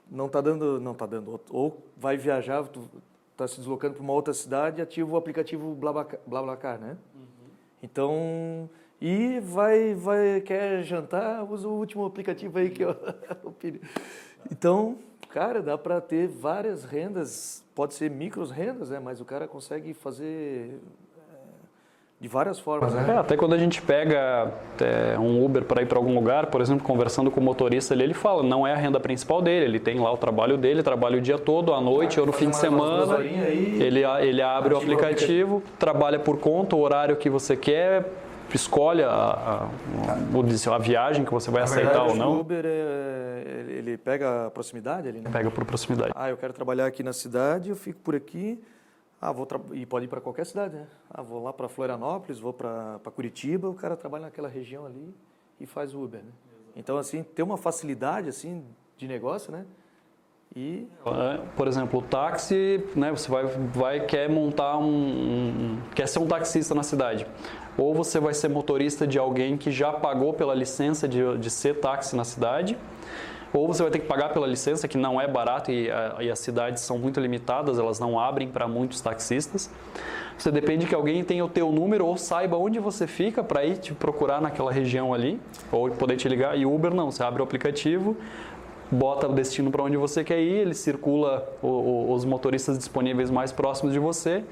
Não 0.09 0.27
está 0.27 0.41
dando, 0.41 0.79
não 0.79 0.93
tá 0.93 1.05
dando. 1.05 1.39
Ou 1.49 1.83
vai 1.97 2.17
viajar, 2.17 2.63
tu 2.67 2.89
está 3.31 3.47
se 3.47 3.57
deslocando 3.57 3.95
para 3.95 4.03
uma 4.03 4.13
outra 4.13 4.33
cidade, 4.33 4.81
ativa 4.81 5.11
o 5.11 5.17
aplicativo 5.17 5.75
BlaBlaCar, 6.25 6.79
né? 6.79 6.97
Uhum. 7.15 7.49
Então, 7.81 8.69
e 9.01 9.39
vai, 9.39 9.93
vai 9.93 10.39
quer 10.41 10.83
jantar, 10.83 11.43
usa 11.43 11.67
o 11.67 11.73
último 11.73 12.05
aplicativo 12.05 12.57
aí 12.57 12.69
que 12.69 12.83
eu 12.83 12.95
Então, 14.51 14.97
cara, 15.33 15.63
dá 15.63 15.75
para 15.79 15.99
ter 15.99 16.27
várias 16.27 16.85
rendas, 16.85 17.63
pode 17.73 17.95
ser 17.95 18.11
micros 18.11 18.51
rendas, 18.51 18.91
né? 18.91 18.99
Mas 19.03 19.19
o 19.19 19.25
cara 19.25 19.47
consegue 19.47 19.91
fazer 19.91 20.79
é, 21.17 21.33
de 22.21 22.27
várias 22.27 22.59
formas. 22.59 22.93
Né? 22.93 23.15
É, 23.15 23.17
até 23.17 23.35
quando 23.35 23.53
a 23.53 23.57
gente 23.57 23.81
pega 23.81 24.53
é, 24.79 25.17
um 25.17 25.43
Uber 25.43 25.65
para 25.65 25.81
ir 25.81 25.87
para 25.87 25.97
algum 25.97 26.13
lugar, 26.13 26.51
por 26.51 26.61
exemplo, 26.61 26.85
conversando 26.85 27.31
com 27.31 27.39
o 27.39 27.43
motorista 27.43 27.95
ali, 27.95 28.03
ele 28.03 28.13
fala, 28.13 28.43
não 28.43 28.67
é 28.67 28.73
a 28.73 28.77
renda 28.77 28.99
principal 28.99 29.41
dele, 29.41 29.65
ele 29.65 29.79
tem 29.79 29.99
lá 29.99 30.13
o 30.13 30.17
trabalho 30.17 30.55
dele, 30.55 30.83
trabalha 30.83 31.17
o 31.17 31.21
dia 31.21 31.39
todo, 31.39 31.73
à 31.73 31.81
noite 31.81 32.19
ou 32.19 32.27
no 32.27 32.31
fim 32.31 32.51
de 32.51 32.55
semana, 32.55 33.17
ele, 33.23 34.03
ele 34.21 34.41
abre 34.43 34.75
o 34.75 34.77
aplicativo, 34.77 35.57
o 35.57 35.61
trabalha 35.79 36.19
por 36.19 36.37
conta, 36.37 36.75
o 36.75 36.79
horário 36.79 37.15
que 37.15 37.27
você 37.27 37.57
quer, 37.57 38.05
escolhe 38.55 39.03
a, 39.03 39.09
a, 39.09 39.63
a, 39.65 40.75
a 40.75 40.77
viagem 40.77 41.25
que 41.25 41.31
você 41.31 41.49
vai 41.49 41.61
Na 41.61 41.65
aceitar 41.65 41.91
verdade, 41.91 42.09
ou 42.09 42.15
não. 42.15 42.37
O 42.37 42.39
Uber 42.39 42.63
é, 42.65 43.65
ele 43.69 43.97
pega 43.97 44.47
a 44.47 44.51
proximidade 44.51 45.07
ali, 45.07 45.19
né? 45.19 45.29
Pega 45.31 45.49
por 45.51 45.65
proximidade. 45.65 46.11
Ah, 46.15 46.29
eu 46.29 46.37
quero 46.37 46.53
trabalhar 46.53 46.85
aqui 46.85 47.03
na 47.03 47.13
cidade, 47.13 47.69
eu 47.69 47.75
fico 47.75 47.99
por 47.99 48.15
aqui. 48.15 48.61
Ah, 49.21 49.31
vou 49.31 49.47
e 49.71 49.85
pode 49.85 50.05
ir 50.05 50.09
para 50.09 50.19
qualquer 50.19 50.45
cidade, 50.45 50.75
né? 50.75 50.85
Ah, 51.09 51.21
vou 51.21 51.41
lá 51.41 51.53
para 51.53 51.69
Florianópolis, 51.69 52.39
vou 52.39 52.51
para 52.51 52.99
Curitiba, 53.15 53.69
o 53.69 53.73
cara 53.73 53.95
trabalha 53.95 54.25
naquela 54.25 54.49
região 54.49 54.85
ali 54.85 55.15
e 55.59 55.65
faz 55.65 55.95
Uber, 55.95 56.21
né? 56.21 56.31
Então 56.75 56.97
assim, 56.97 57.23
tem 57.23 57.43
uma 57.43 57.57
facilidade 57.57 58.27
assim 58.27 58.65
de 58.97 59.07
negócio, 59.07 59.51
né? 59.51 59.65
E... 60.55 60.87
É, 61.05 61.39
por 61.55 61.67
exemplo, 61.67 61.99
o 61.99 62.01
táxi, 62.01 62.83
né, 62.95 63.11
você 63.11 63.29
vai, 63.29 63.45
vai 63.45 63.99
quer 64.01 64.29
montar 64.29 64.77
um, 64.77 64.85
um, 64.85 65.77
quer 65.95 66.07
ser 66.07 66.19
um 66.19 66.27
taxista 66.27 66.75
na 66.75 66.83
cidade. 66.83 67.25
Ou 67.75 67.93
você 67.93 68.19
vai 68.19 68.35
ser 68.35 68.49
motorista 68.49 69.07
de 69.07 69.17
alguém 69.17 69.57
que 69.57 69.71
já 69.71 69.91
pagou 69.91 70.33
pela 70.33 70.53
licença 70.53 71.07
de, 71.07 71.37
de 71.39 71.49
ser 71.49 71.79
táxi 71.79 72.15
na 72.15 72.23
cidade, 72.23 72.77
ou 73.51 73.67
você 73.67 73.83
vai 73.83 73.91
ter 73.91 73.99
que 73.99 74.07
pagar 74.07 74.29
pela 74.29 74.47
licença, 74.47 74.87
que 74.87 74.97
não 74.97 75.21
é 75.21 75.27
barato 75.27 75.71
e, 75.71 75.89
a, 75.89 76.17
e 76.21 76.31
as 76.31 76.39
cidades 76.39 76.81
são 76.81 76.97
muito 76.97 77.19
limitadas, 77.19 77.77
elas 77.77 77.99
não 77.99 78.19
abrem 78.19 78.47
para 78.47 78.67
muitos 78.67 78.99
taxistas. 78.99 79.69
Você 80.35 80.51
depende 80.51 80.87
que 80.87 80.95
alguém 80.95 81.23
tenha 81.23 81.45
o 81.45 81.47
teu 81.47 81.71
número 81.71 82.07
ou 82.07 82.17
saiba 82.17 82.57
onde 82.57 82.79
você 82.79 83.05
fica 83.05 83.43
para 83.43 83.63
ir 83.63 83.77
te 83.77 83.93
procurar 83.93 84.41
naquela 84.41 84.71
região 84.71 85.13
ali, 85.13 85.39
ou 85.71 85.91
poder 85.91 86.15
te 86.15 86.27
ligar. 86.27 86.57
E 86.57 86.65
Uber 86.65 86.93
não, 86.93 87.11
você 87.11 87.23
abre 87.23 87.41
o 87.41 87.45
aplicativo, 87.45 88.17
bota 88.93 89.27
o 89.27 89.33
destino 89.33 89.71
para 89.71 89.83
onde 89.83 89.97
você 89.97 90.23
quer 90.23 90.39
ir, 90.39 90.59
ele 90.59 90.73
circula 90.73 91.51
o, 91.61 91.67
o, 91.67 92.13
os 92.13 92.23
motoristas 92.23 92.77
disponíveis 92.77 93.29
mais 93.31 93.51
próximos 93.51 93.91
de 93.91 93.99
você. 93.99 94.43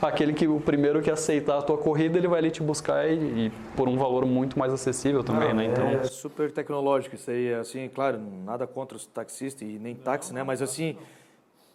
Aquele 0.00 0.32
que 0.32 0.46
o 0.46 0.60
primeiro 0.60 1.02
que 1.02 1.10
aceitar 1.10 1.58
a 1.58 1.62
tua 1.62 1.76
corrida, 1.76 2.16
ele 2.18 2.28
vai 2.28 2.38
ali 2.38 2.52
te 2.52 2.62
buscar 2.62 3.10
e, 3.10 3.46
e 3.46 3.52
por 3.76 3.88
um 3.88 3.96
valor 3.96 4.24
muito 4.24 4.56
mais 4.56 4.72
acessível 4.72 5.24
também, 5.24 5.48
Não, 5.48 5.56
né? 5.56 5.64
Então 5.64 5.88
é 5.88 6.04
super 6.04 6.52
tecnológico 6.52 7.16
isso 7.16 7.28
aí, 7.28 7.52
assim, 7.54 7.90
claro, 7.92 8.20
nada 8.44 8.64
contra 8.64 8.96
os 8.96 9.06
taxistas 9.06 9.68
e 9.68 9.72
nem 9.72 9.96
táxi, 9.96 10.32
né? 10.32 10.44
Mas 10.44 10.62
assim, 10.62 10.96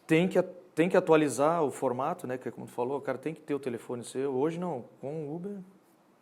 tem 0.08 0.28
que 0.28 0.41
tem 0.73 0.89
que 0.89 0.97
atualizar 0.97 1.63
o 1.63 1.69
formato, 1.69 2.26
né? 2.26 2.38
Que 2.38 2.47
é 2.47 2.52
como 2.52 2.65
tu 2.65 2.71
falou, 2.71 2.97
o 2.97 3.02
cara 3.02 3.17
tem 3.17 3.34
que 3.34 3.41
ter 3.41 3.54
o 3.54 3.60
telefone 3.60 4.04
seu. 4.06 4.34
Hoje 4.34 4.58
não, 4.58 4.86
com 5.02 5.26
o 5.26 5.36
Uber 5.36 5.58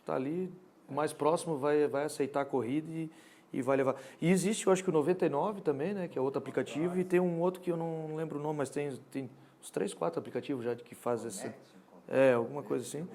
tá 0.04 0.16
ali 0.16 0.52
mais 0.90 1.14
próximo, 1.14 1.58
vai 1.58 1.88
vai 1.88 2.06
aceitar 2.06 2.42
a 2.42 2.46
corrida 2.46 2.92
e 2.92 3.12
e 3.54 3.62
vai 3.62 3.78
levar. 3.78 3.96
E 4.22 4.30
existe, 4.30 4.68
eu 4.68 4.74
acho 4.74 4.84
que 4.84 4.90
o 4.90 4.94
99 4.94 5.62
também, 5.62 5.94
né, 5.94 6.08
que 6.08 6.18
é 6.18 6.22
outro 6.22 6.40
aplicativo, 6.40 6.98
e 6.98 7.04
tem 7.04 7.20
um 7.20 7.40
outro 7.40 7.62
que 7.62 7.72
eu 7.72 7.78
não 7.78 8.16
lembro 8.16 8.40
o 8.40 8.42
nome, 8.42 8.58
mas 8.60 8.70
tem, 8.70 8.92
tem 9.12 9.30
uns 9.62 9.70
três, 9.70 9.94
quatro 9.94 10.20
aplicativos 10.20 10.64
já 10.64 10.76
que 10.76 10.96
faz 10.96 11.26
esse. 11.26 11.52
É, 12.08 12.34
alguma 12.34 12.64
coisa 12.64 12.86
assim. 12.86 13.08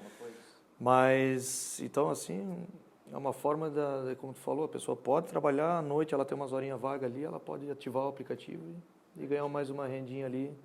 Mas, 0.79 1.79
então, 1.81 2.09
assim, 2.09 2.65
é 3.11 3.17
uma 3.17 3.33
forma, 3.33 3.69
da, 3.69 4.15
como 4.17 4.33
tu 4.33 4.39
falou, 4.39 4.65
a 4.65 4.67
pessoa 4.67 4.95
pode 4.95 5.27
trabalhar 5.27 5.77
à 5.77 5.81
noite, 5.81 6.13
ela 6.13 6.25
tem 6.25 6.35
umas 6.35 6.53
horinhas 6.53 6.79
vagas 6.79 7.11
ali, 7.11 7.23
ela 7.23 7.39
pode 7.39 7.69
ativar 7.69 8.05
o 8.05 8.09
aplicativo 8.09 8.63
e, 9.15 9.23
e 9.23 9.27
ganhar 9.27 9.47
mais 9.47 9.69
uma 9.69 9.87
rendinha 9.87 10.25
ali? 10.25 10.55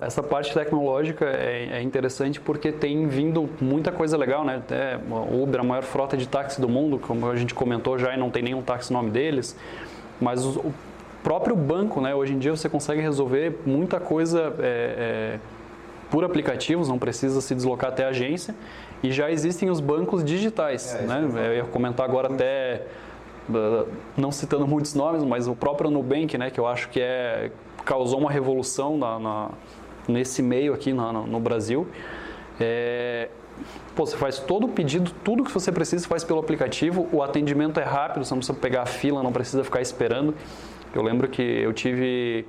Essa 0.00 0.20
parte 0.20 0.52
tecnológica 0.52 1.24
é, 1.24 1.78
é, 1.78 1.82
interessante 1.82 2.40
porque 2.40 2.72
tem 2.72 3.06
vindo 3.06 3.48
muita 3.60 3.92
coisa 3.92 4.16
legal, 4.16 4.44
né? 4.44 4.56
Até 4.56 4.98
Uber, 5.32 5.60
a 5.60 5.64
maior 5.64 5.84
frota 5.84 6.16
de 6.16 6.26
táxi 6.26 6.60
do 6.60 6.68
mundo, 6.68 6.98
como 6.98 7.30
a 7.30 7.36
gente 7.36 7.54
comentou 7.54 7.96
já, 7.96 8.12
e 8.12 8.16
não 8.16 8.28
tem 8.28 8.42
nenhum 8.42 8.62
táxi 8.62 8.92
no 8.92 8.98
nome 8.98 9.10
deles. 9.10 9.56
Mas 10.20 10.44
o 10.44 10.74
próprio 11.22 11.54
banco, 11.54 12.00
né? 12.00 12.12
Hoje 12.14 12.34
em 12.34 12.38
dia 12.38 12.50
você 12.50 12.68
consegue 12.68 13.00
resolver 13.00 13.60
muita 13.64 14.00
coisa 14.00 14.54
é, 14.58 15.36
é, 15.36 15.38
por 16.10 16.24
aplicativos, 16.24 16.88
não 16.88 16.98
precisa 16.98 17.40
se 17.40 17.54
deslocar 17.54 17.90
até 17.90 18.04
a 18.04 18.08
agência. 18.08 18.56
E 19.04 19.12
já 19.12 19.30
existem 19.30 19.70
os 19.70 19.78
bancos 19.78 20.24
digitais, 20.24 20.96
é, 20.96 21.02
né? 21.02 21.28
Eu 21.32 21.54
ia 21.54 21.64
comentar 21.64 22.04
agora 22.04 22.32
até 22.32 22.82
não 24.16 24.32
citando 24.32 24.66
muitos 24.66 24.94
nomes, 24.94 25.22
mas 25.22 25.46
o 25.46 25.54
próprio 25.54 25.88
Nubank, 25.88 26.36
né, 26.36 26.50
que 26.50 26.58
eu 26.58 26.66
acho 26.66 26.88
que 26.88 27.00
é 27.00 27.52
causou 27.86 28.18
uma 28.18 28.30
revolução 28.30 28.98
na, 28.98 29.18
na 29.18 29.50
nesse 30.08 30.42
meio 30.42 30.72
aqui 30.74 30.92
no, 30.92 31.26
no 31.26 31.40
Brasil. 31.40 31.86
É, 32.60 33.28
pô, 33.94 34.06
você 34.06 34.16
faz 34.16 34.38
todo 34.38 34.66
o 34.66 34.68
pedido, 34.68 35.10
tudo 35.24 35.44
que 35.44 35.52
você 35.52 35.70
precisa 35.70 36.06
faz 36.06 36.24
pelo 36.24 36.38
aplicativo, 36.38 37.08
o 37.12 37.22
atendimento 37.22 37.78
é 37.80 37.84
rápido, 37.84 38.24
você 38.24 38.32
não 38.32 38.38
precisa 38.38 38.58
pegar 38.58 38.82
a 38.82 38.86
fila, 38.86 39.22
não 39.22 39.32
precisa 39.32 39.62
ficar 39.64 39.80
esperando. 39.80 40.34
Eu 40.94 41.02
lembro 41.02 41.28
que 41.28 41.42
eu 41.42 41.72
tive, 41.72 42.46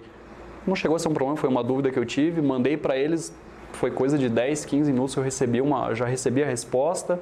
não 0.65 0.75
chegou 0.75 0.95
a 0.95 0.99
ser 0.99 1.09
um 1.09 1.13
problema, 1.13 1.37
foi 1.37 1.49
uma 1.49 1.63
dúvida 1.63 1.91
que 1.91 1.99
eu 1.99 2.05
tive, 2.05 2.41
mandei 2.41 2.77
para 2.77 2.97
eles, 2.97 3.33
foi 3.73 3.91
coisa 3.91 4.17
de 4.17 4.29
10, 4.29 4.65
15 4.65 4.91
minutos, 4.91 5.15
eu 5.15 5.23
recebi 5.23 5.61
uma, 5.61 5.93
já 5.93 6.05
recebi 6.05 6.43
a 6.43 6.45
resposta. 6.45 7.19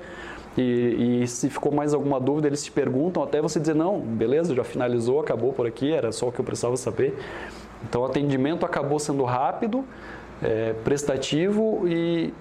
E, 0.58 1.22
e, 1.24 1.28
se 1.28 1.50
ficou 1.50 1.70
mais 1.70 1.94
alguma 1.94 2.18
dúvida, 2.18 2.48
eles 2.48 2.64
te 2.64 2.72
perguntam 2.72 3.22
até 3.22 3.42
você 3.42 3.60
dizer: 3.60 3.76
não, 3.76 4.00
beleza, 4.00 4.56
já 4.56 4.64
finalizou, 4.64 5.20
acabou 5.20 5.52
por 5.52 5.68
aqui, 5.68 5.92
era 5.92 6.14
só 6.14 6.30
o 6.30 6.32
que 6.32 6.40
eu 6.40 6.46
precisava 6.46 6.78
saber. 6.78 7.18
Então 7.84 8.02
o 8.02 8.06
atendimento 8.06 8.66
acabou 8.66 8.98
sendo 8.98 9.24
rápido, 9.26 9.84
é, 10.42 10.74
prestativo 10.84 11.88
e 11.88 12.34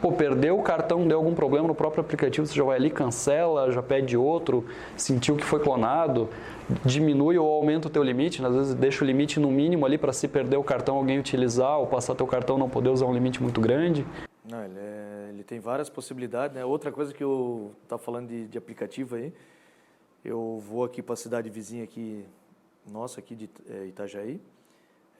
Pô, 0.00 0.12
perdeu 0.12 0.56
o 0.56 0.62
cartão, 0.62 1.08
deu 1.08 1.18
algum 1.18 1.34
problema 1.34 1.66
no 1.66 1.74
próprio 1.74 2.00
aplicativo, 2.00 2.46
você 2.46 2.54
já 2.54 2.62
vai 2.62 2.76
ali, 2.76 2.88
cancela, 2.88 3.72
já 3.72 3.82
pede 3.82 4.16
outro, 4.16 4.64
sentiu 4.96 5.34
que 5.34 5.44
foi 5.44 5.58
clonado, 5.58 6.28
diminui 6.84 7.36
ou 7.36 7.50
aumenta 7.50 7.88
o 7.88 7.90
teu 7.90 8.04
limite, 8.04 8.40
né? 8.40 8.48
às 8.48 8.54
vezes 8.54 8.74
deixa 8.74 9.02
o 9.02 9.06
limite 9.06 9.40
no 9.40 9.50
mínimo 9.50 9.84
ali 9.84 9.98
para 9.98 10.12
se 10.12 10.28
perder 10.28 10.56
o 10.56 10.62
cartão 10.62 10.98
alguém 10.98 11.18
utilizar 11.18 11.80
ou 11.80 11.86
passar 11.88 12.14
teu 12.14 12.28
cartão 12.28 12.56
não 12.56 12.68
poder 12.68 12.90
usar 12.90 13.06
um 13.06 13.12
limite 13.12 13.42
muito 13.42 13.60
grande. 13.60 14.06
Não, 14.48 14.64
ele, 14.64 14.78
é, 14.78 15.30
ele 15.30 15.42
tem 15.42 15.58
várias 15.58 15.90
possibilidades. 15.90 16.54
Né? 16.54 16.64
Outra 16.64 16.92
coisa 16.92 17.12
que 17.12 17.24
eu 17.24 17.72
estava 17.82 18.00
falando 18.00 18.28
de, 18.28 18.46
de 18.46 18.56
aplicativo 18.56 19.16
aí, 19.16 19.32
eu 20.24 20.62
vou 20.64 20.84
aqui 20.84 21.02
para 21.02 21.14
a 21.14 21.16
cidade 21.16 21.50
vizinha 21.50 21.82
aqui, 21.82 22.24
nossa, 22.88 23.18
aqui 23.18 23.34
de 23.34 23.50
é, 23.68 23.86
Itajaí, 23.86 24.40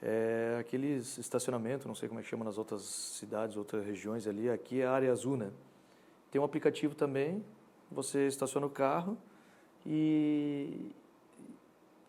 é 0.01 0.57
aqueles 0.59 1.17
estacionamento, 1.17 1.87
não 1.87 1.95
sei 1.95 2.07
como 2.07 2.19
é 2.19 2.23
que 2.23 2.29
chama 2.29 2.45
nas 2.45 2.57
outras 2.57 2.81
cidades, 2.81 3.57
outras 3.57 3.85
regiões 3.85 4.27
ali, 4.27 4.49
aqui 4.49 4.81
é 4.81 4.85
a 4.85 4.91
área 4.91 5.11
azul, 5.11 5.35
né? 5.35 5.51
Tem 6.31 6.39
um 6.39 6.45
aplicativo 6.45 6.95
também, 6.95 7.43
você 7.91 8.27
estaciona 8.27 8.67
o 8.67 8.69
carro 8.69 9.17
e, 9.85 10.91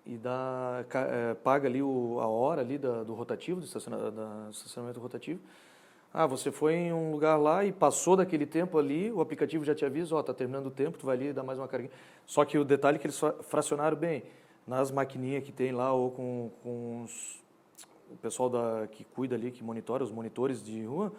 e 0.06 0.16
dá, 0.18 0.84
é, 0.94 1.34
paga 1.34 1.68
ali 1.68 1.82
o, 1.82 2.18
a 2.20 2.26
hora 2.26 2.60
ali 2.60 2.78
da, 2.78 3.02
do 3.02 3.14
rotativo, 3.14 3.60
do 3.60 3.66
estacionamento, 3.66 4.10
da, 4.12 4.48
estacionamento 4.50 5.00
rotativo. 5.00 5.40
Ah, 6.12 6.26
você 6.26 6.50
foi 6.50 6.74
em 6.74 6.92
um 6.92 7.12
lugar 7.12 7.36
lá 7.36 7.64
e 7.64 7.72
passou 7.72 8.16
daquele 8.16 8.44
tempo 8.44 8.78
ali, 8.78 9.12
o 9.12 9.20
aplicativo 9.20 9.64
já 9.64 9.74
te 9.74 9.84
avisa, 9.84 10.14
ó, 10.14 10.18
oh, 10.18 10.22
tá 10.22 10.34
terminando 10.34 10.66
o 10.66 10.70
tempo, 10.70 10.98
tu 10.98 11.06
vai 11.06 11.16
ali 11.16 11.28
e 11.28 11.32
dá 11.32 11.42
mais 11.42 11.58
uma 11.58 11.68
carga. 11.68 11.88
Só 12.26 12.44
que 12.44 12.58
o 12.58 12.64
detalhe 12.64 12.96
é 12.96 12.98
que 12.98 13.06
eles 13.06 13.20
fracionaram 13.42 13.96
bem, 13.96 14.24
nas 14.66 14.90
maquininhas 14.90 15.44
que 15.44 15.52
tem 15.52 15.72
lá 15.72 15.92
ou 15.92 16.10
com, 16.10 16.50
com 16.62 17.04
os, 17.04 17.39
o 18.10 18.16
pessoal 18.16 18.48
da, 18.48 18.88
que 18.90 19.04
cuida 19.04 19.34
ali, 19.34 19.50
que 19.50 19.62
monitora, 19.62 20.02
os 20.04 20.10
monitores 20.10 20.62
de 20.62 20.84
rua, 20.84 21.12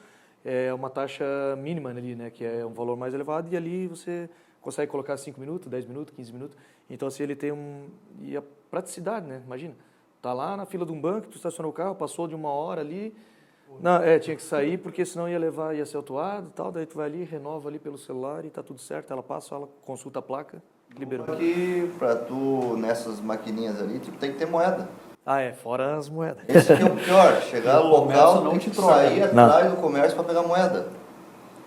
é 0.43 0.73
uma 0.73 0.89
taxa 0.89 1.25
mínima 1.57 1.89
ali, 1.89 2.15
né, 2.15 2.29
que 2.29 2.43
é 2.43 2.65
um 2.65 2.73
valor 2.73 2.97
mais 2.97 3.13
elevado 3.13 3.51
e 3.51 3.57
ali 3.57 3.87
você 3.87 4.29
consegue 4.59 4.91
colocar 4.91 5.17
5 5.17 5.39
minutos, 5.39 5.67
10 5.67 5.85
minutos, 5.85 6.13
15 6.15 6.33
minutos. 6.33 6.57
Então 6.89 7.07
assim 7.07 7.23
ele 7.23 7.35
tem 7.35 7.51
um 7.51 7.87
e 8.19 8.35
a 8.35 8.43
praticidade, 8.69 9.27
né? 9.27 9.41
Imagina, 9.45 9.75
tá 10.21 10.33
lá 10.33 10.55
na 10.55 10.65
fila 10.65 10.85
de 10.85 10.91
um 10.91 10.99
banco, 10.99 11.27
tu 11.27 11.37
estacionou 11.37 11.71
o 11.71 11.73
carro, 11.73 11.95
passou 11.95 12.27
de 12.27 12.35
uma 12.35 12.49
hora 12.49 12.81
ali, 12.81 13.13
não, 13.79 13.95
é, 13.97 14.19
tinha 14.19 14.35
que 14.35 14.41
sair 14.41 14.77
porque 14.77 15.05
senão 15.05 15.29
ia 15.29 15.39
levar, 15.39 15.75
ia 15.75 15.85
ser 15.85 15.97
autuado 15.97 16.49
e 16.49 16.51
tal, 16.51 16.71
daí 16.71 16.85
tu 16.85 16.97
vai 16.97 17.05
ali, 17.07 17.23
renova 17.23 17.69
ali 17.69 17.79
pelo 17.79 17.97
celular 17.97 18.43
e 18.43 18.49
tá 18.49 18.61
tudo 18.61 18.79
certo, 18.79 19.11
ela 19.13 19.23
passa, 19.23 19.55
ela 19.55 19.69
consulta 19.85 20.19
a 20.19 20.21
placa, 20.21 20.61
liberou. 20.97 21.33
Aqui, 21.33 21.89
para 21.97 22.15
tu, 22.15 22.75
nessas 22.77 23.19
maquininhas 23.21 23.81
ali, 23.81 23.99
tu 23.99 24.11
tem 24.13 24.33
que 24.33 24.37
ter 24.37 24.45
moeda. 24.45 24.89
Ah, 25.25 25.41
é, 25.41 25.53
fora 25.53 25.97
as 25.97 26.09
moedas. 26.09 26.43
Esse 26.47 26.73
aqui 26.73 26.83
é 26.83 26.85
o 26.85 26.95
pior, 26.95 27.41
chegar 27.43 27.79
no 27.79 27.87
local, 27.87 28.43
não 28.43 28.51
tem 28.51 28.59
que 28.59 28.71
troca. 28.71 28.93
sair 28.93 29.23
atrás 29.23 29.71
do 29.71 29.77
comércio 29.77 30.15
para 30.15 30.23
pegar 30.23 30.41
moeda. 30.41 30.87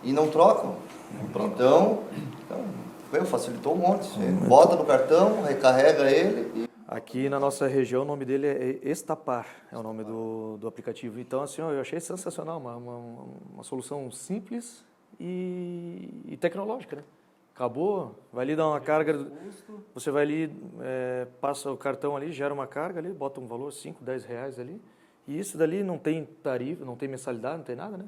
E 0.03 0.13
não 0.13 0.29
trocam. 0.29 0.77
Não 1.13 1.47
Então, 1.47 2.03
então, 2.45 3.25
facilitou 3.25 3.75
um 3.75 3.79
monte. 3.79 4.07
Você 4.07 4.27
bota 4.49 4.75
no 4.75 4.85
cartão, 4.85 5.43
recarrega 5.43 6.11
ele 6.11 6.51
e 6.55 6.65
Aqui 6.87 7.31
na 7.31 7.41
nossa 7.41 7.67
região 7.67 8.03
o 8.03 8.05
nome 8.05 8.25
dele 8.25 8.47
é 8.47 8.79
Estapar, 8.89 9.47
é 9.73 9.77
o 9.77 9.83
nome 9.83 10.05
do, 10.05 10.59
do 10.59 10.69
aplicativo. 10.69 11.19
Então, 11.19 11.43
assim, 11.43 11.63
eu 11.63 11.81
achei 11.81 11.99
sensacional, 11.99 12.61
uma, 12.61 12.77
uma, 12.77 12.97
uma 13.55 13.65
solução 13.65 14.11
simples 14.11 14.85
e, 15.19 16.23
e, 16.27 16.37
tecnológica, 16.37 16.97
né? 16.97 17.03
Acabou, 17.55 18.17
vai 18.33 18.45
ali 18.45 18.57
dar 18.57 18.67
uma 18.67 18.81
carga, 18.81 19.29
você 19.95 20.11
vai 20.11 20.23
ali, 20.23 20.53
é, 20.81 21.27
passa 21.41 21.71
o 21.71 21.77
cartão 21.77 22.17
ali, 22.17 22.33
gera 22.33 22.53
uma 22.53 22.67
carga 22.67 22.99
ali, 22.99 23.13
bota 23.13 23.41
um 23.41 23.47
valor, 23.47 23.73
5, 23.73 24.03
10 24.03 24.25
reais 24.25 24.59
ali, 24.59 24.83
e 25.29 25.39
isso 25.39 25.57
dali 25.57 25.85
não 25.85 25.97
tem 25.97 26.25
tarifa, 26.43 26.85
não 26.85 26.97
tem 26.97 27.09
mensalidade, 27.09 27.59
não 27.59 27.65
tem 27.65 27.77
nada, 27.77 27.97
né? 27.97 28.07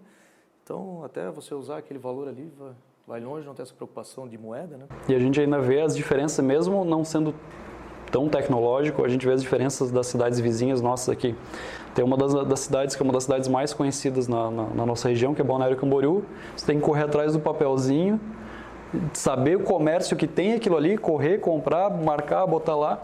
Então, 0.64 1.04
até 1.04 1.30
você 1.30 1.54
usar 1.54 1.78
aquele 1.78 2.00
valor 2.00 2.26
ali, 2.26 2.52
vai, 2.58 2.72
vai 3.06 3.20
longe, 3.20 3.46
não 3.46 3.54
tem 3.54 3.62
essa 3.62 3.72
preocupação 3.72 4.26
de 4.26 4.36
moeda, 4.36 4.76
né? 4.76 4.86
E 5.08 5.14
a 5.14 5.18
gente 5.20 5.40
ainda 5.40 5.60
vê 5.60 5.80
as 5.80 5.94
diferenças, 5.94 6.44
mesmo 6.44 6.84
não 6.84 7.04
sendo 7.04 7.32
tão 8.10 8.28
tecnológico, 8.28 9.04
a 9.04 9.08
gente 9.08 9.24
vê 9.24 9.32
as 9.32 9.42
diferenças 9.42 9.92
das 9.92 10.08
cidades 10.08 10.40
vizinhas 10.40 10.80
nossas 10.80 11.08
aqui. 11.08 11.36
Tem 11.94 12.04
uma 12.04 12.16
das, 12.16 12.34
das 12.46 12.60
cidades 12.60 12.96
que 12.96 13.02
é 13.02 13.04
uma 13.04 13.12
das 13.12 13.22
cidades 13.22 13.48
mais 13.48 13.72
conhecidas 13.72 14.26
na, 14.26 14.50
na, 14.50 14.64
na, 14.70 14.86
nossa 14.86 15.08
região, 15.08 15.34
que 15.34 15.40
é 15.40 15.44
Balneário 15.44 15.76
Camboriú. 15.76 16.24
Você 16.56 16.66
tem 16.66 16.78
que 16.78 16.84
correr 16.84 17.04
atrás 17.04 17.32
do 17.32 17.40
papelzinho, 17.40 18.20
saber 19.12 19.56
o 19.56 19.60
comércio 19.60 20.16
que 20.16 20.26
tem 20.26 20.54
aquilo 20.54 20.76
ali, 20.76 20.96
correr, 20.96 21.38
comprar, 21.38 21.90
marcar, 21.90 22.46
botar 22.46 22.76
lá. 22.76 23.02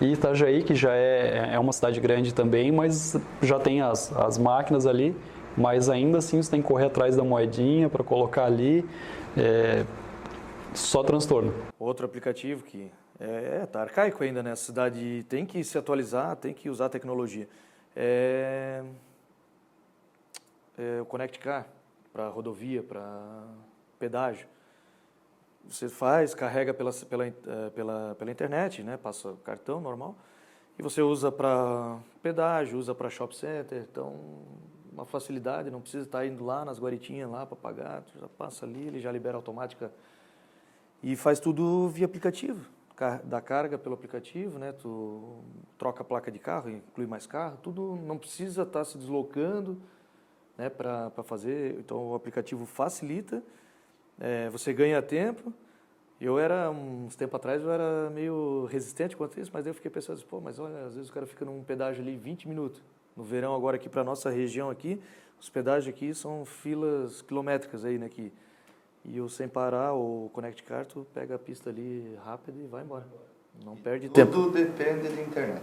E 0.00 0.12
Itajaí, 0.12 0.62
que 0.62 0.74
já 0.74 0.94
é, 0.94 1.50
é 1.52 1.58
uma 1.58 1.72
cidade 1.72 2.00
grande 2.00 2.34
também, 2.34 2.72
mas 2.72 3.16
já 3.40 3.58
tem 3.58 3.80
as, 3.80 4.14
as 4.16 4.36
máquinas 4.36 4.86
ali, 4.86 5.16
mas 5.56 5.88
ainda 5.88 6.18
assim 6.18 6.42
você 6.42 6.50
tem 6.50 6.60
que 6.60 6.66
correr 6.66 6.86
atrás 6.86 7.16
da 7.16 7.22
moedinha 7.22 7.88
para 7.88 8.02
colocar 8.02 8.44
ali. 8.44 8.84
É, 9.36 9.84
só 10.74 11.02
transtorno. 11.02 11.54
Outro 11.78 12.06
aplicativo 12.06 12.64
que 12.64 12.90
é, 13.20 13.66
tá 13.66 13.82
arcaico 13.82 14.22
ainda, 14.22 14.42
né? 14.42 14.52
A 14.52 14.56
cidade 14.56 15.24
tem 15.28 15.44
que 15.44 15.62
se 15.62 15.76
atualizar, 15.76 16.36
tem 16.36 16.54
que 16.54 16.68
usar 16.70 16.88
tecnologia. 16.88 17.48
É, 17.94 18.82
é 20.78 21.00
o 21.00 21.04
Connect 21.04 21.38
Car 21.38 21.66
para 22.12 22.28
rodovia, 22.28 22.82
para 22.82 23.44
pedágio. 23.98 24.46
Você 25.68 25.88
faz, 25.88 26.34
carrega 26.34 26.74
pela, 26.74 26.92
pela, 26.92 27.26
é, 27.26 27.32
pela, 27.74 28.14
pela 28.18 28.30
internet, 28.30 28.82
né? 28.82 28.96
Passa 28.96 29.34
cartão 29.44 29.80
normal. 29.80 30.16
E 30.78 30.82
você 30.82 31.02
usa 31.02 31.30
para 31.30 31.98
pedágio, 32.22 32.78
usa 32.78 32.94
para 32.94 33.10
shop 33.10 33.36
center, 33.36 33.86
então 33.90 34.14
uma 34.92 35.06
facilidade, 35.06 35.70
não 35.70 35.80
precisa 35.80 36.04
estar 36.04 36.26
indo 36.26 36.44
lá 36.44 36.64
nas 36.64 36.78
guaritinhas 36.78 37.30
lá 37.30 37.46
para 37.46 37.56
pagar, 37.56 38.02
já 38.20 38.28
passa 38.28 38.66
ali, 38.66 38.86
ele 38.86 39.00
já 39.00 39.10
libera 39.10 39.36
automática 39.36 39.90
e 41.02 41.16
faz 41.16 41.40
tudo 41.40 41.88
via 41.88 42.06
aplicativo. 42.06 42.68
Da 43.24 43.40
carga 43.40 43.76
pelo 43.76 43.96
aplicativo, 43.96 44.60
né? 44.60 44.70
Tu 44.70 45.42
troca 45.76 46.02
a 46.02 46.04
placa 46.04 46.30
de 46.30 46.38
carro, 46.38 46.70
inclui 46.70 47.04
mais 47.04 47.26
carro, 47.26 47.58
tudo. 47.60 47.96
Não 47.96 48.16
precisa 48.16 48.62
estar 48.62 48.80
tá 48.80 48.84
se 48.84 48.96
deslocando, 48.96 49.76
né? 50.56 50.68
Para 50.68 51.10
fazer, 51.24 51.80
então 51.80 52.10
o 52.10 52.14
aplicativo 52.14 52.64
facilita, 52.64 53.42
é, 54.22 54.48
você 54.48 54.72
ganha 54.72 55.02
tempo. 55.02 55.52
Eu 56.20 56.38
era 56.38 56.70
uns 56.70 57.16
tempo 57.16 57.34
atrás 57.34 57.60
eu 57.60 57.72
era 57.72 58.08
meio 58.10 58.66
resistente 58.70 59.16
quanto 59.16 59.36
a 59.36 59.42
isso, 59.42 59.50
mas 59.52 59.66
eu 59.66 59.74
fiquei 59.74 59.90
pensando, 59.90 60.14
assim, 60.14 60.24
pô, 60.24 60.40
mas 60.40 60.60
olha, 60.60 60.86
às 60.86 60.94
vezes 60.94 61.10
o 61.10 61.12
cara 61.12 61.26
fica 61.26 61.44
num 61.44 61.64
pedágio 61.64 62.00
ali 62.00 62.16
20 62.16 62.46
minutos. 62.46 62.80
No 63.16 63.24
verão 63.24 63.54
agora 63.56 63.76
aqui 63.76 63.88
para 63.88 64.04
nossa 64.04 64.30
região 64.30 64.70
aqui, 64.70 65.00
os 65.40 65.48
pedágios 65.50 65.92
aqui 65.92 66.14
são 66.14 66.44
filas 66.44 67.22
quilométricas 67.22 67.84
aí, 67.84 67.98
né? 67.98 68.08
Que 68.08 68.32
e 69.04 69.20
o 69.20 69.28
sem 69.28 69.48
parar, 69.48 69.94
o 69.94 70.30
Connect 70.32 70.62
Car, 70.62 70.86
tu 70.86 71.04
pega 71.12 71.34
a 71.34 71.38
pista 71.38 71.70
ali 71.70 72.16
rápido 72.24 72.60
e 72.60 72.66
vai 72.68 72.84
embora. 72.84 73.04
Não 73.64 73.74
perde 73.74 74.06
Tudo 74.06 74.14
tempo. 74.14 74.30
Tudo 74.30 74.50
depende 74.52 75.08
da 75.08 75.22
internet. 75.22 75.62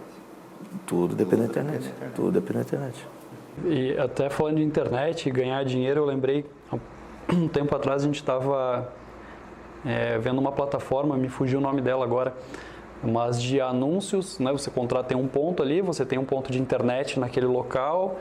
Tudo 0.86 1.14
depende 1.16 1.42
da 1.42 1.48
internet. 1.48 1.94
Tudo 2.14 2.32
depende 2.32 2.58
da 2.58 2.60
internet. 2.60 3.08
E 3.64 3.98
até 3.98 4.28
falando 4.28 4.56
de 4.56 4.62
internet 4.62 5.26
e 5.26 5.32
ganhar 5.32 5.64
dinheiro, 5.64 6.00
eu 6.00 6.04
lembrei, 6.04 6.44
um 7.32 7.48
tempo 7.48 7.74
atrás 7.74 8.02
a 8.02 8.06
gente 8.06 8.16
estava 8.16 8.92
é, 9.84 10.18
vendo 10.18 10.38
uma 10.38 10.52
plataforma, 10.52 11.16
me 11.16 11.28
fugiu 11.28 11.58
o 11.58 11.62
nome 11.62 11.80
dela 11.80 12.04
agora, 12.04 12.34
mas 13.02 13.40
de 13.40 13.60
anúncios, 13.60 14.38
né? 14.38 14.52
Você 14.52 14.70
contrata 14.70 15.08
tem 15.08 15.16
um 15.16 15.26
ponto 15.26 15.62
ali, 15.62 15.80
você 15.80 16.04
tem 16.04 16.18
um 16.18 16.24
ponto 16.24 16.52
de 16.52 16.60
internet 16.60 17.18
naquele 17.18 17.46
local 17.46 18.18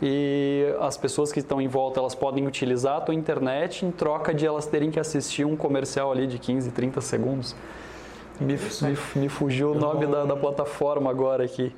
e 0.00 0.66
as 0.80 0.96
pessoas 0.96 1.32
que 1.32 1.40
estão 1.40 1.60
em 1.60 1.66
volta 1.66 1.98
elas 1.98 2.14
podem 2.14 2.46
utilizar 2.46 2.98
a 2.98 3.00
tua 3.00 3.14
internet 3.14 3.84
em 3.84 3.90
troca 3.90 4.32
de 4.32 4.46
elas 4.46 4.66
terem 4.66 4.90
que 4.90 5.00
assistir 5.00 5.44
um 5.44 5.56
comercial 5.56 6.12
ali 6.12 6.26
de 6.26 6.38
15, 6.38 6.70
30 6.70 7.00
segundos. 7.00 7.56
Me, 8.40 8.54
me, 8.54 8.98
me 9.16 9.28
fugiu 9.28 9.72
o 9.72 9.74
nome 9.74 10.06
da, 10.06 10.24
da, 10.24 10.36
plataforma 10.36 11.10
agora 11.10 11.44
aqui. 11.44 11.74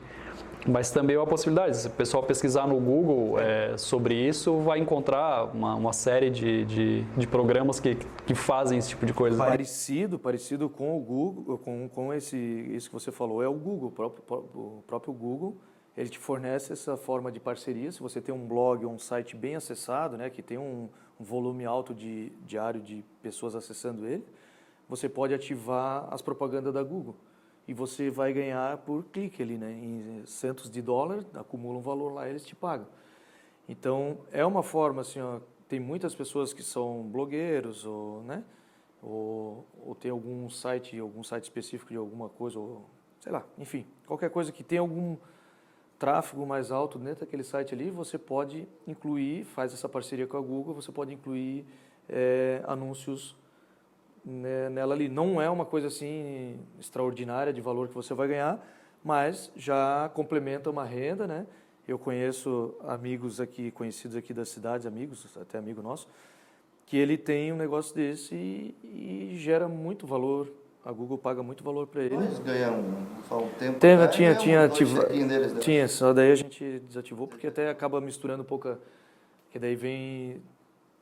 Mas 0.68 0.90
também 0.90 1.16
é 1.16 1.18
uma 1.18 1.26
possibilidade. 1.26 1.76
Se 1.76 1.86
o 1.86 1.90
pessoal 1.90 2.22
pesquisar 2.22 2.66
no 2.66 2.78
Google 2.78 3.38
é, 3.38 3.76
sobre 3.78 4.14
isso, 4.14 4.58
vai 4.58 4.78
encontrar 4.78 5.44
uma, 5.54 5.74
uma 5.74 5.92
série 5.92 6.30
de, 6.30 6.64
de, 6.64 7.02
de, 7.02 7.26
programas 7.26 7.80
que, 7.80 7.94
que 8.26 8.34
fazem 8.34 8.78
esse 8.78 8.90
tipo 8.90 9.06
de 9.06 9.12
coisa. 9.14 9.36
Parecido, 9.38 10.18
parecido 10.18 10.68
com 10.68 10.96
o 10.96 11.00
Google, 11.00 11.58
com, 11.58 11.88
com 11.88 12.12
esse, 12.12 12.36
isso 12.36 12.88
que 12.88 12.94
você 12.94 13.10
falou, 13.10 13.42
é 13.42 13.48
o 13.48 13.54
Google, 13.54 13.88
o 13.88 13.92
próprio, 13.92 14.24
o 14.54 14.84
próprio 14.86 15.12
Google 15.14 15.56
ele 15.96 16.08
te 16.08 16.18
fornece 16.18 16.72
essa 16.72 16.96
forma 16.96 17.30
de 17.30 17.40
parceria. 17.40 17.90
Se 17.90 18.00
você 18.00 18.20
tem 18.20 18.34
um 18.34 18.46
blog 18.46 18.84
ou 18.84 18.92
um 18.92 18.98
site 18.98 19.36
bem 19.36 19.56
acessado, 19.56 20.16
né, 20.16 20.30
que 20.30 20.42
tem 20.42 20.56
um, 20.56 20.88
um 21.18 21.24
volume 21.24 21.64
alto 21.64 21.94
de, 21.94 22.32
diário 22.46 22.80
de 22.80 23.04
pessoas 23.22 23.54
acessando 23.54 24.06
ele, 24.06 24.24
você 24.88 25.08
pode 25.08 25.34
ativar 25.34 26.08
as 26.10 26.22
propagandas 26.22 26.72
da 26.72 26.82
Google. 26.82 27.16
E 27.70 27.72
você 27.72 28.10
vai 28.10 28.32
ganhar 28.32 28.78
por 28.78 29.04
clique 29.04 29.40
ali, 29.40 29.56
né, 29.56 29.70
em 29.70 30.26
centos 30.26 30.68
de 30.68 30.82
dólares, 30.82 31.24
acumula 31.36 31.78
um 31.78 31.80
valor 31.80 32.12
lá, 32.12 32.28
eles 32.28 32.44
te 32.44 32.56
pagam. 32.56 32.88
Então, 33.68 34.18
é 34.32 34.44
uma 34.44 34.60
forma, 34.60 35.02
assim, 35.02 35.20
ó, 35.20 35.38
tem 35.68 35.78
muitas 35.78 36.12
pessoas 36.12 36.52
que 36.52 36.64
são 36.64 37.04
blogueiros, 37.04 37.86
ou, 37.86 38.24
né, 38.24 38.42
ou, 39.00 39.64
ou 39.86 39.94
tem 39.94 40.10
algum 40.10 40.50
site, 40.50 40.98
algum 40.98 41.22
site 41.22 41.44
específico 41.44 41.92
de 41.92 41.96
alguma 41.96 42.28
coisa, 42.28 42.58
ou, 42.58 42.90
sei 43.20 43.30
lá, 43.30 43.46
enfim, 43.56 43.86
qualquer 44.04 44.30
coisa 44.30 44.50
que 44.50 44.64
tenha 44.64 44.80
algum 44.80 45.16
tráfego 45.96 46.44
mais 46.44 46.72
alto 46.72 46.98
dentro 46.98 47.20
daquele 47.20 47.44
site 47.44 47.72
ali, 47.72 47.88
você 47.88 48.18
pode 48.18 48.66
incluir, 48.84 49.44
faz 49.44 49.72
essa 49.72 49.88
parceria 49.88 50.26
com 50.26 50.36
a 50.36 50.40
Google, 50.40 50.74
você 50.74 50.90
pode 50.90 51.14
incluir 51.14 51.64
é, 52.08 52.64
anúncios 52.66 53.36
nela 54.24 54.94
ali. 54.94 55.08
Não 55.08 55.40
é 55.40 55.48
uma 55.48 55.64
coisa 55.64 55.88
assim 55.88 56.58
extraordinária 56.78 57.52
de 57.52 57.60
valor 57.60 57.88
que 57.88 57.94
você 57.94 58.14
vai 58.14 58.28
ganhar, 58.28 58.64
mas 59.04 59.50
já 59.56 60.10
complementa 60.14 60.70
uma 60.70 60.84
renda, 60.84 61.26
né? 61.26 61.46
Eu 61.88 61.98
conheço 61.98 62.74
amigos 62.84 63.40
aqui, 63.40 63.70
conhecidos 63.70 64.16
aqui 64.16 64.32
das 64.32 64.48
cidades, 64.48 64.86
amigos, 64.86 65.26
até 65.36 65.58
amigo 65.58 65.82
nosso, 65.82 66.06
que 66.86 66.96
ele 66.96 67.16
tem 67.16 67.52
um 67.52 67.56
negócio 67.56 67.94
desse 67.94 68.34
e, 68.34 69.32
e 69.32 69.38
gera 69.38 69.66
muito 69.68 70.06
valor. 70.06 70.52
A 70.84 70.92
Google 70.92 71.18
paga 71.18 71.42
muito 71.42 71.62
valor 71.62 71.86
para 71.86 72.02
ele. 72.02 72.14
Eles 72.14 72.38
ganham 72.38 72.78
um 72.78 73.48
tempo. 73.58 73.78
Tem, 73.78 73.96
né? 73.96 74.08
tinha, 74.08 74.34
tinha, 74.34 74.64
ativa, 74.64 75.08
né? 75.08 75.60
tinha, 75.60 75.88
só 75.88 76.12
daí 76.12 76.32
a 76.32 76.34
gente 76.34 76.78
desativou 76.86 77.26
porque 77.26 77.48
até 77.48 77.68
acaba 77.68 78.00
misturando 78.00 78.42
um 78.42 78.46
pouco, 78.46 78.76
que 79.50 79.58
daí 79.58 79.74
vem 79.74 80.40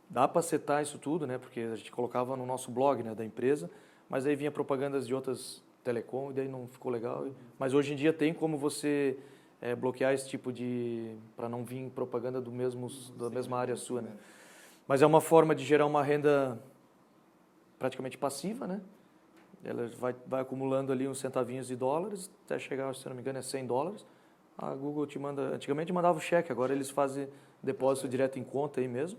dá 0.08 0.26
para 0.26 0.42
setar 0.42 0.82
isso 0.82 0.98
tudo, 0.98 1.26
né? 1.26 1.38
Porque 1.38 1.60
a 1.60 1.76
gente 1.76 1.92
colocava 1.92 2.36
no 2.36 2.46
nosso 2.46 2.70
blog, 2.70 3.02
né, 3.02 3.14
da 3.14 3.24
empresa, 3.24 3.70
mas 4.08 4.26
aí 4.26 4.34
vinha 4.34 4.50
propagandas 4.50 5.06
de 5.06 5.14
outras 5.14 5.62
telecom 5.84 6.30
e 6.30 6.34
daí 6.34 6.48
não 6.48 6.66
ficou 6.66 6.90
legal. 6.90 7.26
Mas 7.58 7.74
hoje 7.74 7.92
em 7.92 7.96
dia 7.96 8.12
tem 8.12 8.32
como 8.32 8.56
você 8.56 9.18
é, 9.60 9.74
bloquear 9.74 10.12
esse 10.14 10.28
tipo 10.28 10.52
de 10.52 11.16
para 11.36 11.48
não 11.48 11.64
vir 11.64 11.90
propaganda 11.90 12.40
do 12.40 12.50
mesmo 12.50 12.88
da 13.16 13.30
mesma 13.30 13.58
área 13.58 13.76
sua, 13.76 14.02
né? 14.02 14.10
Mas 14.86 15.02
é 15.02 15.06
uma 15.06 15.20
forma 15.20 15.54
de 15.54 15.64
gerar 15.64 15.84
uma 15.84 16.02
renda 16.02 16.58
praticamente 17.78 18.16
passiva, 18.16 18.66
né? 18.66 18.80
Ela 19.62 19.88
vai, 19.98 20.14
vai 20.26 20.40
acumulando 20.40 20.92
ali 20.92 21.06
uns 21.06 21.18
centavinhos 21.18 21.66
de 21.66 21.76
dólares 21.76 22.30
até 22.46 22.58
chegar, 22.58 22.94
se 22.94 23.06
não 23.08 23.14
me 23.14 23.20
engano, 23.20 23.38
é 23.38 23.42
100 23.42 23.66
dólares. 23.66 24.06
A 24.56 24.74
Google 24.74 25.06
te 25.06 25.18
manda, 25.18 25.42
antigamente 25.54 25.92
mandava 25.92 26.16
o 26.16 26.20
cheque, 26.20 26.50
agora 26.50 26.72
eles 26.72 26.88
fazem 26.90 27.28
depósito 27.62 28.08
direto 28.08 28.38
em 28.38 28.44
conta 28.44 28.80
aí 28.80 28.88
mesmo 28.88 29.18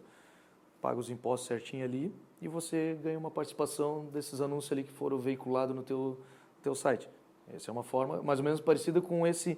paga 0.81 0.99
os 0.99 1.09
impostos 1.09 1.47
certinho 1.47 1.83
ali 1.83 2.13
e 2.41 2.47
você 2.47 2.97
ganha 3.01 3.17
uma 3.17 3.31
participação 3.31 4.05
desses 4.05 4.41
anúncios 4.41 4.71
ali 4.71 4.83
que 4.83 4.91
foram 4.91 5.17
veiculados 5.19 5.75
no 5.75 5.83
teu, 5.83 6.19
teu 6.61 6.73
site. 6.73 7.09
Essa 7.53 7.69
é 7.69 7.71
uma 7.71 7.83
forma 7.83 8.21
mais 8.21 8.39
ou 8.39 8.45
menos 8.45 8.61
parecida 8.61 9.01
com 9.01 9.25
esse 9.25 9.57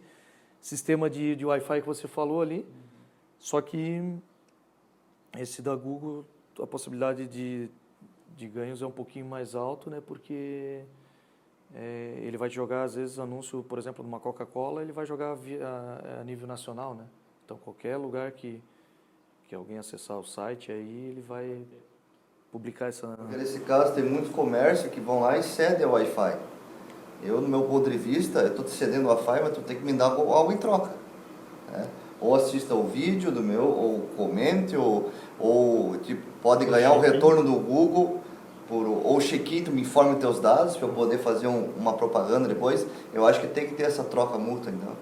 sistema 0.60 1.10
de, 1.10 1.36
de 1.36 1.46
Wi-Fi 1.46 1.82
que 1.82 1.88
você 1.88 2.08
falou 2.08 2.42
ali, 2.42 2.66
só 3.38 3.62
que 3.62 4.20
esse 5.38 5.62
da 5.62 5.76
Google, 5.76 6.26
a 6.60 6.68
possibilidade 6.68 7.28
de, 7.28 7.70
de 8.36 8.48
ganhos 8.48 8.82
é 8.82 8.86
um 8.86 8.92
pouquinho 8.92 9.26
mais 9.26 9.56
alto, 9.56 9.90
né? 9.90 10.02
Porque 10.06 10.84
é, 11.74 12.20
ele 12.22 12.38
vai 12.38 12.50
jogar, 12.50 12.84
às 12.84 12.96
vezes, 12.96 13.18
anúncio, 13.18 13.64
por 13.64 13.80
exemplo, 13.80 14.04
numa 14.04 14.20
Coca-Cola, 14.20 14.82
ele 14.82 14.92
vai 14.92 15.06
jogar 15.06 15.34
via, 15.36 15.66
a, 15.66 16.22
a 16.22 16.24
nível 16.24 16.48
nacional, 16.48 16.94
né? 16.94 17.06
Então, 17.46 17.58
qualquer 17.58 17.98
lugar 17.98 18.32
que 18.32 18.62
que 19.52 19.56
alguém 19.56 19.78
acessar 19.78 20.18
o 20.18 20.24
site, 20.24 20.72
aí 20.72 21.10
ele 21.12 21.22
vai 21.28 21.58
publicar 22.54 22.86
essa... 22.86 23.06
Porque 23.06 23.36
nesse 23.36 23.60
caso 23.60 23.94
tem 23.94 24.02
muitos 24.02 24.32
comércios 24.32 24.90
que 24.90 25.02
vão 25.02 25.20
lá 25.20 25.38
e 25.38 25.44
cedem 25.44 25.86
o 25.86 25.92
Wi-Fi. 25.92 26.38
Eu, 27.22 27.42
no 27.42 27.50
meu 27.50 27.64
ponto 27.64 27.90
de 27.90 27.98
vista, 27.98 28.40
eu 28.40 28.48
estou 28.48 28.64
te 28.64 28.72
cedendo 28.72 29.10
o 29.10 29.10
Wi-Fi, 29.10 29.42
mas 29.44 29.52
tu 29.52 29.62
tem 29.62 29.76
que 29.76 29.84
me 29.84 29.92
dar 29.92 30.06
algo 30.06 30.54
em 30.54 30.56
troca. 30.56 30.92
Né? 31.70 31.86
Ou 32.22 32.34
assista 32.34 32.74
o 32.74 32.88
vídeo 32.88 33.30
do 33.30 33.44
meu, 33.44 33.66
ou 33.66 34.08
comente, 34.16 34.78
ou, 34.78 35.12
ou 35.38 35.98
tipo, 35.98 36.22
pode 36.42 36.64
ganhar 36.64 36.94
o 36.94 37.02
retorno 37.02 37.44
do 37.44 37.60
Google, 37.60 38.22
por, 38.70 38.88
ou 38.88 39.20
check-in, 39.20 39.66
tu 39.66 39.72
me 39.72 39.82
informe 39.82 40.16
teus 40.16 40.40
dados, 40.40 40.78
para 40.78 40.88
eu 40.88 40.94
poder 40.94 41.18
fazer 41.18 41.48
um, 41.48 41.72
uma 41.76 41.92
propaganda 41.92 42.48
depois. 42.48 42.88
Eu 43.14 43.28
acho 43.28 43.42
que 43.42 43.48
tem 43.48 43.68
que 43.68 43.76
ter 43.76 43.84
essa 43.84 44.06
troca 44.06 44.38
mútua, 44.38 44.72
então. 44.72 44.94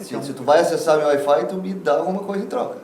Se, 0.00 0.20
se 0.24 0.34
tu 0.34 0.42
vai 0.42 0.58
acessar 0.58 0.98
meu 0.98 1.06
Wi-Fi, 1.06 1.46
tu 1.46 1.54
me 1.54 1.72
dá 1.72 1.98
alguma 1.98 2.24
coisa 2.24 2.42
em 2.42 2.48
troca. 2.48 2.78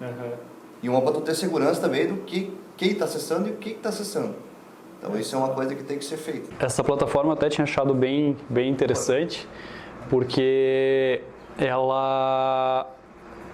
Uhum. 0.00 0.53
E 0.84 0.88
uma 0.90 1.00
para 1.00 1.12
tu 1.12 1.22
ter 1.22 1.34
segurança 1.34 1.80
também 1.80 2.06
do 2.06 2.16
que 2.16 2.54
quem 2.76 2.90
está 2.90 3.06
acessando 3.06 3.48
e 3.48 3.52
o 3.52 3.54
que 3.54 3.70
está 3.70 3.88
acessando. 3.88 4.34
Então 4.98 5.18
isso 5.18 5.34
é 5.34 5.38
uma 5.38 5.48
coisa 5.48 5.74
que 5.74 5.82
tem 5.82 5.96
que 5.96 6.04
ser 6.04 6.18
feita. 6.18 6.50
Essa 6.62 6.84
plataforma 6.84 7.30
eu 7.30 7.32
até 7.32 7.48
tinha 7.48 7.64
achado 7.64 7.94
bem, 7.94 8.36
bem 8.50 8.68
interessante, 8.68 9.48
porque 10.10 11.22
ela 11.56 12.86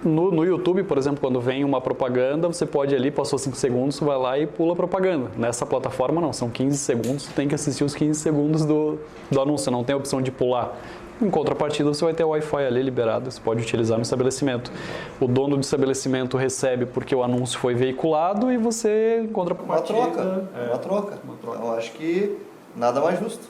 no, 0.03 0.29
no, 0.29 0.43
YouTube, 0.43 0.83
por 0.83 0.97
exemplo, 0.97 1.21
quando 1.21 1.39
vem 1.39 1.63
uma 1.63 1.79
propaganda, 1.79 2.47
você 2.47 2.65
pode 2.65 2.93
ali, 2.93 3.09
passou 3.09 3.39
5 3.39 3.55
segundos, 3.55 3.97
vai 4.01 4.17
lá 4.17 4.37
e 4.37 4.45
pula 4.45 4.73
a 4.73 4.75
propaganda. 4.75 5.31
Nessa 5.37 5.65
plataforma 5.65 6.19
não, 6.19 6.33
são 6.33 6.49
15 6.49 6.77
segundos, 6.77 7.23
você 7.23 7.33
tem 7.33 7.47
que 7.47 7.55
assistir 7.55 7.85
os 7.85 7.95
15 7.95 8.19
segundos 8.19 8.65
do, 8.65 8.99
do 9.29 9.39
anúncio, 9.39 9.71
não 9.71 9.85
tem 9.85 9.93
a 9.93 9.97
opção 9.97 10.21
de 10.21 10.31
pular. 10.31 10.75
Em 11.21 11.29
contrapartida, 11.29 11.93
você 11.93 12.03
vai 12.03 12.13
ter 12.15 12.23
o 12.23 12.29
Wi-Fi 12.29 12.65
ali 12.65 12.81
liberado, 12.81 13.29
você 13.29 13.39
pode 13.39 13.61
utilizar 13.61 13.95
no 13.95 14.01
estabelecimento. 14.01 14.71
O 15.19 15.27
dono 15.27 15.55
do 15.55 15.61
estabelecimento 15.61 16.35
recebe 16.35 16.87
porque 16.87 17.13
o 17.13 17.21
anúncio 17.21 17.59
foi 17.59 17.75
veiculado 17.75 18.51
e 18.51 18.57
você, 18.57 19.21
em 19.23 19.27
contrapartida... 19.27 19.99
Uma 19.99 20.07
troca, 20.07 20.49
é, 20.57 20.69
uma 20.69 20.77
troca. 20.79 21.19
Uma 21.23 21.35
troca. 21.35 21.59
Eu 21.59 21.73
acho 21.73 21.91
que 21.91 22.37
nada 22.75 22.99
mais 23.01 23.19
justo. 23.19 23.47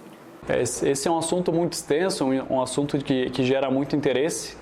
É, 0.50 0.62
esse 0.62 1.08
é 1.08 1.12
um 1.12 1.18
assunto 1.18 1.54
muito 1.54 1.74
extenso, 1.74 2.26
um 2.26 2.62
assunto 2.62 2.98
que, 2.98 3.30
que 3.30 3.44
gera 3.44 3.72
muito 3.72 3.96
interesse, 3.96 4.58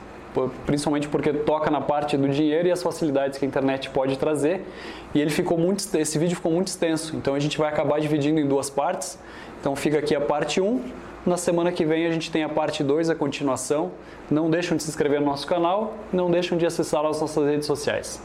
principalmente 0.67 1.07
porque 1.07 1.33
toca 1.33 1.71
na 1.71 1.81
parte 1.81 2.15
do 2.15 2.29
dinheiro 2.29 2.67
e 2.67 2.71
as 2.71 2.83
facilidades 2.83 3.39
que 3.39 3.45
a 3.45 3.47
internet 3.47 3.89
pode 3.89 4.19
trazer. 4.19 4.67
E 5.15 5.19
ele 5.21 5.31
ficou 5.31 5.57
muito, 5.57 5.83
esse 5.97 6.19
vídeo 6.19 6.35
ficou 6.35 6.51
muito 6.51 6.67
extenso, 6.67 7.15
então 7.15 7.33
a 7.33 7.39
gente 7.39 7.57
vai 7.57 7.69
acabar 7.69 7.99
dividindo 7.99 8.39
em 8.39 8.47
duas 8.47 8.69
partes. 8.69 9.17
Então 9.59 9.75
fica 9.75 9.97
aqui 9.97 10.15
a 10.15 10.21
parte 10.21 10.61
1, 10.61 10.83
na 11.25 11.37
semana 11.37 11.71
que 11.71 11.85
vem 11.85 12.05
a 12.05 12.11
gente 12.11 12.31
tem 12.31 12.43
a 12.43 12.49
parte 12.49 12.83
2, 12.83 13.09
a 13.09 13.15
continuação. 13.15 13.91
Não 14.31 14.49
deixam 14.49 14.77
de 14.77 14.83
se 14.83 14.89
inscrever 14.89 15.19
no 15.19 15.25
nosso 15.25 15.45
canal, 15.45 15.95
não 16.13 16.31
deixam 16.31 16.57
de 16.57 16.65
acessar 16.65 17.05
as 17.05 17.19
nossas 17.19 17.45
redes 17.45 17.65
sociais. 17.65 18.21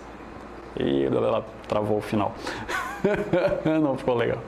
E 0.78 1.04
ela 1.04 1.44
travou 1.68 1.98
o 1.98 2.02
final. 2.02 2.34
não 3.82 3.96
ficou 3.96 4.14
legal. 4.14 4.38